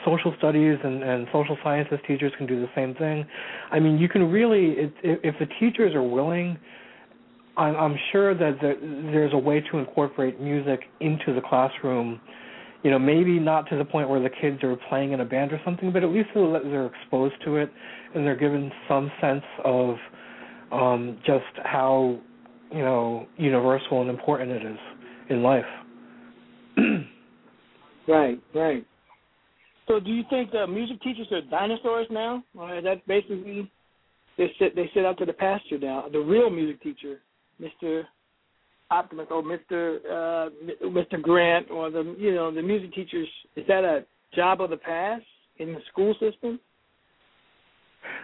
social 0.06 0.34
studies 0.38 0.78
and, 0.84 1.04
and 1.04 1.28
social 1.32 1.58
sciences 1.64 2.00
teachers 2.08 2.32
can 2.38 2.46
do 2.46 2.62
the 2.62 2.70
same 2.76 2.94
thing. 2.96 3.26
I 3.72 3.80
mean, 3.80 3.98
you 3.98 4.08
can 4.08 4.30
really, 4.30 4.72
it, 4.78 4.94
if 5.04 5.36
the 5.40 5.48
teachers 5.60 5.96
are 5.96 6.04
willing, 6.04 6.58
I'm, 7.58 7.76
I'm 7.76 7.96
sure 8.12 8.34
that 8.34 8.58
there, 8.62 8.76
there's 8.80 9.34
a 9.34 9.38
way 9.38 9.62
to 9.72 9.78
incorporate 9.78 10.40
music 10.40 10.82
into 11.00 11.34
the 11.34 11.42
classroom. 11.42 12.22
You 12.84 12.92
know, 12.92 13.00
maybe 13.00 13.40
not 13.40 13.70
to 13.70 13.78
the 13.78 13.84
point 13.84 14.10
where 14.10 14.22
the 14.22 14.30
kids 14.30 14.64
are 14.64 14.76
playing 14.88 15.12
in 15.12 15.20
a 15.20 15.26
band 15.26 15.52
or 15.52 15.60
something, 15.66 15.92
but 15.92 16.04
at 16.04 16.10
least 16.10 16.30
they're, 16.34 16.86
exposed 16.86 17.36
to 17.44 17.58
it 17.58 17.70
and 18.16 18.26
they're 18.26 18.38
given 18.38 18.72
some 18.88 19.12
sense 19.20 19.44
of 19.66 19.96
um, 20.72 21.18
just 21.26 21.44
how 21.64 22.20
you 22.72 22.80
know 22.80 23.28
universal 23.38 24.02
and 24.02 24.10
important 24.10 24.52
it 24.52 24.66
is 24.66 24.78
in 25.30 25.44
life. 25.44 25.66
Right, 28.10 28.42
right. 28.56 28.84
So, 29.88 30.00
do 30.00 30.10
you 30.10 30.24
think 30.32 30.50
uh, 30.56 30.66
music 30.66 31.00
teachers 31.04 31.28
are 31.32 31.42
dinosaurs 31.42 32.08
now? 32.10 32.44
Or 32.58 32.82
that 32.82 33.06
basically 33.06 33.70
they 34.38 34.52
sit 34.58 34.76
they 34.76 34.90
sit 34.96 35.06
out 35.06 35.20
to 35.20 35.26
the 35.26 35.34
pasture 35.34 35.78
now. 35.78 36.06
The 36.12 36.20
real 36.20 36.50
music 36.50 36.82
teacher, 36.82 37.20
Mister 37.60 38.08
Optimus 38.92 39.28
or 39.30 39.44
Mister 39.44 40.00
uh, 40.12 40.90
Mister 40.90 41.18
Grant, 41.18 41.70
or 41.70 41.92
the 41.92 42.16
you 42.18 42.34
know 42.34 42.54
the 42.54 42.62
music 42.62 42.94
teachers. 42.94 43.28
Is 43.56 43.66
that 43.68 43.84
a 43.84 44.06
job 44.36 44.62
of 44.62 44.70
the 44.70 44.78
past 44.78 45.24
in 45.58 45.74
the 45.74 45.80
school 45.92 46.14
system? 46.20 46.60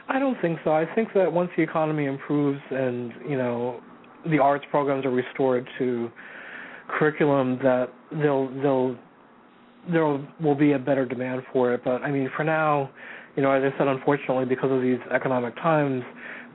I 0.08 0.20
don't 0.20 0.40
think 0.42 0.60
so. 0.64 0.72
I 0.72 0.86
think 0.96 1.10
that 1.14 1.32
once 1.32 1.50
the 1.58 1.64
economy 1.64 2.06
improves 2.06 2.62
and 2.72 3.12
you 3.30 3.38
know 3.38 3.82
the 4.30 4.40
arts 4.40 4.66
programs 4.72 5.06
are 5.06 5.12
restored 5.12 5.68
to 5.80 6.10
curriculum, 6.98 7.60
that 7.62 7.88
they'll 8.12 8.50
they'll 8.62 8.98
there 9.92 10.06
will 10.42 10.56
be 10.56 10.72
a 10.72 10.80
better 10.80 11.06
demand 11.06 11.44
for 11.54 11.74
it. 11.74 11.82
But 11.84 12.02
I 12.02 12.12
mean, 12.12 12.30
for 12.36 12.44
now, 12.44 12.90
you 13.36 13.44
know, 13.44 13.52
as 13.52 13.62
I 13.64 13.78
said, 13.78 13.88
unfortunately, 13.88 14.46
because 14.46 14.72
of 14.72 14.82
these 14.82 15.00
economic 15.14 15.56
times, 15.58 16.04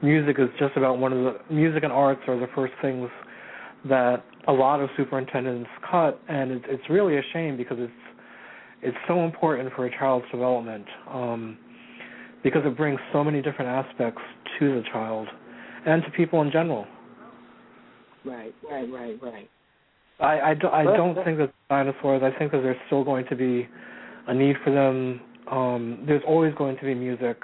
music 0.03 0.37
is 0.39 0.49
just 0.59 0.77
about 0.77 0.99
one 0.99 1.13
of 1.13 1.23
the 1.23 1.55
music 1.55 1.85
and 1.85 1.93
arts 1.93 2.23
are 2.27 2.39
the 2.39 2.49
first 2.55 2.73
things 2.83 3.09
that 3.89 4.25
a 4.49 4.53
lot 4.53 4.81
of 4.81 4.89
superintendents 4.97 5.71
cut, 5.91 6.21
and 6.29 6.51
it's 6.51 6.65
it's 6.69 6.91
really 6.91 7.17
a 7.17 7.23
shame 7.33 7.57
because 7.57 7.79
it's 7.79 7.93
it's 8.83 8.97
so 9.07 9.25
important 9.25 9.73
for 9.75 9.87
a 9.87 9.99
child's 9.99 10.27
development. 10.31 10.87
Um, 11.11 11.59
because 12.43 12.63
it 12.65 12.77
brings 12.77 12.99
so 13.13 13.23
many 13.23 13.43
different 13.43 13.71
aspects 13.71 14.23
to 14.59 14.75
the 14.75 14.83
child 14.93 15.29
and 15.87 16.03
to 16.03 16.11
people 16.11 16.41
in 16.43 16.51
general. 16.51 16.87
Right, 18.25 18.55
right, 18.71 18.91
right, 18.91 19.23
right. 19.23 19.51
I, 20.21 20.51
I, 20.51 20.55
do, 20.55 20.69
I 20.69 20.85
don't 20.85 21.15
think 21.25 21.39
that 21.39 21.53
dinosaurs. 21.71 22.23
I 22.23 22.37
think 22.39 22.53
that 22.53 22.61
there's 22.63 22.77
still 22.87 23.05
going 23.05 23.25
to 23.31 23.37
be 23.37 23.67
a 24.27 24.35
need 24.35 24.57
for 24.63 24.71
them. 24.71 25.21
Um, 25.51 26.05
there's 26.07 26.23
always 26.27 26.55
going 26.55 26.77
to 26.77 26.85
be 26.85 26.95
music, 26.95 27.39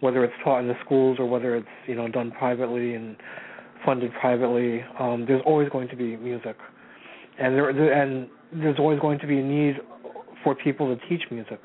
whether 0.00 0.22
it's 0.24 0.34
taught 0.44 0.60
in 0.60 0.68
the 0.68 0.74
schools 0.84 1.16
or 1.18 1.26
whether 1.26 1.56
it's 1.56 1.66
you 1.86 1.94
know 1.94 2.08
done 2.08 2.30
privately 2.32 2.94
and 2.94 3.16
funded 3.84 4.12
privately. 4.20 4.82
Um, 4.98 5.24
there's 5.26 5.42
always 5.46 5.68
going 5.70 5.88
to 5.88 5.96
be 5.96 6.16
music, 6.16 6.56
and 7.38 7.54
there, 7.54 7.68
and 7.70 8.28
there's 8.52 8.78
always 8.78 9.00
going 9.00 9.18
to 9.20 9.26
be 9.26 9.38
a 9.38 9.42
need 9.42 9.76
for 10.44 10.54
people 10.54 10.94
to 10.94 11.08
teach 11.08 11.22
music. 11.30 11.60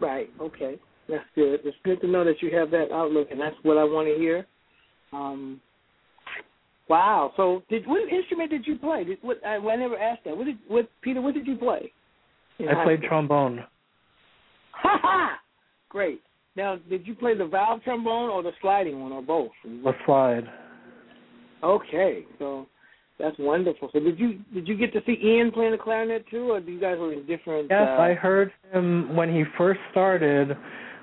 Right. 0.00 0.30
Okay. 0.40 0.78
That's 1.08 1.24
good. 1.34 1.60
It's 1.64 1.76
good 1.84 2.00
to 2.02 2.06
know 2.06 2.24
that 2.24 2.42
you 2.42 2.56
have 2.56 2.70
that 2.70 2.92
outlook, 2.92 3.28
and 3.30 3.40
that's 3.40 3.56
what 3.62 3.78
I 3.78 3.84
want 3.84 4.08
to 4.08 4.20
hear. 4.20 4.46
Um, 5.12 5.60
wow. 6.88 7.32
So, 7.36 7.62
did 7.70 7.86
what 7.86 8.08
instrument 8.12 8.50
did 8.50 8.66
you 8.66 8.76
play? 8.76 9.04
Did, 9.04 9.18
what 9.22 9.44
I, 9.44 9.56
I 9.56 9.76
never 9.76 9.98
asked 9.98 10.24
that. 10.24 10.36
What 10.36 10.44
did 10.44 10.58
what 10.68 10.88
Peter? 11.02 11.22
What 11.22 11.34
did 11.34 11.46
you 11.46 11.56
play? 11.56 11.92
I 12.60 12.84
played 12.84 12.98
school? 12.98 13.08
trombone. 13.08 13.64
Ha 14.72 14.98
ha! 15.02 15.38
Great. 15.88 16.20
Now, 16.58 16.76
did 16.90 17.06
you 17.06 17.14
play 17.14 17.38
the 17.38 17.46
valve 17.46 17.84
trombone 17.84 18.30
or 18.30 18.42
the 18.42 18.50
sliding 18.60 19.00
one, 19.00 19.12
or 19.12 19.22
both? 19.22 19.52
The 19.62 19.92
slide. 20.04 20.42
Okay. 21.62 22.24
So 22.40 22.66
that's 23.16 23.36
wonderful. 23.38 23.90
So, 23.92 24.00
did 24.00 24.18
you 24.18 24.40
did 24.52 24.66
you 24.66 24.76
get 24.76 24.92
to 24.94 25.00
see 25.06 25.18
Ian 25.24 25.52
playing 25.52 25.70
the 25.70 25.78
clarinet 25.78 26.28
too, 26.28 26.50
or 26.50 26.60
do 26.60 26.72
you 26.72 26.80
guys 26.80 26.98
were 26.98 27.12
in 27.12 27.24
different? 27.26 27.68
Yes, 27.70 27.86
uh, 27.88 28.02
I 28.02 28.12
heard 28.14 28.50
him 28.72 29.14
when 29.14 29.32
he 29.32 29.44
first 29.56 29.78
started. 29.92 30.56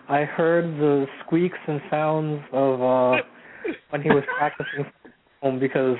I 0.09 0.25
heard 0.25 0.65
the 0.77 1.05
squeaks 1.25 1.57
and 1.69 1.79
sounds 1.89 2.41
of 2.51 2.81
uh 2.81 3.21
when 3.91 4.01
he 4.01 4.09
was 4.09 4.23
practicing 4.37 4.85
home 5.41 5.57
because 5.57 5.95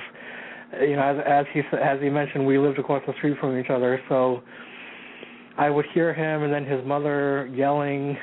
you 0.82 0.96
know 0.96 1.02
as 1.02 1.16
as 1.26 1.46
he 1.54 1.60
as 1.78 1.98
he 2.02 2.10
mentioned 2.10 2.46
we 2.46 2.58
lived 2.58 2.78
across 2.78 3.02
the 3.06 3.14
street 3.14 3.38
from 3.40 3.58
each 3.58 3.70
other 3.70 4.00
so 4.10 4.42
I 5.56 5.70
would 5.70 5.86
hear 5.94 6.12
him 6.12 6.42
and 6.42 6.52
then 6.52 6.66
his 6.66 6.86
mother 6.86 7.50
yelling 7.52 8.18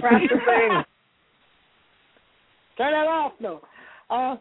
Practicing. 0.00 0.38
Turn 2.78 2.92
that 2.92 3.08
off, 3.08 3.32
no. 3.40 3.60
Uh, 4.10 4.36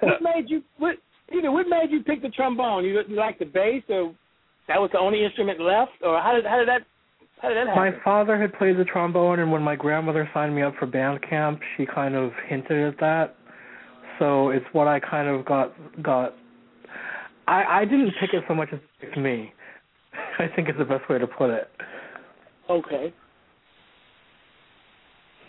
what 0.00 0.22
made 0.22 0.48
you 0.48 0.62
what 0.78 0.96
you 1.30 1.42
know 1.42 1.52
what 1.52 1.66
made 1.68 1.90
you 1.90 2.02
pick 2.02 2.22
the 2.22 2.30
trombone? 2.30 2.84
You, 2.84 3.00
you 3.06 3.16
like 3.16 3.38
the 3.38 3.44
bass, 3.44 3.82
or 3.88 4.14
that 4.68 4.80
was 4.80 4.90
the 4.92 4.98
only 4.98 5.24
instrument 5.24 5.60
left, 5.60 5.92
or 6.02 6.20
how 6.20 6.32
did 6.34 6.46
how 6.46 6.56
did 6.58 6.68
that 6.68 6.82
how 7.42 7.48
did 7.48 7.56
that 7.58 7.68
happen? 7.68 7.92
My 7.92 8.04
father 8.04 8.40
had 8.40 8.52
played 8.54 8.78
the 8.78 8.84
trombone, 8.84 9.40
and 9.40 9.52
when 9.52 9.62
my 9.62 9.76
grandmother 9.76 10.28
signed 10.32 10.54
me 10.54 10.62
up 10.62 10.74
for 10.78 10.86
band 10.86 11.20
camp, 11.28 11.60
she 11.76 11.86
kind 11.86 12.14
of 12.14 12.32
hinted 12.48 12.94
at 12.94 12.98
that. 13.00 13.36
So 14.18 14.50
it's 14.50 14.66
what 14.72 14.88
I 14.88 14.98
kind 15.00 15.28
of 15.28 15.44
got 15.44 15.74
got. 16.02 16.34
I 17.46 17.80
I 17.80 17.84
didn't 17.84 18.12
pick 18.20 18.32
it 18.32 18.44
so 18.48 18.54
much 18.54 18.68
as 18.72 18.78
it 18.78 19.06
picked 19.06 19.18
me. 19.18 19.52
I 20.38 20.46
think 20.54 20.68
is 20.68 20.74
the 20.78 20.84
best 20.84 21.08
way 21.08 21.18
to 21.18 21.26
put 21.26 21.50
it. 21.50 21.68
Okay. 22.70 23.12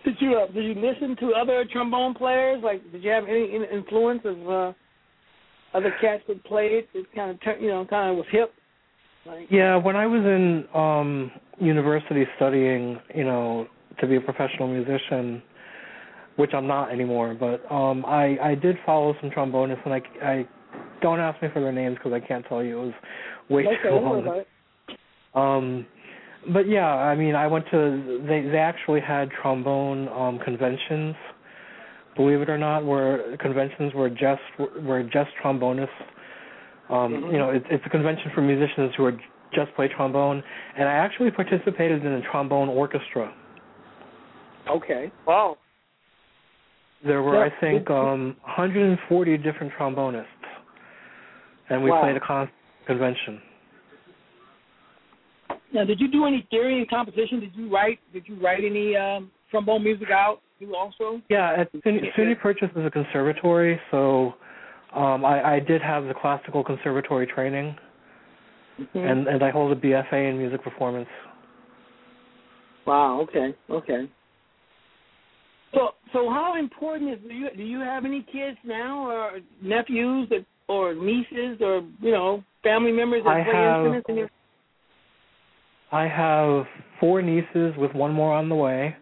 Did 0.06 0.16
you 0.20 0.38
uh, 0.38 0.48
did 0.52 0.64
you 0.64 0.76
listen 0.76 1.16
to 1.18 1.34
other 1.34 1.66
trombone 1.72 2.14
players? 2.14 2.62
Like, 2.64 2.90
did 2.92 3.04
you 3.04 3.12
have 3.12 3.26
any 3.26 3.58
influence 3.72 4.22
of 4.26 4.50
uh, 4.50 4.74
other 5.74 5.92
cats 6.02 6.24
that 6.28 6.44
played? 6.46 6.88
It 6.94 7.06
kind 7.14 7.32
of 7.32 7.42
tur- 7.42 7.58
you 7.60 7.68
know 7.70 7.86
kind 7.86 8.12
of 8.12 8.18
was 8.18 8.26
hip. 8.32 8.54
Like, 9.26 9.48
Yeah, 9.52 9.76
when 9.76 9.96
I 9.96 10.06
was 10.06 10.24
in 10.24 10.66
um 10.74 11.32
university 11.60 12.26
studying, 12.38 13.00
you 13.14 13.26
know, 13.26 13.68
to 14.00 14.08
be 14.08 14.16
a 14.16 14.22
professional 14.22 14.68
musician, 14.68 15.42
which 16.38 16.52
I'm 16.54 16.68
not 16.68 16.92
anymore, 16.92 17.36
but 17.38 17.70
um 17.72 18.06
I 18.06 18.38
I 18.42 18.56
did 18.56 18.78
follow 18.86 19.16
some 19.20 19.30
trombonists 19.30 19.84
and 19.86 19.94
I 19.94 20.02
I 20.24 20.48
don't 21.02 21.20
ask 21.20 21.42
me 21.42 21.50
for 21.54 21.62
their 21.62 21.72
names 21.72 21.98
because 21.98 22.14
I 22.14 22.26
can't 22.26 22.46
tell 22.48 22.64
you. 22.64 22.82
It 22.82 22.86
was 22.86 22.94
way 23.50 23.68
okay, 23.68 23.78
too 23.84 23.96
long. 23.96 24.44
Um, 25.36 25.86
but 26.48 26.68
yeah, 26.68 26.88
I 26.88 27.16
mean, 27.16 27.36
I 27.36 27.48
went 27.48 27.66
to 27.72 28.24
they 28.28 28.42
they 28.42 28.58
actually 28.58 29.02
had 29.02 29.30
trombone 29.32 30.08
um 30.10 30.40
conventions, 30.40 31.16
believe 32.16 32.42
it 32.42 32.50
or 32.50 32.58
not, 32.58 32.86
where 32.86 33.38
conventions 33.38 33.94
were 33.94 34.10
just 34.10 34.42
were 34.58 35.04
just 35.04 35.32
trombonists. 35.44 35.90
Um, 36.90 37.14
Mhm. 37.14 37.32
you 37.32 37.38
know, 37.38 37.50
it, 37.52 37.64
it's 37.70 37.86
a 37.86 37.90
convention 37.90 38.32
for 38.34 38.42
musicians 38.42 38.96
who 38.96 39.06
are 39.06 39.18
just 39.54 39.74
play 39.76 39.88
trombone, 39.88 40.44
and 40.76 40.88
I 40.88 40.94
actually 40.94 41.32
participated 41.32 42.04
in 42.06 42.14
a 42.14 42.22
trombone 42.22 42.70
orchestra. 42.70 43.34
Okay. 44.68 45.12
Wow. 45.26 45.58
There 47.04 47.22
were, 47.24 47.36
Yeah. 47.36 47.46
I 47.46 47.50
think, 47.62 47.90
um 47.90 48.36
140 48.44 49.38
different 49.38 49.72
trombonists, 49.74 50.26
and 51.70 51.84
we 51.84 51.92
Wow. 51.92 52.02
played 52.02 52.18
a 52.18 52.20
con- 52.20 52.50
convention. 52.86 53.42
Now, 55.74 55.86
did 55.86 56.00
you 56.00 56.08
do 56.10 56.26
any 56.26 56.48
theory 56.50 56.80
and 56.80 56.90
composition? 56.90 57.40
Did 57.40 57.52
you 57.56 57.70
write? 57.72 58.00
Did 58.14 58.24
you 58.28 58.36
write 58.42 58.64
any 58.64 58.96
um, 58.96 59.30
trombone 59.52 59.84
music 59.84 60.10
out? 60.12 60.42
You 60.60 60.76
also? 60.76 61.22
Yeah, 61.30 61.54
at 61.58 61.72
SUNY, 61.72 62.02
SUNY 62.18 62.40
Purchase 62.40 62.70
is 62.76 62.86
a 62.86 62.90
conservatory, 62.92 63.80
so 63.92 64.34
um, 64.94 65.24
I, 65.24 65.56
I 65.56 65.60
did 65.60 65.82
have 65.82 66.06
the 66.06 66.14
classical 66.14 66.64
conservatory 66.64 67.28
training, 67.28 67.76
Mhm. 68.80 69.12
and 69.12 69.28
and 69.28 69.44
I 69.44 69.52
hold 69.52 69.72
a 69.72 69.80
BFA 69.80 70.30
in 70.30 70.38
music 70.38 70.64
performance. 70.64 71.10
Wow. 72.86 73.22
Okay. 73.22 73.54
Okay. 73.70 74.10
So, 75.74 75.90
so 76.14 76.30
how 76.30 76.56
important 76.58 77.12
is 77.12 77.20
do 77.28 77.34
you 77.34 77.50
do 77.56 77.64
you 77.64 77.80
have 77.80 78.04
any 78.06 78.24
kids 78.24 78.58
now, 78.64 79.08
or 79.10 79.40
nephews, 79.62 80.28
that, 80.30 80.46
or 80.68 80.96
nieces, 80.96 81.62
or 81.62 81.84
you 82.02 82.12
know, 82.12 82.44
family 82.64 82.92
members 82.92 83.24
that 83.24 83.30
I 83.30 83.44
play 83.44 83.54
have- 83.54 83.76
instruments? 83.76 84.06
In 84.10 84.16
your... 84.18 84.30
I 85.92 86.08
have 86.08 86.66
four 87.00 87.22
nieces 87.22 87.74
with 87.78 87.94
one 87.94 88.14
more 88.14 88.34
on 88.34 88.50
the 88.50 88.56
way, 88.56 88.96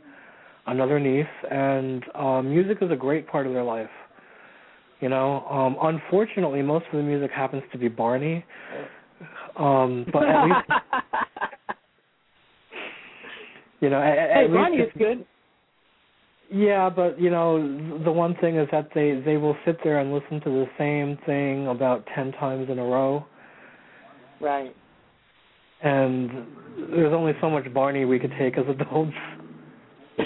another 0.68 1.00
niece, 1.00 1.26
and 1.50 2.04
um, 2.16 2.50
music 2.50 2.78
is 2.82 2.92
a 2.92 2.96
great 2.96 3.28
part 3.28 3.46
of 3.46 3.54
their 3.54 3.64
life. 3.64 3.90
You 5.00 5.10
know, 5.10 5.46
um, 5.46 5.78
unfortunately, 5.82 6.62
most 6.62 6.86
of 6.92 6.98
the 6.98 7.04
music 7.04 7.32
happens 7.32 7.64
to 7.72 7.78
be 7.78 7.88
Barney, 7.88 8.44
um, 9.58 10.06
but 10.12 10.24
at 10.24 10.44
least 10.46 10.56
you 13.82 13.90
know, 13.90 14.02
at, 14.02 14.32
hey, 14.32 14.48
Barney 14.52 14.78
is 14.78 14.92
good. 14.98 15.26
Yeah, 16.50 16.90
but 16.90 17.20
you 17.20 17.30
know, 17.30 17.60
the 18.04 18.12
one 18.12 18.36
thing 18.40 18.58
is 18.58 18.68
that 18.72 18.90
they 18.96 19.22
they 19.24 19.38
will 19.38 19.58
sit 19.66 19.78
there 19.84 20.00
and 20.00 20.14
listen 20.14 20.40
to 20.42 20.50
the 20.50 20.66
same 20.78 21.18
thing 21.26 21.68
about 21.68 22.08
10 22.16 22.32
times 22.34 22.70
in 22.70 22.80
a 22.80 22.84
row 22.84 23.26
Right. 24.40 24.76
And 25.84 26.30
there's 26.92 27.14
only 27.14 27.34
so 27.42 27.50
much 27.50 27.72
Barney 27.74 28.06
we 28.06 28.20
could 28.20 28.32
take 28.40 28.58
as 28.58 28.66
adults. 28.70 29.12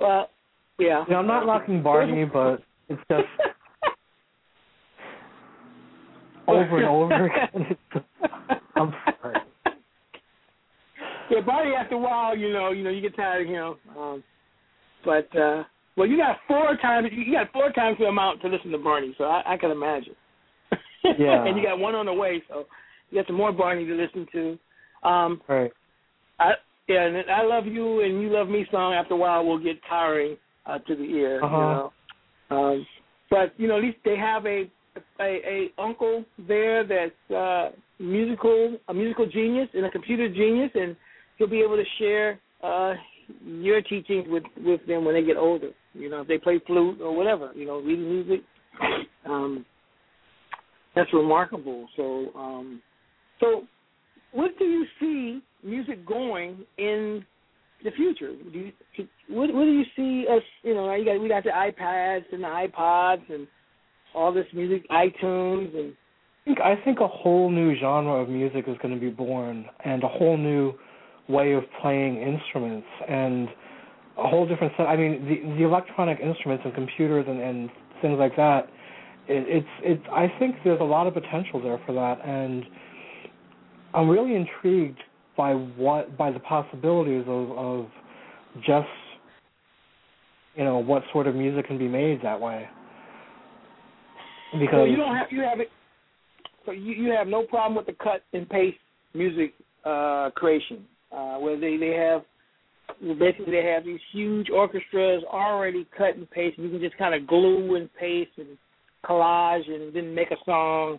well, 0.00 0.30
yeah. 0.78 1.04
Know, 1.08 1.16
I'm 1.16 1.26
not 1.26 1.44
knocking 1.46 1.82
Barney, 1.82 2.24
but 2.24 2.62
it's 2.88 3.02
just 3.10 3.24
over 6.48 6.78
and 6.78 6.86
over 6.86 7.26
again. 7.26 7.76
I'm 8.76 8.94
sorry. 9.20 9.36
Yeah, 11.30 11.40
Barney 11.46 11.74
after 11.74 11.94
a 11.94 11.98
while, 11.98 12.36
you 12.36 12.52
know, 12.52 12.72
you 12.72 12.84
know, 12.84 12.90
you 12.90 13.00
get 13.00 13.16
tired 13.16 13.46
of 13.46 13.52
him. 13.52 13.74
Um, 13.96 14.22
but 15.04 15.34
uh 15.36 15.64
well, 15.96 16.06
you 16.06 16.16
got 16.16 16.38
four 16.48 16.76
times. 16.76 17.08
You 17.12 17.32
got 17.32 17.52
four 17.52 17.70
times 17.72 17.98
the 17.98 18.06
amount 18.06 18.40
to 18.42 18.48
listen 18.48 18.70
to 18.70 18.78
Barney, 18.78 19.14
so 19.18 19.24
I, 19.24 19.54
I 19.54 19.56
can 19.58 19.70
imagine. 19.70 20.14
Yeah. 21.04 21.44
and 21.46 21.56
you 21.56 21.64
got 21.64 21.78
one 21.78 21.94
on 21.94 22.06
the 22.06 22.12
way, 22.12 22.42
so 22.48 22.66
you 23.10 23.20
got 23.20 23.26
some 23.26 23.36
more 23.36 23.52
Barney 23.52 23.86
to 23.86 23.94
listen 23.94 24.26
to. 24.32 25.08
Um, 25.08 25.40
Right. 25.48 25.72
I 26.38 26.52
yeah, 26.88 27.06
and 27.06 27.30
I 27.30 27.44
love 27.44 27.66
you 27.66 28.00
and 28.00 28.20
you 28.20 28.28
love 28.28 28.48
me 28.48 28.66
song. 28.70 28.94
After 28.94 29.14
a 29.14 29.16
while, 29.16 29.44
will 29.44 29.58
get 29.62 29.76
tiring 29.88 30.36
uh, 30.66 30.78
to 30.78 30.96
the 30.96 31.04
ear. 31.04 31.42
Uh-huh. 31.42 31.56
You 31.56 31.62
know. 31.62 31.92
Um, 32.50 32.86
but 33.30 33.54
you 33.56 33.68
know, 33.68 33.78
at 33.78 33.82
least 33.82 33.98
they 34.04 34.16
have 34.16 34.44
a 34.46 34.68
a, 35.20 35.22
a 35.22 35.72
uncle 35.78 36.24
there 36.46 36.84
that's 36.86 37.30
uh, 37.34 37.70
musical, 37.98 38.76
a 38.88 38.94
musical 38.94 39.26
genius 39.26 39.68
and 39.74 39.86
a 39.86 39.90
computer 39.90 40.28
genius, 40.28 40.70
and 40.74 40.96
he'll 41.38 41.48
be 41.48 41.60
able 41.60 41.76
to 41.76 41.84
share 41.98 42.40
uh, 42.62 42.94
your 43.44 43.80
teachings 43.82 44.26
with 44.28 44.44
with 44.58 44.84
them 44.86 45.04
when 45.04 45.14
they 45.14 45.22
get 45.22 45.36
older. 45.36 45.70
You 45.94 46.10
know, 46.10 46.22
if 46.22 46.28
they 46.28 46.38
play 46.38 46.60
flute 46.66 47.00
or 47.00 47.14
whatever. 47.14 47.52
You 47.54 47.66
know, 47.66 47.78
reading 47.80 48.10
music. 48.10 48.44
Um, 49.24 49.64
that's 50.94 51.12
remarkable. 51.12 51.88
So, 51.96 52.28
um, 52.36 52.82
so 53.40 53.62
what 54.32 54.58
do 54.58 54.64
you 54.64 54.86
see 55.00 55.42
music 55.62 56.04
going 56.06 56.64
in 56.78 57.24
the 57.84 57.90
future? 57.92 58.32
Do 58.52 58.58
you, 58.58 58.72
what, 59.28 59.52
what 59.52 59.64
do 59.64 59.72
you 59.72 59.84
see 59.96 60.26
us? 60.28 60.42
You 60.62 60.74
know, 60.74 60.92
you 60.94 61.04
got 61.04 61.20
we 61.20 61.28
got 61.28 61.44
the 61.44 61.50
iPads 61.50 62.24
and 62.32 62.42
the 62.42 62.48
iPods 62.48 63.32
and 63.32 63.46
all 64.14 64.32
this 64.32 64.46
music, 64.52 64.88
iTunes, 64.90 65.74
and 65.76 65.94
I 65.94 66.44
think 66.44 66.60
I 66.60 66.74
think 66.84 67.00
a 67.00 67.08
whole 67.08 67.50
new 67.50 67.78
genre 67.78 68.14
of 68.14 68.28
music 68.28 68.64
is 68.68 68.76
going 68.82 68.94
to 68.94 69.00
be 69.00 69.10
born, 69.10 69.66
and 69.84 70.02
a 70.02 70.08
whole 70.08 70.36
new 70.36 70.74
way 71.28 71.52
of 71.52 71.64
playing 71.80 72.16
instruments, 72.16 72.86
and 73.08 73.48
a 74.18 74.28
whole 74.28 74.46
different 74.46 74.72
set. 74.76 74.86
I 74.86 74.96
mean, 74.96 75.24
the 75.24 75.56
the 75.56 75.64
electronic 75.64 76.20
instruments 76.20 76.64
and 76.64 76.74
computers 76.74 77.24
and, 77.28 77.40
and 77.40 77.70
things 78.00 78.18
like 78.18 78.36
that. 78.36 78.68
It, 79.28 79.44
it's 79.48 79.68
it's. 79.82 80.02
I 80.10 80.26
think 80.38 80.56
there's 80.64 80.80
a 80.80 80.84
lot 80.84 81.06
of 81.06 81.14
potential 81.14 81.62
there 81.62 81.80
for 81.86 81.92
that, 81.92 82.24
and 82.26 82.64
I'm 83.94 84.08
really 84.08 84.34
intrigued 84.34 84.98
by 85.36 85.52
what 85.52 86.16
by 86.16 86.30
the 86.30 86.40
possibilities 86.40 87.24
of 87.26 87.50
of 87.52 87.86
just 88.66 88.88
you 90.56 90.64
know 90.64 90.78
what 90.78 91.02
sort 91.12 91.26
of 91.26 91.34
music 91.34 91.66
can 91.66 91.78
be 91.78 91.88
made 91.88 92.20
that 92.22 92.40
way. 92.40 92.68
Because 94.58 94.72
so 94.72 94.84
you 94.84 94.96
don't 94.96 95.14
have 95.14 95.28
you 95.30 95.40
have 95.42 95.60
it. 95.60 95.68
So 96.66 96.72
you 96.72 96.92
you 96.92 97.12
have 97.12 97.26
no 97.26 97.44
problem 97.44 97.76
with 97.76 97.86
the 97.86 97.94
cut 98.02 98.22
and 98.32 98.48
paste 98.48 98.78
music 99.14 99.54
uh, 99.84 100.30
creation, 100.34 100.84
uh, 101.12 101.36
where 101.36 101.58
they 101.58 101.76
they 101.76 101.94
have 101.94 102.22
basically 103.18 103.52
they 103.52 103.64
have 103.64 103.84
these 103.84 104.00
huge 104.12 104.48
orchestras 104.50 105.22
already 105.30 105.86
cut 105.96 106.16
and 106.16 106.30
paste, 106.30 106.58
and 106.58 106.66
you 106.66 106.72
can 106.72 106.80
just 106.80 106.98
kind 106.98 107.14
of 107.14 107.26
glue 107.26 107.76
and 107.76 107.88
paste 107.94 108.30
and 108.36 108.58
collage 109.04 109.68
and 109.68 109.94
then 109.94 110.14
make 110.14 110.30
a 110.30 110.36
song. 110.44 110.98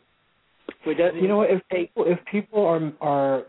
It 0.85 0.97
doesn't 0.97 1.21
you 1.21 1.27
know 1.27 1.37
what 1.37 1.49
if 1.49 1.61
take 1.71 1.93
people, 1.93 2.05
if 2.07 2.19
people 2.31 2.65
are 2.65 2.91
are 3.01 3.43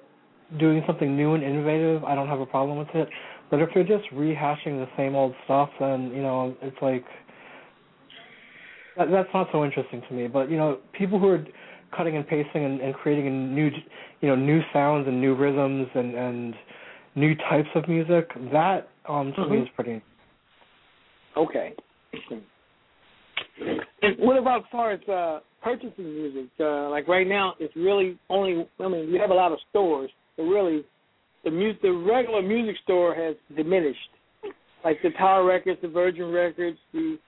doing 0.59 0.83
something 0.87 1.17
new 1.17 1.35
and 1.35 1.43
innovative, 1.43 2.05
I 2.05 2.15
don't 2.15 2.29
have 2.29 2.41
a 2.41 2.47
problem 2.47 2.79
with 2.79 2.89
it. 2.95 3.09
But 3.51 3.61
if 3.61 3.71
they're 3.75 3.85
just 3.85 4.09
rehashing 4.13 4.79
the 4.79 4.89
same 4.97 5.15
old 5.15 5.35
stuff, 5.45 5.71
then 5.81 6.13
you 6.15 6.23
know 6.23 6.57
it's 6.63 6.77
like 6.81 7.05
that, 8.97 9.11
that's 9.11 9.29
not 9.35 9.49
so 9.53 9.65
interesting 9.65 10.03
to 10.09 10.15
me. 10.15 10.29
But 10.29 10.51
you 10.51 10.57
know, 10.57 10.79
people 10.93 11.19
who 11.19 11.29
are 11.29 11.45
cutting 11.97 12.17
and 12.17 12.27
pasting 12.27 12.65
and, 12.65 12.81
and 12.81 12.95
creating 12.95 13.27
a 13.27 13.31
new 13.31 13.71
you 14.21 14.29
know 14.29 14.37
new 14.37 14.61
sounds 14.73 15.07
and 15.09 15.21
new 15.21 15.35
rhythms 15.35 15.89
and 15.95 16.15
and 16.15 16.55
new 17.15 17.35
types 17.35 17.69
of 17.75 17.89
music, 17.89 18.31
that 18.53 18.89
um 19.09 19.33
to 19.37 19.49
me 19.49 19.59
Mhm. 19.59 19.63
is 19.63 19.69
pretty. 19.75 20.03
Okay. 21.37 21.75
And 23.61 24.19
what 24.19 24.39
about 24.39 24.61
as 24.61 24.67
far 24.71 24.93
as 24.93 25.09
uh, 25.09 25.41
purchasing 25.63 26.15
music? 26.15 26.51
Uh, 26.59 26.91
like 26.91 27.09
right 27.09 27.27
now, 27.27 27.55
it's 27.61 27.75
really 27.77 28.19
only. 28.29 28.67
I 28.81 28.89
mean, 28.89 29.13
we 29.13 29.19
have 29.19 29.31
a 29.31 29.35
lot 29.35 29.53
of 29.53 29.59
stores, 29.71 30.11
but 30.37 30.45
really, 30.45 30.85
the 31.45 31.51
mu- 31.51 31.79
the 31.83 31.93
regular 31.93 32.43
music 32.43 32.77
store 32.85 33.15
has 33.15 33.37
diminished, 33.57 33.99
like 34.85 34.99
the 35.03 35.11
Tower 35.11 35.45
Records, 35.45 35.81
the 35.83 35.89
Virgin 35.89 36.31
Records, 36.31 36.79
the. 36.93 37.19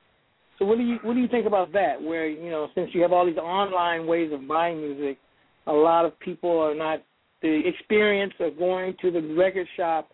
So 0.58 0.64
what 0.64 0.78
do 0.78 0.84
you 0.84 0.96
what 1.02 1.14
do 1.14 1.20
you 1.20 1.28
think 1.28 1.46
about 1.46 1.72
that? 1.72 2.00
Where 2.00 2.26
you 2.26 2.50
know 2.50 2.68
since 2.74 2.90
you 2.92 3.02
have 3.02 3.12
all 3.12 3.26
these 3.26 3.36
online 3.36 4.06
ways 4.06 4.32
of 4.32 4.48
buying 4.48 4.80
music, 4.80 5.18
a 5.66 5.72
lot 5.72 6.04
of 6.04 6.18
people 6.18 6.58
are 6.58 6.74
not 6.74 7.02
the 7.42 7.60
experience 7.66 8.32
of 8.40 8.58
going 8.58 8.96
to 9.02 9.10
the 9.10 9.20
record 9.36 9.66
shop 9.76 10.08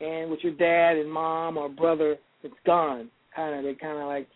and 0.00 0.30
with 0.30 0.40
your 0.42 0.54
dad 0.54 0.96
and 0.96 1.10
mom 1.10 1.56
or 1.56 1.68
brother, 1.68 2.16
it's 2.42 2.54
gone. 2.66 3.10
Kind 3.34 3.54
of 3.56 3.64
they 3.64 3.78
kind 3.78 3.98
of 3.98 4.06
like. 4.06 4.28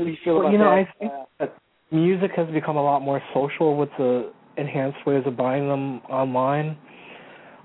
What 0.00 0.06
do 0.06 0.12
you 0.12 0.18
feel 0.24 0.34
well, 0.36 0.42
about 0.44 0.52
you 0.52 0.58
know, 0.58 0.70
that? 0.70 0.88
I 0.88 0.92
think 0.98 1.12
Uh, 1.12 1.24
that 1.40 1.54
music 1.90 2.30
has 2.34 2.48
become 2.48 2.78
a 2.78 2.82
lot 2.82 3.02
more 3.02 3.22
social 3.34 3.76
with 3.76 3.90
the 3.98 4.32
enhanced 4.56 5.04
ways 5.04 5.22
of 5.26 5.36
buying 5.36 5.68
them 5.68 6.00
online. 6.08 6.78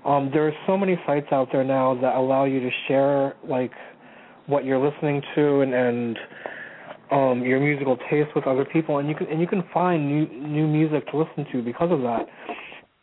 Um, 0.04 0.30
there 0.34 0.46
are 0.46 0.52
so 0.66 0.76
many 0.76 1.00
sites 1.06 1.32
out 1.32 1.48
there 1.50 1.64
now 1.64 1.94
that 1.94 2.14
allow 2.14 2.44
you 2.44 2.60
to 2.60 2.70
share 2.88 3.36
like 3.48 3.72
what 4.48 4.66
you're 4.66 4.78
listening 4.78 5.22
to 5.34 5.62
and, 5.62 5.72
and 5.72 6.18
um, 7.10 7.42
your 7.42 7.58
musical 7.58 7.96
taste 8.10 8.34
with 8.34 8.46
other 8.46 8.66
people, 8.66 8.98
and 8.98 9.08
you 9.08 9.14
can 9.14 9.28
and 9.28 9.40
you 9.40 9.46
can 9.46 9.62
find 9.72 10.06
new 10.06 10.26
new 10.26 10.66
music 10.66 11.10
to 11.12 11.16
listen 11.16 11.46
to 11.52 11.62
because 11.62 11.90
of 11.90 12.02
that. 12.02 12.26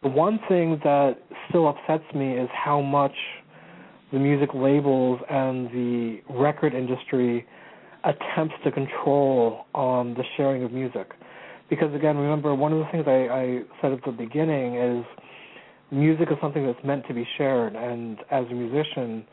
The 0.03 0.09
one 0.09 0.39
thing 0.47 0.79
that 0.83 1.17
still 1.49 1.67
upsets 1.67 2.05
me 2.13 2.37
is 2.37 2.49
how 2.53 2.81
much 2.81 3.15
the 4.11 4.19
music 4.19 4.49
labels 4.53 5.19
and 5.27 5.69
the 5.71 6.21
record 6.29 6.75
industry 6.75 7.47
attempts 8.03 8.55
to 8.63 8.71
control 8.71 9.65
um, 9.75 10.13
the 10.15 10.23
sharing 10.35 10.63
of 10.63 10.71
music. 10.71 11.11
Because 11.69 11.93
again, 11.95 12.17
remember 12.17 12.53
one 12.53 12.73
of 12.73 12.79
the 12.79 12.85
things 12.91 13.05
I, 13.07 13.27
I 13.29 13.61
said 13.81 13.93
at 13.93 14.03
the 14.05 14.11
beginning 14.11 14.75
is 14.75 15.05
music 15.91 16.29
is 16.29 16.37
something 16.41 16.65
that's 16.65 16.83
meant 16.83 17.07
to 17.07 17.13
be 17.13 17.27
shared, 17.37 17.75
and 17.75 18.19
as 18.31 18.45
a 18.49 18.53
musician, 18.53 19.25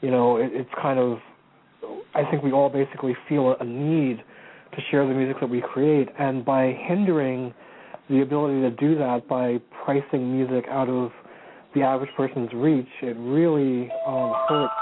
you 0.00 0.10
know, 0.10 0.36
it, 0.36 0.50
it's 0.52 0.70
kind 0.80 0.98
of 0.98 1.18
I 2.14 2.28
think 2.30 2.42
we 2.42 2.52
all 2.52 2.68
basically 2.68 3.16
feel 3.28 3.54
a 3.58 3.64
need 3.64 4.18
to 4.72 4.80
share 4.90 5.06
the 5.06 5.14
music 5.14 5.40
that 5.40 5.48
we 5.48 5.60
create, 5.60 6.08
and 6.18 6.44
by 6.44 6.72
hindering 6.86 7.54
the 8.10 8.22
ability 8.22 8.60
to 8.62 8.70
do 8.70 8.96
that 8.98 9.28
by 9.28 9.58
pricing 9.84 10.32
music 10.32 10.64
out 10.70 10.88
of 10.88 11.10
the 11.74 11.82
average 11.82 12.10
person's 12.16 12.50
reach, 12.54 12.88
it 13.02 13.16
really 13.18 13.90
um, 14.06 14.34
hurts. 14.48 14.72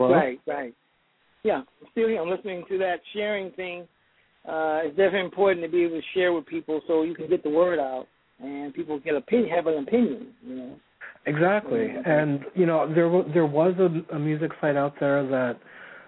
Hello? 0.00 0.14
Right, 0.14 0.40
right. 0.46 0.74
Yeah, 1.44 1.56
I'm 1.56 1.88
still 1.92 2.08
here. 2.08 2.22
I'm 2.22 2.30
listening 2.30 2.64
to 2.70 2.78
that 2.78 3.00
sharing 3.12 3.50
thing. 3.52 3.82
Uh, 4.48 4.80
it's 4.84 4.96
definitely 4.96 5.20
important 5.20 5.64
to 5.64 5.70
be 5.70 5.84
able 5.84 6.00
to 6.00 6.06
share 6.14 6.32
with 6.32 6.46
people 6.46 6.80
so 6.86 7.02
you 7.02 7.14
can 7.14 7.28
get 7.28 7.42
the 7.42 7.50
word 7.50 7.78
out 7.78 8.06
and 8.38 8.72
people 8.72 8.98
get 8.98 9.14
opinion, 9.14 9.50
have 9.50 9.66
an 9.66 9.82
opinion. 9.86 10.28
You 10.42 10.54
know. 10.54 10.76
Exactly, 11.26 11.88
and 12.06 12.40
you 12.54 12.64
know 12.64 12.90
there 12.92 13.04
w- 13.04 13.30
there 13.34 13.44
was 13.44 13.74
a, 13.78 14.14
a 14.16 14.18
music 14.18 14.52
site 14.58 14.76
out 14.76 14.94
there 14.98 15.22
that 15.26 15.58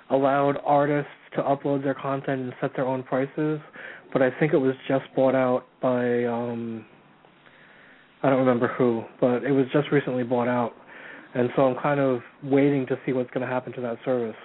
allowed 0.09 0.57
artists 0.64 1.11
to 1.36 1.43
upload 1.43 1.82
their 1.82 1.93
content 1.93 2.40
and 2.40 2.53
set 2.62 2.74
their 2.74 2.86
own 2.86 3.03
prices, 3.03 3.61
but 4.11 4.22
I 4.22 4.30
think 4.40 4.55
it 4.55 4.59
was 4.59 4.74
just 4.88 5.05
bought 5.14 5.34
out 5.34 5.66
by 5.82 6.24
um 6.24 6.86
I 8.22 8.30
don't 8.30 8.38
remember 8.38 8.68
who, 8.68 9.05
but 9.20 9.45
it 9.45 9.51
was 9.51 9.66
just 9.70 9.90
recently 9.93 10.22
bought 10.22 10.49
out, 10.49 10.72
and 11.35 11.51
so 11.57 11.62
I'm 11.62 11.80
kind 11.83 12.01
of 12.01 12.20
waiting 12.43 12.87
to 12.87 12.97
see 13.05 13.12
what's 13.12 13.30
going 13.30 13.47
to 13.47 13.53
happen 13.53 13.72
to 13.74 13.80
that 13.83 13.97
service. 14.05 14.37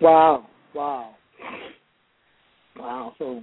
Wow, 0.00 0.46
wow, 0.74 1.14
wow. 2.76 3.12
So 3.18 3.42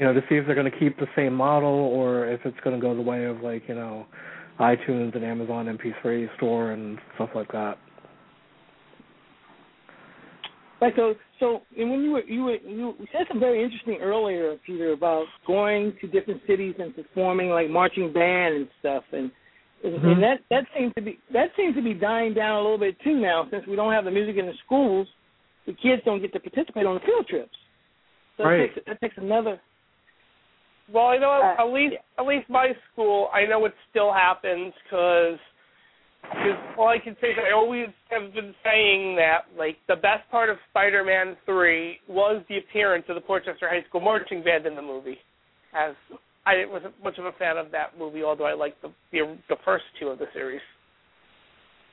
You 0.00 0.06
know, 0.06 0.14
to 0.14 0.20
see 0.28 0.36
if 0.36 0.46
they're 0.46 0.54
going 0.54 0.70
to 0.70 0.78
keep 0.78 0.98
the 0.98 1.06
same 1.14 1.34
model 1.34 1.68
or 1.68 2.26
if 2.26 2.40
it's 2.44 2.58
going 2.64 2.78
to 2.78 2.82
go 2.82 2.94
the 2.94 3.02
way 3.02 3.24
of 3.24 3.40
like 3.40 3.62
you 3.68 3.74
know 3.74 4.06
iTunes 4.58 5.14
and 5.14 5.24
Amazon 5.24 5.66
MP3 5.66 6.28
store 6.36 6.72
and 6.72 6.98
stuff 7.16 7.30
like 7.34 7.50
that. 7.52 7.76
Right. 10.80 10.92
So, 10.96 11.14
so, 11.40 11.62
and 11.78 11.90
when 11.90 12.00
you 12.02 12.10
were 12.12 12.24
you 12.24 12.44
were 12.44 12.56
you 12.56 12.94
said 13.12 13.22
something 13.28 13.40
very 13.40 13.62
interesting 13.62 13.98
earlier, 14.02 14.56
Peter, 14.66 14.92
about 14.92 15.24
going 15.46 15.94
to 16.00 16.06
different 16.08 16.42
cities 16.46 16.74
and 16.78 16.94
performing 16.94 17.50
like 17.50 17.70
marching 17.70 18.12
band 18.12 18.54
and 18.54 18.68
stuff, 18.80 19.04
and 19.12 19.30
Mhm. 19.84 20.12
and 20.12 20.22
that 20.22 20.40
that 20.48 20.66
seems 20.76 20.94
to 20.94 21.02
be 21.02 21.18
that 21.30 21.54
seems 21.56 21.74
to 21.76 21.82
be 21.82 21.92
dying 21.94 22.32
down 22.32 22.56
a 22.58 22.62
little 22.62 22.78
bit 22.78 22.98
too 23.00 23.18
now, 23.20 23.46
since 23.50 23.66
we 23.66 23.76
don't 23.76 23.92
have 23.92 24.04
the 24.04 24.10
music 24.10 24.36
in 24.36 24.46
the 24.46 24.54
schools. 24.64 25.06
The 25.66 25.74
kids 25.74 26.02
don't 26.04 26.20
get 26.20 26.32
to 26.32 26.40
participate 26.40 26.86
on 26.86 26.94
the 26.94 27.00
field 27.00 27.26
trips. 27.28 27.56
So 28.36 28.44
Right. 28.44 28.68
that 28.68 28.74
takes 28.74 28.86
that 28.86 29.00
takes 29.00 29.18
another. 29.18 29.60
Well, 30.90 31.06
I 31.06 31.18
know 31.18 31.30
Uh, 31.30 31.54
at 31.58 31.72
least 31.72 31.94
yeah. 31.94 32.00
at 32.18 32.26
least 32.26 32.48
my 32.48 32.74
school, 32.92 33.30
I 33.32 33.44
know 33.46 33.64
it 33.66 33.74
still 33.90 34.12
happens 34.12 34.74
because 34.84 35.38
because 36.22 36.56
all 36.78 36.88
I 36.88 36.98
can 36.98 37.14
say 37.20 37.32
is 37.32 37.38
I 37.38 37.50
always 37.50 37.90
have 38.08 38.32
been 38.32 38.54
saying 38.64 39.16
that 39.16 39.44
like 39.56 39.76
the 39.86 39.96
best 39.96 40.28
part 40.30 40.48
of 40.48 40.58
Spider-Man 40.70 41.36
three 41.44 42.00
was 42.08 42.42
the 42.48 42.56
appearance 42.56 43.06
of 43.10 43.16
the 43.16 43.20
Port 43.20 43.44
Chester 43.44 43.68
High 43.68 43.82
School 43.82 44.00
marching 44.00 44.42
band 44.42 44.64
in 44.64 44.74
the 44.74 44.82
movie. 44.82 45.20
As 45.74 45.94
I 46.46 46.64
wasn't 46.66 46.94
much 47.02 47.18
of 47.18 47.24
a 47.24 47.32
fan 47.32 47.56
of 47.56 47.70
that 47.72 47.98
movie, 47.98 48.22
although 48.22 48.44
I 48.44 48.54
liked 48.54 48.82
the 48.82 48.92
the, 49.12 49.36
the 49.48 49.56
first 49.64 49.84
two 49.98 50.08
of 50.08 50.18
the 50.18 50.26
series. 50.34 50.60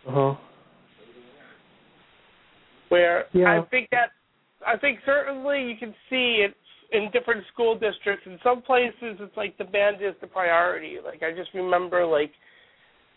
Uh 0.08 0.12
huh. 0.12 0.36
where 2.90 3.26
Yeah. 3.34 3.62
I 3.62 3.66
think 3.70 3.90
that 3.92 4.12
I 4.66 4.78
think 4.78 5.00
certainly 5.06 5.64
you 5.64 5.76
can 5.80 5.94
see 6.10 6.46
it 6.46 6.56
in 6.92 7.10
different 7.12 7.44
school 7.54 7.74
districts. 7.74 8.26
In 8.26 8.38
some 8.44 8.62
places, 8.62 9.18
it's 9.20 9.38
like 9.38 9.58
the 9.58 9.64
band 9.64 9.98
is 10.02 10.14
the 10.22 10.28
priority. 10.28 10.98
Like 11.04 11.24
I 11.24 11.36
just 11.36 11.50
remember, 11.54 12.06
like 12.06 12.32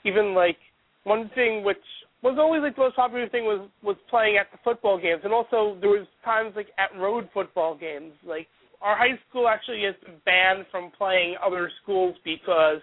even 0.05 0.35
like 0.35 0.57
one 1.03 1.30
thing 1.35 1.64
which 1.64 1.76
was 2.22 2.37
always 2.39 2.62
like 2.62 2.76
the 2.76 2.82
most 2.82 2.97
popular 2.97 3.28
thing 3.28 3.45
was 3.45 3.68
was 3.82 3.97
playing 4.09 4.39
at 4.39 4.47
the 4.53 4.59
football 4.64 4.99
games, 5.01 5.22
and 5.24 5.32
also 5.32 5.76
there 5.80 5.91
was 5.91 6.07
times 6.24 6.53
like 6.55 6.68
at 6.78 6.97
road 6.99 7.28
football 7.35 7.76
games. 7.76 8.12
Like 8.26 8.47
our 8.80 8.96
high 8.96 9.18
school 9.28 9.48
actually 9.48 9.82
been 10.04 10.16
banned 10.24 10.66
from 10.70 10.90
playing 10.96 11.36
other 11.44 11.70
schools 11.82 12.14
because 12.24 12.80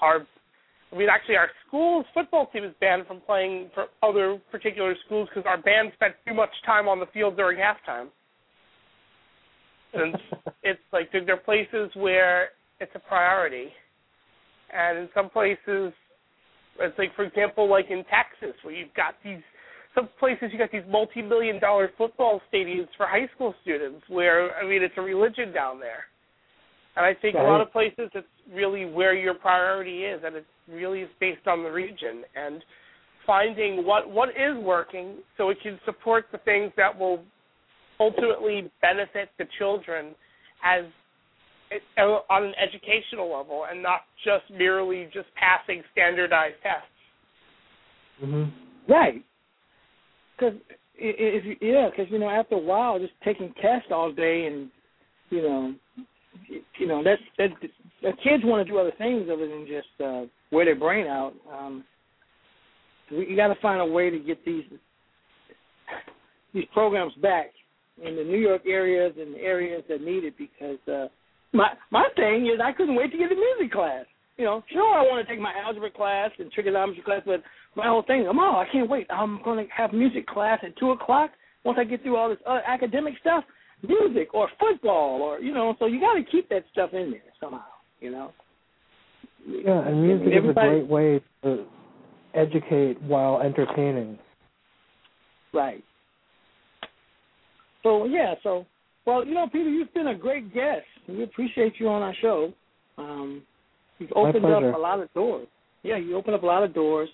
our 0.00 0.26
I 0.92 0.96
mean, 0.96 1.08
actually, 1.10 1.36
our 1.36 1.50
school's 1.66 2.06
football 2.14 2.48
team 2.50 2.64
is 2.64 2.72
banned 2.80 3.06
from 3.06 3.20
playing 3.20 3.70
for 3.74 3.86
other 4.02 4.40
particular 4.50 4.94
schools 5.04 5.28
because 5.28 5.46
our 5.46 5.60
band 5.60 5.92
spent 5.94 6.14
too 6.26 6.32
much 6.32 6.50
time 6.64 6.88
on 6.88 6.98
the 6.98 7.06
field 7.12 7.36
during 7.36 7.58
halftime. 7.58 8.08
Since 9.92 10.16
it's 10.62 10.80
like 10.92 11.12
there 11.12 11.24
there 11.24 11.34
are 11.34 11.38
places 11.38 11.90
where 11.94 12.50
it's 12.80 12.92
a 12.94 13.00
priority, 13.00 13.68
and 14.72 14.98
in 14.98 15.08
some 15.14 15.28
places, 15.28 15.92
it's 16.80 16.98
like 16.98 17.14
for 17.14 17.24
example, 17.24 17.68
like 17.68 17.90
in 17.90 18.04
Texas, 18.04 18.56
where 18.62 18.74
you've 18.74 18.94
got 18.94 19.14
these 19.22 19.42
some 19.94 20.08
places 20.18 20.50
you 20.52 20.58
got 20.58 20.70
these 20.70 20.82
multi-million 20.88 21.58
dollar 21.60 21.90
football 21.98 22.40
stadiums 22.52 22.88
for 22.96 23.06
high 23.06 23.28
school 23.34 23.54
students, 23.62 24.02
where 24.08 24.56
I 24.56 24.66
mean, 24.66 24.82
it's 24.82 24.94
a 24.96 25.02
religion 25.02 25.52
down 25.52 25.80
there. 25.80 26.04
And 26.96 27.06
I 27.06 27.14
think 27.14 27.36
a 27.36 27.42
lot 27.42 27.60
of 27.60 27.70
places 27.70 28.10
it's 28.14 28.26
really 28.52 28.84
where 28.84 29.14
your 29.14 29.34
priority 29.34 30.04
is, 30.04 30.20
and 30.24 30.34
it 30.34 30.44
really 30.68 31.00
is 31.00 31.10
based 31.20 31.46
on 31.46 31.62
the 31.62 31.70
region 31.70 32.24
and 32.34 32.62
finding 33.26 33.86
what 33.86 34.10
what 34.10 34.30
is 34.30 34.56
working, 34.56 35.16
so 35.36 35.50
it 35.50 35.58
can 35.62 35.78
support 35.84 36.26
the 36.32 36.38
things 36.38 36.72
that 36.76 36.96
will 36.98 37.22
ultimately 38.00 38.70
benefit 38.80 39.28
the 39.38 39.44
children 39.58 40.14
as 40.64 40.84
uh, 41.98 42.02
on 42.30 42.44
an 42.44 42.54
educational 42.60 43.30
level, 43.36 43.66
and 43.70 43.82
not 43.82 44.00
just 44.24 44.44
merely 44.58 45.08
just 45.12 45.28
passing 45.36 45.82
standardized 45.92 46.56
tests. 46.62 46.88
Mhm. 48.24 48.50
Right. 48.88 49.22
Because 50.38 50.54
if 50.96 51.44
you, 51.44 51.56
yeah, 51.60 51.88
because 51.90 52.10
you 52.10 52.18
know 52.18 52.28
after 52.28 52.54
a 52.54 52.58
while, 52.58 52.98
just 52.98 53.12
taking 53.24 53.52
tests 53.60 53.88
all 53.90 54.12
day 54.12 54.46
and 54.46 54.70
you 55.30 55.42
know, 55.42 55.74
you 56.78 56.86
know 56.86 57.02
that's 57.02 57.22
that. 57.38 57.50
The 58.02 58.12
kids 58.22 58.44
want 58.44 58.64
to 58.64 58.72
do 58.72 58.78
other 58.78 58.92
things 58.96 59.28
other 59.32 59.48
than 59.48 59.66
just 59.66 60.00
uh, 60.00 60.22
wear 60.52 60.64
their 60.64 60.76
brain 60.76 61.06
out. 61.06 61.32
Um, 61.52 61.84
we, 63.10 63.28
you 63.28 63.36
got 63.36 63.48
to 63.48 63.60
find 63.60 63.80
a 63.80 63.84
way 63.84 64.10
to 64.10 64.18
get 64.18 64.44
these 64.44 64.64
these 66.54 66.64
programs 66.72 67.12
back 67.20 67.46
in 68.04 68.14
the 68.14 68.22
New 68.22 68.38
York 68.38 68.62
areas 68.66 69.14
and 69.18 69.34
the 69.34 69.40
areas 69.40 69.82
that 69.88 70.00
need 70.00 70.24
it 70.24 70.34
because 70.38 70.78
uh, 70.86 71.08
my 71.52 71.70
my 71.90 72.08
thing 72.16 72.46
is 72.46 72.60
I 72.62 72.72
couldn't 72.72 72.94
wait 72.94 73.10
to 73.12 73.18
get 73.18 73.32
a 73.32 73.34
music 73.34 73.72
class. 73.72 74.04
You 74.36 74.44
know, 74.44 74.62
sure 74.70 74.94
I 74.94 75.02
want 75.02 75.26
to 75.26 75.32
take 75.32 75.42
my 75.42 75.52
algebra 75.64 75.90
class 75.90 76.30
and 76.38 76.52
trigonometry 76.52 77.02
class, 77.02 77.22
but 77.26 77.42
my 77.76 77.86
whole 77.86 78.02
thing, 78.02 78.26
I'm 78.28 78.38
oh 78.38 78.56
I 78.56 78.66
can't 78.70 78.88
wait. 78.88 79.06
I'm 79.10 79.40
going 79.42 79.64
to 79.64 79.72
have 79.72 79.92
music 79.92 80.26
class 80.26 80.60
at 80.62 80.76
two 80.78 80.90
o'clock. 80.90 81.30
Once 81.64 81.78
I 81.80 81.84
get 81.84 82.02
through 82.02 82.16
all 82.16 82.28
this 82.28 82.38
other 82.46 82.62
academic 82.66 83.14
stuff, 83.20 83.44
music 83.86 84.34
or 84.34 84.48
football 84.58 85.22
or 85.22 85.40
you 85.40 85.52
know, 85.52 85.74
so 85.78 85.86
you 85.86 86.00
got 86.00 86.14
to 86.14 86.22
keep 86.30 86.48
that 86.48 86.64
stuff 86.72 86.90
in 86.92 87.10
there 87.10 87.20
somehow. 87.40 87.64
You 88.00 88.10
know. 88.10 88.32
Yeah, 89.46 89.86
and 89.86 90.02
music 90.02 90.28
is 90.28 90.50
a 90.50 90.52
great 90.52 90.86
way 90.86 91.20
to 91.42 91.64
educate 92.34 93.00
while 93.02 93.40
entertaining. 93.40 94.18
Right. 95.52 95.82
So 97.82 98.04
yeah, 98.04 98.34
so 98.42 98.66
well, 99.06 99.24
you 99.24 99.34
know, 99.34 99.48
Peter, 99.50 99.70
you've 99.70 99.94
been 99.94 100.08
a 100.08 100.14
great 100.14 100.52
guest. 100.52 100.84
We 101.08 101.22
appreciate 101.22 101.74
you 101.78 101.88
on 101.88 102.02
our 102.02 102.14
show. 102.20 102.52
Um, 102.98 103.42
you've 103.98 104.12
opened 104.14 104.44
up 104.44 104.62
a 104.62 104.78
lot 104.78 105.00
of 105.00 105.12
doors. 105.14 105.46
Yeah, 105.82 105.96
you 105.96 106.16
opened 106.16 106.34
up 106.34 106.42
a 106.42 106.46
lot 106.46 106.62
of 106.62 106.74
doors. 106.74 107.08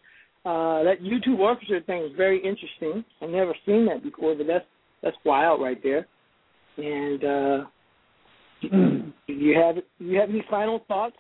Uh, 0.45 0.83
that 0.83 0.97
YouTube 1.03 1.39
orchestra 1.39 1.81
thing 1.83 2.01
was 2.01 2.13
very 2.17 2.37
interesting. 2.37 3.03
I've 3.23 3.31
never 3.31 3.55
seen 3.65 3.87
that 3.87 4.03
before, 4.03 4.35
but 4.35 4.47
that's 4.47 4.67
that's 5.03 5.17
wild 5.25 5.63
right 5.63 5.83
there. 5.83 6.07
And 6.77 7.25
uh, 7.25 7.65
you 9.27 9.59
have 9.59 9.77
you 9.99 10.21
have 10.21 10.29
any 10.29 10.45
final 10.51 10.85
thoughts? 10.87 11.17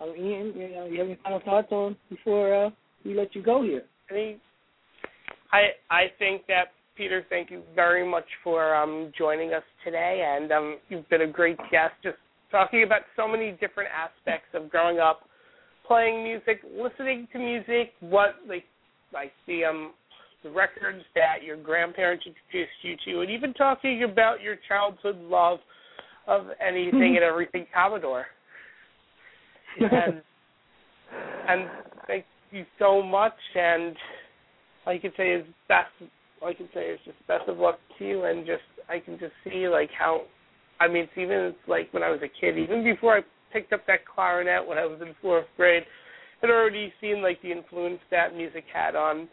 Uh, 0.00 0.14
Ian, 0.14 0.52
you, 0.56 0.70
know, 0.70 0.86
you 0.86 0.98
have 0.98 1.08
any 1.08 1.18
final 1.22 1.40
thoughts 1.44 1.68
on 1.72 1.96
before 2.08 2.66
uh, 2.66 2.70
we 3.04 3.14
let 3.14 3.34
you 3.34 3.42
go 3.42 3.62
here? 3.62 3.82
I 4.10 4.14
mean, 4.14 4.40
I 5.52 5.70
I 5.90 6.04
think 6.18 6.46
that 6.46 6.72
Peter, 6.96 7.24
thank 7.28 7.50
you 7.50 7.62
very 7.74 8.06
much 8.06 8.26
for 8.44 8.74
um, 8.74 9.10
joining 9.16 9.52
us 9.54 9.62
today, 9.84 10.22
and 10.26 10.52
um, 10.52 10.78
you've 10.88 11.08
been 11.08 11.22
a 11.22 11.26
great 11.26 11.58
guest. 11.70 11.94
Just 12.02 12.18
talking 12.50 12.82
about 12.82 13.02
so 13.16 13.26
many 13.26 13.52
different 13.52 13.88
aspects 13.90 14.48
of 14.54 14.70
growing 14.70 14.98
up, 14.98 15.22
playing 15.90 16.22
music, 16.22 16.60
listening 16.72 17.26
to 17.32 17.38
music, 17.40 17.90
what 17.98 18.36
like 18.48 18.62
like 19.12 19.32
the 19.48 19.64
um 19.64 19.92
the 20.44 20.50
records 20.50 21.02
that 21.16 21.42
your 21.44 21.56
grandparents 21.56 22.24
introduced 22.24 22.70
you 22.82 22.94
to, 23.04 23.20
and 23.22 23.30
even 23.30 23.52
talking 23.54 24.04
about 24.04 24.40
your 24.40 24.54
childhood 24.68 25.16
love 25.16 25.58
of 26.28 26.46
anything 26.64 27.16
and 27.16 27.24
everything 27.24 27.66
Commodore. 27.74 28.26
And 29.80 30.22
and 31.48 31.68
thank 32.06 32.24
you 32.52 32.64
so 32.78 33.02
much 33.02 33.34
and 33.56 33.96
all 34.86 34.94
you 34.94 35.00
can 35.00 35.12
say 35.16 35.30
is 35.30 35.44
best 35.66 35.90
all 36.40 36.48
I 36.48 36.54
can 36.54 36.68
say 36.72 36.82
is 36.82 37.00
just 37.04 37.18
best 37.26 37.48
of 37.48 37.58
luck 37.58 37.80
to 37.98 38.06
you 38.06 38.24
and 38.24 38.46
just 38.46 38.62
I 38.88 39.00
can 39.00 39.18
just 39.18 39.32
see 39.44 39.68
like 39.68 39.90
how 39.98 40.22
I 40.78 40.86
mean 40.86 41.04
it's 41.04 41.12
even 41.16 41.36
it's 41.36 41.68
like 41.68 41.92
when 41.92 42.04
I 42.04 42.10
was 42.10 42.20
a 42.22 42.40
kid, 42.40 42.58
even 42.58 42.84
before 42.84 43.18
I 43.18 43.20
picked 43.52 43.72
up 43.72 43.86
that 43.86 44.00
clarinet 44.06 44.66
when 44.66 44.78
I 44.78 44.86
was 44.86 45.00
in 45.00 45.14
fourth 45.20 45.46
grade, 45.56 45.84
I'd 46.42 46.50
already 46.50 46.92
seen 47.00 47.22
like 47.22 47.40
the 47.42 47.52
influence 47.52 48.00
that 48.10 48.34
music 48.34 48.64
had 48.72 48.96
on 48.96 49.28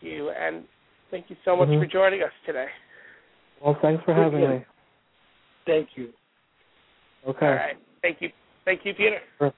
you 0.00 0.30
and 0.30 0.64
thank 1.10 1.30
you 1.30 1.36
so 1.44 1.56
much 1.56 1.68
Mhm. 1.68 1.80
for 1.80 1.86
joining 1.86 2.22
us 2.22 2.32
today. 2.44 2.68
Well, 3.60 3.74
thanks 3.80 4.04
for 4.04 4.12
having 4.12 4.42
Yeah. 4.42 4.58
me. 4.58 4.64
Thank 5.64 5.96
you. 5.96 6.12
Okay. 7.26 7.46
All 7.46 7.54
right. 7.54 7.76
Thank 8.02 8.20
you. 8.20 8.30
Thank 8.64 8.84
you, 8.84 8.94
Peter. 8.94 9.22
Sure. 9.38 9.52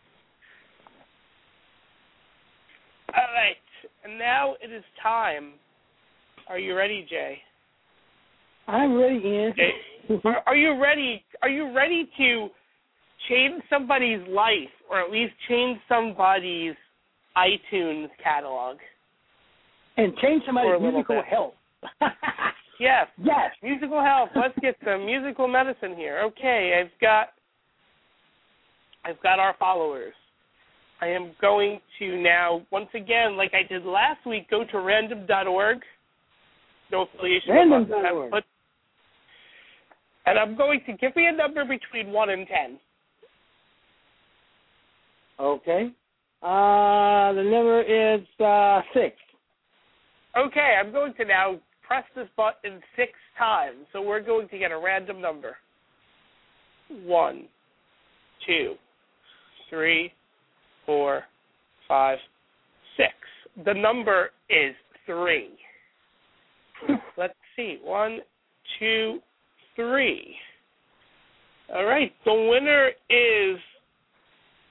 All 3.15 3.33
right. 3.35 3.57
And 4.05 4.19
now 4.19 4.55
it 4.61 4.71
is 4.71 4.85
time. 5.03 5.59
Are 6.47 6.59
you 6.59 6.75
ready, 6.75 7.03
Jay? 7.03 7.43
I'm 8.67 8.99
ready, 8.99 9.17
Ian. 9.17 9.55
Jay, 9.55 9.75
are, 10.25 10.43
are 10.47 10.57
you 10.57 10.75
ready? 10.81 11.25
Are 11.43 11.49
you 11.49 11.73
ready 11.73 12.07
to 12.19 12.51
change 13.29 13.63
somebody's 13.71 14.27
life, 14.29 14.73
or 14.91 15.01
at 15.01 15.11
least 15.11 15.33
change 15.49 15.79
somebody's 15.89 16.75
iTunes 17.37 18.09
catalog? 18.23 18.79
and 19.99 20.17
change 20.19 20.43
somebody's 20.47 20.81
musical 20.81 21.17
bit. 21.17 21.25
health. 21.27 21.55
Yes. 22.81 23.09
yes. 23.21 23.51
Musical 23.61 24.01
health. 24.01 24.29
Let's 24.37 24.57
get 24.63 24.77
some 24.85 25.05
musical 25.05 25.49
medicine 25.49 25.97
here. 25.97 26.21
Okay, 26.27 26.81
I've 26.81 27.01
got 27.01 27.31
I've 29.05 29.21
got 29.21 29.41
our 29.41 29.57
followers. 29.59 30.15
I 31.01 31.09
am 31.09 31.33
going 31.41 31.81
to 31.99 32.23
now 32.23 32.63
once 32.71 32.87
again, 32.95 33.37
like 33.37 33.53
I 33.53 33.67
did 33.67 33.85
last 33.85 34.25
week, 34.25 34.49
go 34.49 34.63
to 34.71 34.79
random.org. 34.79 35.79
No 36.93 37.03
affiliation. 37.03 37.51
Random.org. 37.53 38.45
And 40.27 40.39
I'm 40.39 40.57
going 40.57 40.81
to 40.87 40.93
give 40.93 41.17
me 41.17 41.27
a 41.27 41.33
number 41.33 41.65
between 41.65 42.13
one 42.13 42.31
and 42.31 42.47
ten. 42.47 42.79
Okay. 45.41 45.91
Uh, 46.43 47.33
the 47.33 47.43
number 47.43 47.83
is 47.83 48.21
uh, 48.41 48.81
six. 48.95 49.17
Okay, 50.37 50.77
I'm 50.79 50.93
going 50.93 51.15
to 51.15 51.25
now 51.25 51.59
press 51.87 52.05
this 52.15 52.29
button 52.37 52.81
six 52.97 53.13
times. 53.37 53.87
So 53.93 54.03
we're 54.03 54.21
going 54.21 54.49
to 54.49 54.59
get 54.59 54.71
a 54.71 54.79
random 54.79 55.21
number. 55.21 55.57
One, 57.05 57.47
two, 58.47 58.75
three, 59.69 60.13
four, 60.87 61.23
five, 61.89 62.19
six. 62.97 63.13
The 63.65 63.75
number 63.75 64.31
is 64.49 64.75
three. 65.07 65.51
Let's 67.17 67.35
see. 67.57 67.79
One, 67.83 68.21
two, 68.79 69.19
three. 69.75 70.37
All 71.75 71.85
right. 71.85 72.13
The 72.25 72.33
winner 72.33 72.91
is, 73.11 73.59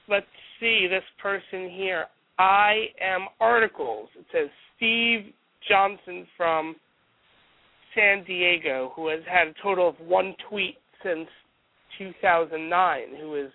let's 0.08 0.26
see, 0.60 0.86
this 0.88 1.04
person 1.20 1.70
here. 1.70 2.06
I 2.38 2.86
am 3.02 3.26
articles. 3.40 4.08
It 4.18 4.26
says 4.32 4.48
Steve 4.76 5.32
Johnson 5.68 6.26
from 6.36 6.76
San 7.94 8.24
Diego, 8.24 8.92
who 8.94 9.08
has 9.08 9.20
had 9.28 9.48
a 9.48 9.54
total 9.62 9.88
of 9.88 9.96
one 10.00 10.34
tweet 10.48 10.76
since 11.02 11.28
2009, 11.98 13.02
who 13.20 13.34
is 13.34 13.50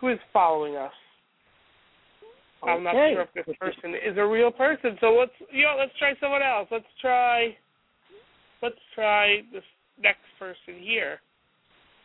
who 0.00 0.08
is 0.08 0.18
following 0.32 0.76
us. 0.76 0.92
I'm 2.62 2.84
not 2.84 2.92
sure 2.92 3.22
if 3.22 3.46
this 3.46 3.56
person 3.58 3.94
is 3.94 4.16
a 4.16 4.26
real 4.26 4.50
person. 4.50 4.96
So 5.00 5.08
let's 5.12 5.32
you 5.52 5.64
know, 5.64 5.76
let's 5.78 5.92
try 5.98 6.12
someone 6.20 6.42
else. 6.42 6.68
Let's 6.70 6.84
try 7.00 7.56
let's 8.62 8.80
try 8.94 9.40
this 9.52 9.64
next 10.02 10.24
person 10.38 10.80
here, 10.80 11.20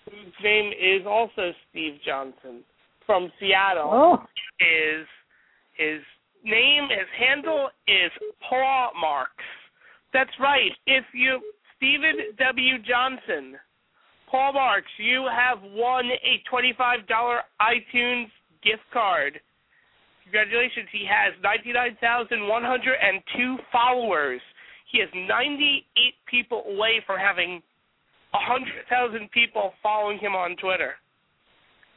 whose 0.05 0.33
name 0.43 0.71
is 0.71 1.05
also 1.07 1.51
Steve 1.71 1.99
Johnson 2.05 2.63
from 3.05 3.31
Seattle 3.39 3.89
Oh. 3.91 4.27
is 4.59 5.07
his 5.77 6.01
name, 6.43 6.89
his 6.89 7.07
handle 7.17 7.69
is 7.87 8.11
Paw 8.47 8.91
Marks. 8.99 9.43
That's 10.13 10.31
right. 10.39 10.71
If 10.87 11.05
you 11.13 11.41
Stephen 11.77 12.15
W. 12.37 12.79
Johnson, 12.79 13.59
Paul 14.31 14.53
Marks, 14.53 14.91
you 14.97 15.27
have 15.29 15.61
won 15.61 16.05
a 16.05 16.41
twenty-five 16.49 17.07
dollar 17.07 17.41
iTunes 17.61 18.31
gift 18.63 18.83
card. 18.93 19.39
Congratulations! 20.23 20.87
He 20.91 21.05
has 21.05 21.33
ninety-nine 21.43 21.97
thousand 22.01 22.47
one 22.47 22.63
hundred 22.63 22.95
and 23.01 23.21
two 23.35 23.57
followers. 23.71 24.41
He 24.91 24.99
is 24.99 25.09
ninety-eight 25.13 26.15
people 26.27 26.63
away 26.67 27.01
from 27.05 27.19
having 27.19 27.61
a 28.33 28.39
hundred 28.39 28.85
thousand 28.89 29.29
people 29.31 29.73
following 29.83 30.17
him 30.17 30.33
on 30.35 30.55
Twitter. 30.55 30.95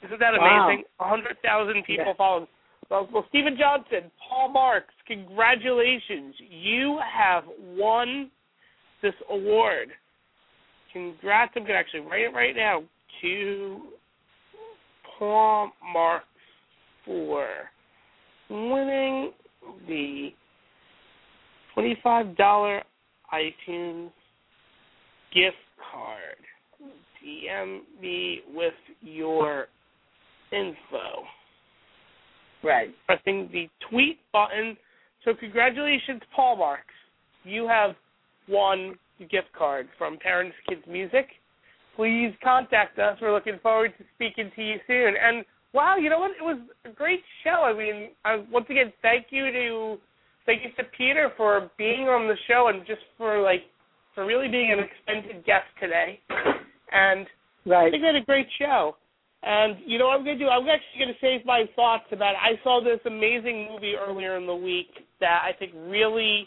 Isn't 0.04 0.20
that 0.20 0.34
amazing? 0.34 0.84
A 1.00 1.08
hundred 1.08 1.36
thousand 1.42 1.82
people 1.84 2.06
Yeah. 2.06 2.12
following. 2.14 2.46
Well, 2.90 3.08
well, 3.12 3.26
Stephen 3.28 3.56
Johnson, 3.58 4.10
Paul 4.28 4.48
Marks, 4.48 4.94
congratulations! 5.06 6.34
You 6.40 6.98
have 7.00 7.44
won 7.60 8.30
this 9.02 9.14
award. 9.28 9.90
Congrats! 10.92 11.52
I'm 11.56 11.64
gonna 11.64 11.74
actually 11.78 12.00
write 12.00 12.22
it 12.22 12.32
right 12.32 12.56
now 12.56 12.82
to 13.20 13.92
Paul 15.18 15.72
Marks 15.92 16.26
for 17.04 17.70
winning 18.48 19.32
the 19.86 20.32
twenty-five 21.74 22.36
dollar 22.36 22.82
iTunes 23.32 24.10
gift 25.34 25.56
card. 25.92 26.36
DM 27.22 27.80
me 28.00 28.40
with 28.54 28.74
your 29.02 29.66
info 30.52 31.26
Right. 32.62 32.90
pressing 33.06 33.48
the 33.52 33.68
tweet 33.88 34.20
button. 34.32 34.76
So 35.24 35.34
congratulations, 35.34 36.22
Paul 36.34 36.56
Marks. 36.56 36.94
You 37.44 37.68
have 37.68 37.94
won 38.48 38.98
the 39.18 39.26
gift 39.26 39.52
card 39.52 39.88
from 39.96 40.18
Parents 40.18 40.56
Kids 40.68 40.82
Music. 40.86 41.28
Please 41.96 42.32
contact 42.42 42.98
us. 42.98 43.18
We're 43.20 43.32
looking 43.32 43.58
forward 43.60 43.92
to 43.98 44.04
speaking 44.14 44.50
to 44.54 44.62
you 44.62 44.80
soon. 44.86 45.14
And 45.16 45.44
wow, 45.72 45.96
you 45.96 46.10
know 46.10 46.18
what? 46.20 46.32
It 46.32 46.42
was 46.42 46.58
a 46.84 46.90
great 46.90 47.22
show. 47.44 47.62
I 47.64 47.72
mean, 47.72 48.10
I, 48.24 48.44
once 48.50 48.66
again, 48.70 48.92
thank 49.02 49.26
you 49.30 49.50
to 49.52 49.98
thank 50.46 50.62
you 50.64 50.70
to 50.82 50.84
Peter 50.96 51.30
for 51.36 51.70
being 51.76 52.08
on 52.08 52.26
the 52.26 52.36
show 52.46 52.68
and 52.72 52.86
just 52.86 53.02
for 53.16 53.40
like 53.42 53.62
for 54.14 54.24
really 54.24 54.48
being 54.48 54.72
an 54.72 54.78
extended 54.78 55.44
guest 55.44 55.66
today. 55.80 56.20
And 56.92 57.26
I 57.66 57.70
Right. 57.70 57.90
think 57.90 58.02
we 58.02 58.06
had 58.06 58.16
a 58.16 58.24
great 58.24 58.48
show. 58.58 58.96
And 59.42 59.76
you 59.86 59.98
know 59.98 60.06
what 60.08 60.18
I'm 60.18 60.24
going 60.24 60.38
to 60.38 60.44
do? 60.44 60.50
I'm 60.50 60.66
actually 60.66 60.98
going 60.98 61.14
to 61.14 61.20
save 61.20 61.46
my 61.46 61.64
thoughts 61.76 62.10
about 62.10 62.34
it. 62.34 62.42
I 62.42 62.62
saw 62.64 62.82
this 62.82 62.98
amazing 63.06 63.68
movie 63.70 63.94
earlier 63.94 64.36
in 64.36 64.46
the 64.46 64.54
week 64.54 64.90
that 65.20 65.42
I 65.44 65.52
think 65.56 65.72
really, 65.86 66.46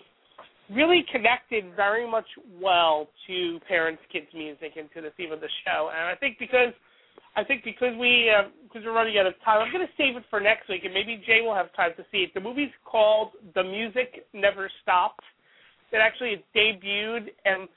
really 0.70 1.06
connected 1.12 1.74
very 1.76 2.10
much 2.10 2.28
well 2.60 3.08
to 3.28 3.60
parents, 3.68 4.02
kids, 4.12 4.28
music, 4.34 4.74
and 4.76 4.90
to 4.94 5.02
the 5.02 5.12
theme 5.16 5.32
of 5.32 5.40
the 5.40 5.50
show. 5.64 5.90
And 5.96 6.04
I 6.04 6.16
think 6.20 6.38
because, 6.38 6.76
I 7.38 7.46
think 7.46 7.64
because 7.64 7.96
we 7.98 8.28
uh, 8.28 8.50
because 8.68 8.84
we're 8.84 8.94
running 8.94 9.18
out 9.18 9.26
of 9.26 9.40
time, 9.46 9.64
I'm 9.64 9.72
going 9.72 9.88
to 9.88 9.94
save 9.98 10.18
it 10.18 10.24
for 10.30 10.42
next 10.42 10.68
week, 10.68 10.84
and 10.84 10.94
maybe 10.94 11.24
Jay 11.26 11.40
will 11.42 11.56
have 11.56 11.72
time 11.74 11.92
to 11.96 12.04
see 12.12 12.28
it. 12.28 12.34
The 12.34 12.42
movie's 12.42 12.76
called 12.84 13.32
The 13.56 13.64
Music 13.64 14.28
Never 14.34 14.70
Stopped. 14.84 15.24
It 15.92 15.98
actually 15.98 16.44
debuted 16.56 17.32
and 17.44 17.68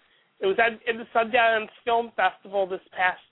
it 0.40 0.46
was 0.46 0.56
at 0.58 0.78
in 0.88 0.98
the 0.98 1.06
Sundance 1.14 1.70
Film 1.84 2.12
Festival 2.16 2.66
this 2.66 2.80
past 2.96 3.22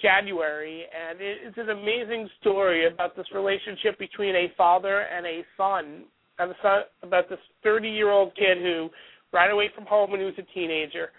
January, 0.00 0.84
and 0.84 1.18
it's 1.20 1.58
an 1.58 1.70
amazing 1.70 2.28
story 2.40 2.86
about 2.86 3.16
this 3.16 3.26
relationship 3.34 3.98
between 3.98 4.34
a 4.34 4.52
father 4.56 5.00
and 5.00 5.26
a 5.26 5.44
son, 5.56 6.04
and 6.38 6.50
the 6.50 6.54
son 6.62 6.82
about 7.02 7.28
this 7.28 7.38
30-year-old 7.64 8.34
kid 8.34 8.58
who 8.58 8.88
ran 9.32 9.50
away 9.50 9.70
from 9.74 9.84
home 9.86 10.10
when 10.10 10.20
he 10.20 10.26
was 10.26 10.34
a 10.38 10.54
teenager, 10.54 11.10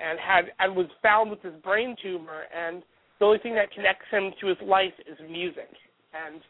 and 0.00 0.18
had 0.18 0.46
and 0.58 0.74
was 0.74 0.86
found 1.02 1.30
with 1.30 1.42
this 1.42 1.52
brain 1.62 1.96
tumor, 2.02 2.42
and 2.56 2.82
the 3.18 3.26
only 3.26 3.38
thing 3.38 3.54
that 3.54 3.70
connects 3.72 4.06
him 4.10 4.32
to 4.40 4.46
his 4.46 4.56
life 4.64 4.94
is 5.10 5.18
music. 5.30 5.68
And 6.14 6.40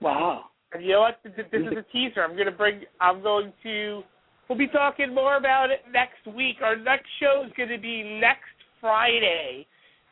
wow, 0.00 0.44
and 0.72 0.84
you 0.84 0.92
know 0.92 1.00
what? 1.00 1.20
This 1.24 1.46
is 1.52 1.66
a 1.76 1.92
teaser. 1.92 2.22
I'm 2.22 2.34
going 2.34 2.46
to 2.46 2.52
bring. 2.52 2.82
I'm 3.00 3.22
going 3.22 3.52
to. 3.64 4.02
We'll 4.48 4.58
be 4.58 4.68
talking 4.68 5.14
more 5.14 5.36
about 5.36 5.70
it 5.70 5.80
next 5.90 6.36
week. 6.36 6.56
Our 6.62 6.76
next 6.76 7.06
show 7.18 7.44
is 7.46 7.52
going 7.56 7.70
to 7.70 7.78
be 7.78 8.18
next 8.20 8.54
Friday. 8.80 9.66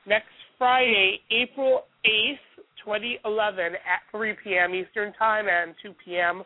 Next 0.06 0.26
Friday, 0.58 1.20
April 1.30 1.82
8th, 2.06 2.64
2011, 2.84 3.64
at 3.74 4.02
3 4.10 4.34
p.m. 4.42 4.74
Eastern 4.74 5.12
Time 5.14 5.46
and 5.48 5.74
2 5.82 5.94
p.m. 6.04 6.42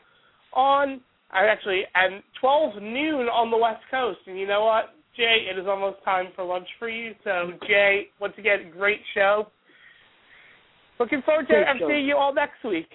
on, 0.53 1.01
actually, 1.33 1.83
and 1.95 2.23
12 2.41 2.83
noon 2.83 3.27
on 3.29 3.51
the 3.51 3.57
West 3.57 3.83
Coast. 3.91 4.19
And 4.27 4.39
you 4.39 4.47
know 4.47 4.65
what, 4.65 4.95
Jay? 5.17 5.47
It 5.51 5.59
is 5.59 5.67
almost 5.67 6.05
time 6.05 6.27
for 6.37 6.45
lunch 6.45 6.69
for 6.79 6.89
you. 6.89 7.15
So, 7.25 7.53
Jay, 7.67 8.09
once 8.21 8.35
again, 8.39 8.71
great 8.77 9.01
show. 9.15 9.47
Looking 11.01 11.23
forward 11.23 11.49
to 11.49 11.65
seeing 11.79 12.07
you 12.07 12.17
all 12.17 12.35
next 12.35 12.65
week. 12.65 12.89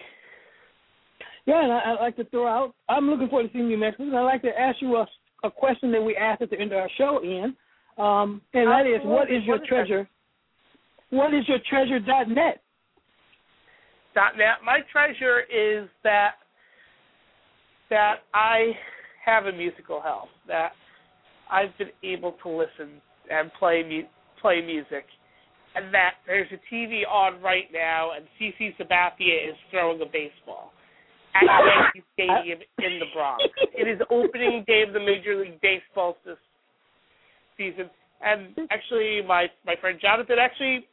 Yeah, 1.45 1.64
and 1.64 1.72
I, 1.72 1.91
would 1.91 1.99
like 1.99 2.16
to 2.18 2.26
throw 2.26 2.47
out. 2.47 2.74
I'm 2.88 3.09
looking 3.09 3.28
forward 3.28 3.47
to 3.47 3.53
seeing 3.53 3.70
you 3.70 3.78
next 3.78 3.99
week. 3.99 4.09
and 4.09 4.18
I'd 4.18 4.24
like 4.24 4.41
to 4.43 4.59
ask 4.59 4.78
you 4.82 4.95
a, 4.97 5.07
a 5.43 5.51
question 5.51 5.91
that 5.91 6.01
we 6.01 6.16
asked 6.16 6.41
at 6.41 6.51
the 6.51 6.59
end 6.59 6.72
of 6.72 6.78
our 6.78 6.89
show, 6.97 7.22
Ian, 7.24 7.55
um, 7.97 8.41
and 8.53 8.68
that 8.68 8.86
is, 8.86 9.01
what 9.03 9.32
is 9.32 9.43
your 9.45 9.59
treasure? 9.68 10.07
What 11.12 11.34
is 11.34 11.43
your 11.47 11.59
treasure 11.70 11.99
dot 11.99 12.28
net? 12.30 12.62
Dot 14.16 14.38
net. 14.38 14.64
My 14.66 14.80
treasure 14.91 15.41
is 15.41 15.88
that 16.03 16.32
that 17.89 18.24
I 18.34 18.72
have 19.26 19.45
a 19.45 19.51
musical 19.51 20.01
health. 20.01 20.30
That 20.47 20.72
I've 21.51 21.78
been 21.78 21.91
able 22.03 22.38
to 22.43 22.49
listen 22.49 23.01
and 23.30 23.51
play 23.59 23.84
mu- 23.84 24.07
play 24.41 24.62
music, 24.66 25.05
and 25.76 25.93
that 25.93 26.16
there's 26.26 26.47
a 26.51 26.74
TV 26.74 27.01
on 27.07 27.41
right 27.41 27.68
now, 27.74 28.12
and 28.16 28.26
CC 28.39 28.74
Sabathia 28.80 29.49
is 29.49 29.55
throwing 29.70 30.01
a 30.01 30.05
baseball 30.05 30.72
at 31.36 31.43
Yankee 31.93 32.07
Stadium 32.14 32.59
in 32.80 32.99
the 32.99 33.05
Bronx. 33.14 33.43
It 33.76 33.88
is 33.88 33.99
opening 34.09 34.64
day 34.66 34.84
of 34.88 34.93
the 34.93 34.99
Major 34.99 35.36
League 35.36 35.59
Baseball 35.62 36.16
this 36.26 36.38
season, 37.57 37.89
and 38.24 38.55
actually, 38.72 39.22
my 39.28 39.47
my 39.66 39.76
friend 39.82 39.99
Jonathan 40.01 40.38
actually 40.39 40.88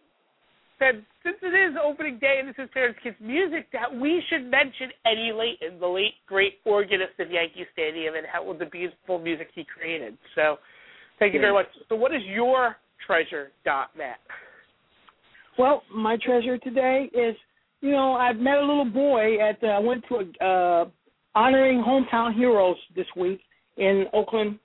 said 0.79 1.05
since 1.23 1.37
it 1.43 1.55
is 1.55 1.77
opening 1.83 2.19
day 2.19 2.37
and 2.41 2.49
this 2.49 2.57
is 2.59 2.69
Parents 2.73 2.99
Kids 3.03 3.17
Music, 3.21 3.67
that 3.73 3.95
we 3.95 4.23
should 4.29 4.51
mention 4.51 4.91
Eddie 5.05 5.33
Layton, 5.35 5.81
the 5.81 5.87
late 5.87 6.15
great 6.27 6.55
organist 6.65 7.19
of 7.19 7.31
Yankee 7.31 7.67
Stadium, 7.73 8.15
and 8.15 8.27
how 8.31 8.53
the 8.53 8.67
beautiful 8.67 9.19
music 9.19 9.49
he 9.55 9.65
created. 9.65 10.17
So, 10.35 10.57
thank 11.19 11.35
you 11.35 11.41
very 11.41 11.53
much. 11.53 11.67
So, 11.89 11.97
what 11.97 12.15
is 12.15 12.23
your 12.25 12.77
treasure 13.07 13.51
dot 13.65 13.91
net? 13.97 14.19
Well, 15.59 15.83
my 15.95 16.17
treasure 16.25 16.57
today 16.59 17.11
is, 17.13 17.35
you 17.81 17.91
know, 17.91 18.15
I've 18.15 18.37
met 18.37 18.59
a 18.59 18.61
little 18.61 18.85
boy 18.85 19.39
at. 19.41 19.63
I 19.63 19.77
uh, 19.77 19.81
went 19.81 20.05
to 20.09 20.17
a 20.41 20.45
uh, 20.45 20.85
honoring 21.35 21.83
hometown 21.83 22.35
heroes 22.35 22.77
this 22.95 23.07
week 23.17 23.41
in 23.77 24.07
Oakland, 24.13 24.59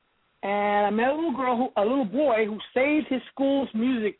and 0.43 0.87
I 0.87 0.89
met 0.91 1.09
a 1.09 1.15
little 1.15 1.35
girl, 1.35 1.57
who, 1.57 1.81
a 1.81 1.83
little 1.83 2.05
boy 2.05 2.45
who 2.45 2.57
saved 2.73 3.07
his 3.09 3.21
school's 3.31 3.69
music 3.73 4.17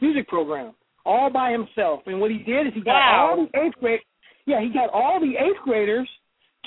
music 0.00 0.26
program 0.28 0.74
all 1.04 1.30
by 1.30 1.52
himself. 1.52 2.00
And 2.06 2.20
what 2.20 2.30
he 2.30 2.38
did 2.38 2.66
is 2.66 2.74
he 2.74 2.80
got 2.80 2.92
wow. 2.92 3.28
all 3.30 3.46
the 3.46 3.58
eighth 3.58 3.78
grade 3.80 4.00
yeah, 4.46 4.60
he 4.60 4.70
got 4.70 4.90
all 4.92 5.20
the 5.20 5.36
eighth 5.38 5.62
graders 5.64 6.08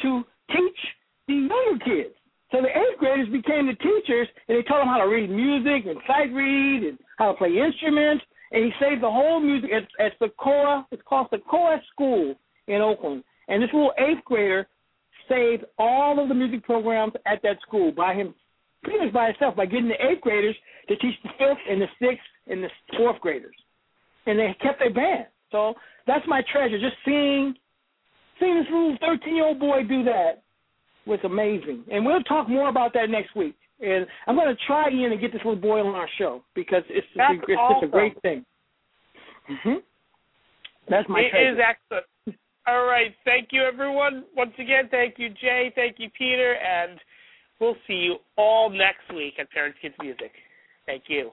to 0.02 0.24
teach 0.52 0.80
the 1.28 1.34
younger 1.34 1.84
kids. 1.84 2.16
So 2.52 2.62
the 2.62 2.70
eighth 2.70 3.00
graders 3.00 3.28
became 3.30 3.68
the 3.68 3.76
teachers 3.76 4.28
and 4.48 4.58
they 4.58 4.62
taught 4.64 4.80
them 4.80 4.88
how 4.88 5.00
to 5.00 5.10
read 5.10 5.30
music 5.30 5.90
and 5.90 5.98
sight 6.08 6.32
read 6.34 6.84
and 6.84 6.98
how 7.18 7.32
to 7.32 7.38
play 7.38 7.50
instruments. 7.58 8.24
And 8.52 8.64
he 8.64 8.72
saved 8.80 9.02
the 9.02 9.12
whole 9.12 9.40
music 9.40 9.72
at, 9.72 9.84
at 10.04 10.14
Sequoia. 10.22 10.88
It's 10.92 11.02
called 11.08 11.28
Sequoia 11.32 11.82
School 11.92 12.36
in 12.68 12.82
Oakland. 12.82 13.24
And 13.48 13.62
this 13.62 13.70
little 13.74 13.94
eighth 13.98 14.24
grader 14.26 14.68
saved 15.28 15.66
all 15.78 16.22
of 16.22 16.30
the 16.30 16.36
music 16.36 16.64
programs 16.64 17.14
at 17.26 17.42
that 17.42 17.58
school 17.68 17.92
by 17.92 18.14
him, 18.14 18.34
pretty 18.84 19.04
much 19.04 19.14
by 19.14 19.28
himself, 19.28 19.56
by 19.56 19.66
getting 19.66 19.90
the 19.90 20.06
eighth 20.06 20.22
graders 20.22 20.56
to 20.88 20.96
teach 20.98 21.16
the 21.24 21.30
fifth 21.38 21.66
and 21.70 21.82
the 21.82 21.88
sixth 22.00 22.24
and 22.48 22.64
the 22.64 22.70
fourth 22.96 23.20
graders 23.20 23.56
and 24.26 24.40
they 24.40 24.56
kept 24.62 24.80
their 24.80 24.94
band. 24.94 25.26
So 25.52 25.74
that's 26.08 26.26
my 26.28 26.44
treasure. 26.52 26.80
Just 26.80 26.96
seeing 27.06 27.56
seeing 28.40 28.56
this 28.58 28.68
little 28.72 28.98
thirteen 29.00 29.36
year 29.36 29.46
old 29.46 29.60
boy 29.60 29.84
do 29.84 30.04
that 30.04 30.44
was 31.06 31.20
amazing. 31.24 31.84
And 31.92 32.06
we'll 32.06 32.24
talk 32.24 32.50
more 32.50 32.70
about 32.70 32.94
that 32.94 33.10
next 33.10 33.36
week. 33.36 33.56
And 33.80 34.08
I'm 34.28 34.36
going 34.36 34.48
to 34.48 34.62
try 34.66 34.90
Ian 34.90 35.12
and 35.12 35.22
get 35.22 35.32
this 35.32 35.42
little 35.44 35.60
boy 35.60 35.82
on 35.82 35.96
our 35.96 36.10
show 36.18 36.44
because 36.56 36.84
it's 36.90 37.06
that's 37.16 37.34
it's, 37.34 37.44
it's 37.50 37.60
awesome. 37.60 37.82
just 37.82 37.90
a 37.90 37.92
great 37.92 38.22
thing. 38.22 38.46
Mm-hmm. 39.50 39.80
That's 40.90 41.10
my 41.10 41.20
it 41.20 41.30
treasure. 41.30 41.50
It 41.50 41.54
is 41.54 41.60
excellent. 41.60 42.06
All 42.68 42.86
right. 42.86 43.14
Thank 43.26 43.50
you, 43.52 43.64
everyone. 43.64 44.24
Once 44.36 44.54
again, 44.58 44.88
thank 44.90 45.16
you, 45.18 45.30
Jay. 45.30 45.72
Thank 45.76 45.98
you, 46.00 46.10
Peter. 46.18 46.56
And 46.56 47.00
we'll 47.60 47.76
see 47.86 47.94
you 47.94 48.16
all 48.38 48.70
next 48.70 49.14
week 49.14 49.36
at 49.40 49.52
Parents 49.52 49.78
Kids 49.82 49.96
Music. 50.02 50.32
Thank 50.86 51.04
you. 51.08 51.32